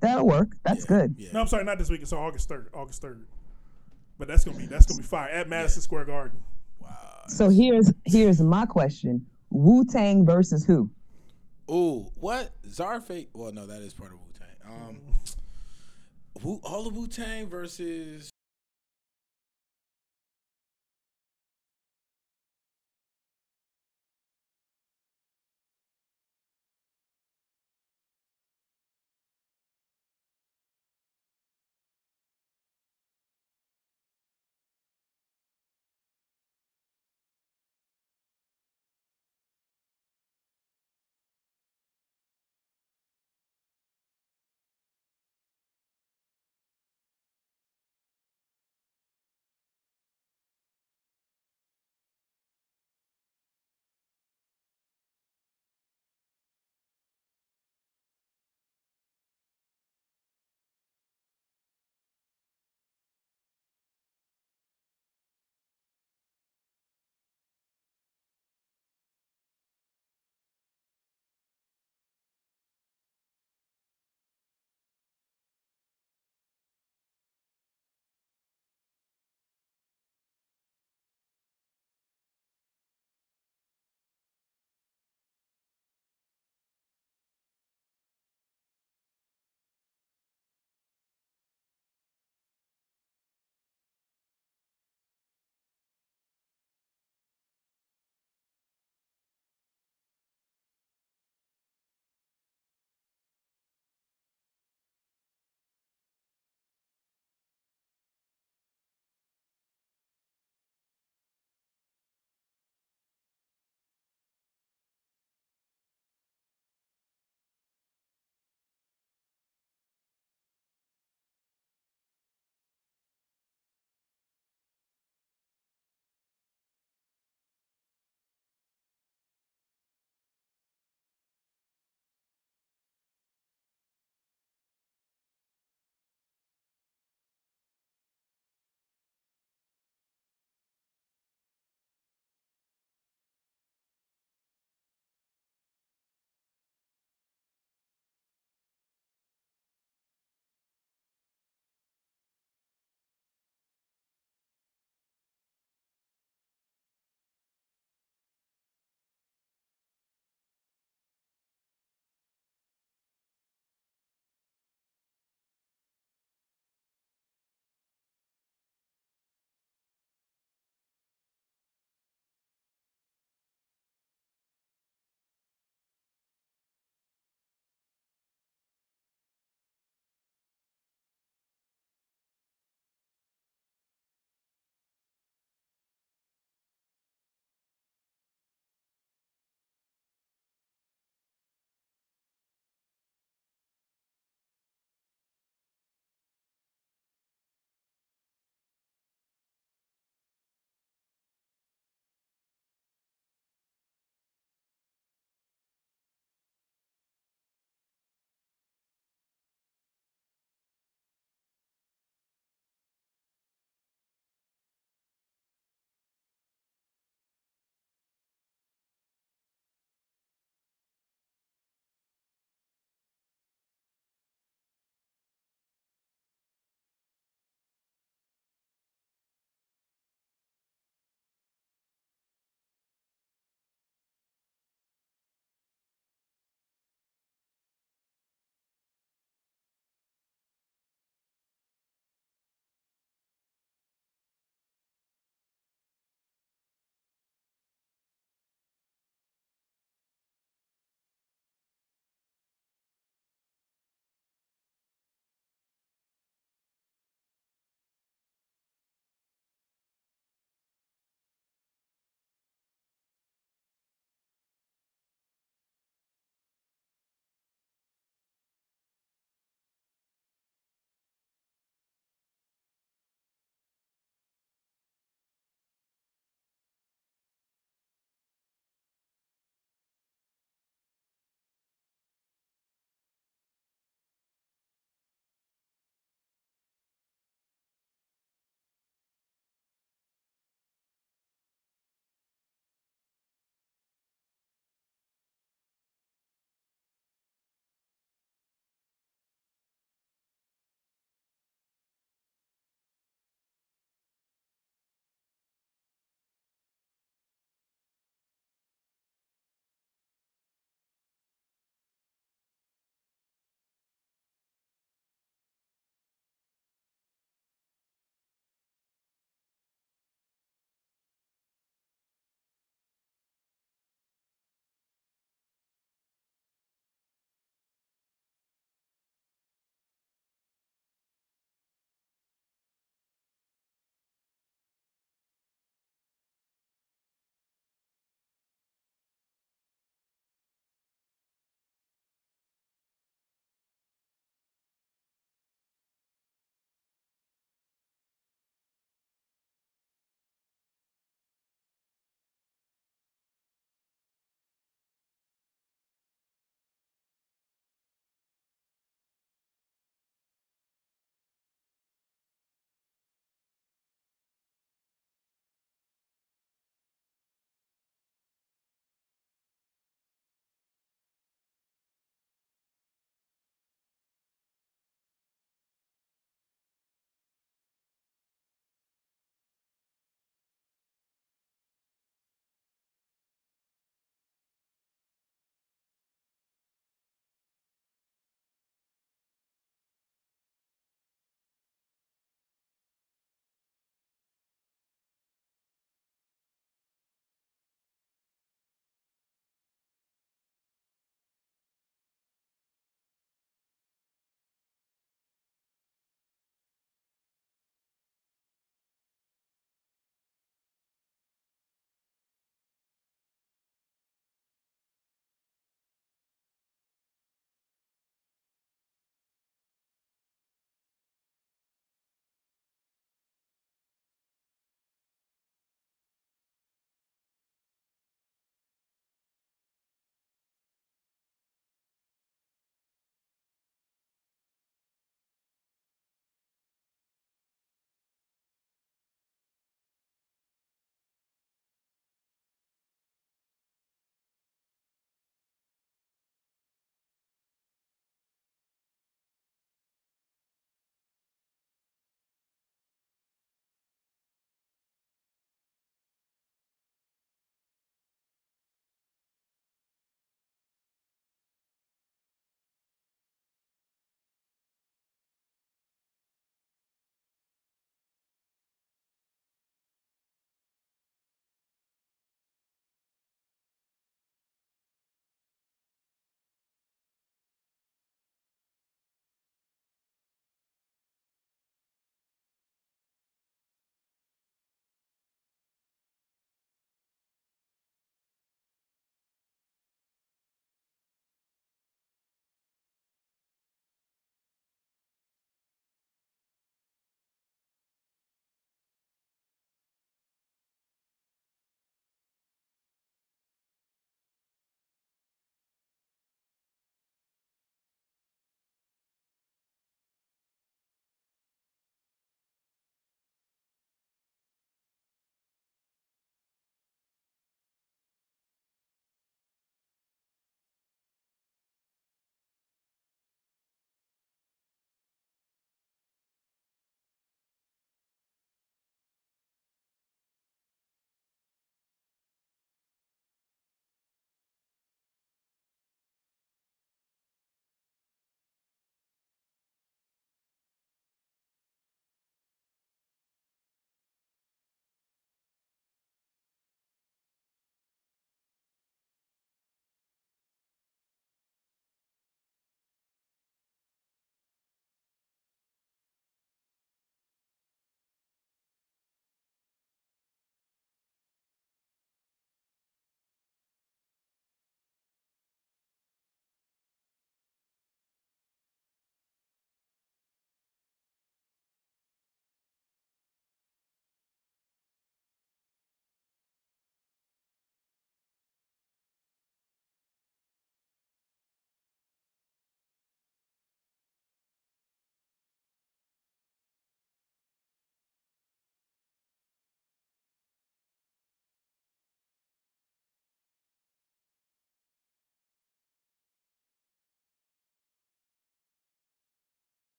[0.00, 0.48] That'll work.
[0.64, 1.14] That's good.
[1.18, 1.30] yeah.
[1.32, 2.02] No, I'm sorry, not this week.
[2.02, 2.68] It's on August third.
[2.74, 3.24] August third.
[4.18, 6.38] But that's gonna be that's gonna be fire at Madison Square Garden.
[6.80, 6.88] Wow.
[7.28, 9.26] So here's here's my question.
[9.50, 10.90] Wu Tang versus who?
[11.70, 12.52] Ooh, what?
[12.68, 13.28] Zarfake?
[13.34, 14.72] Well, no, that is part of Wu Tang.
[14.88, 14.98] Um,
[16.42, 18.30] Wu, all of Wu Tang versus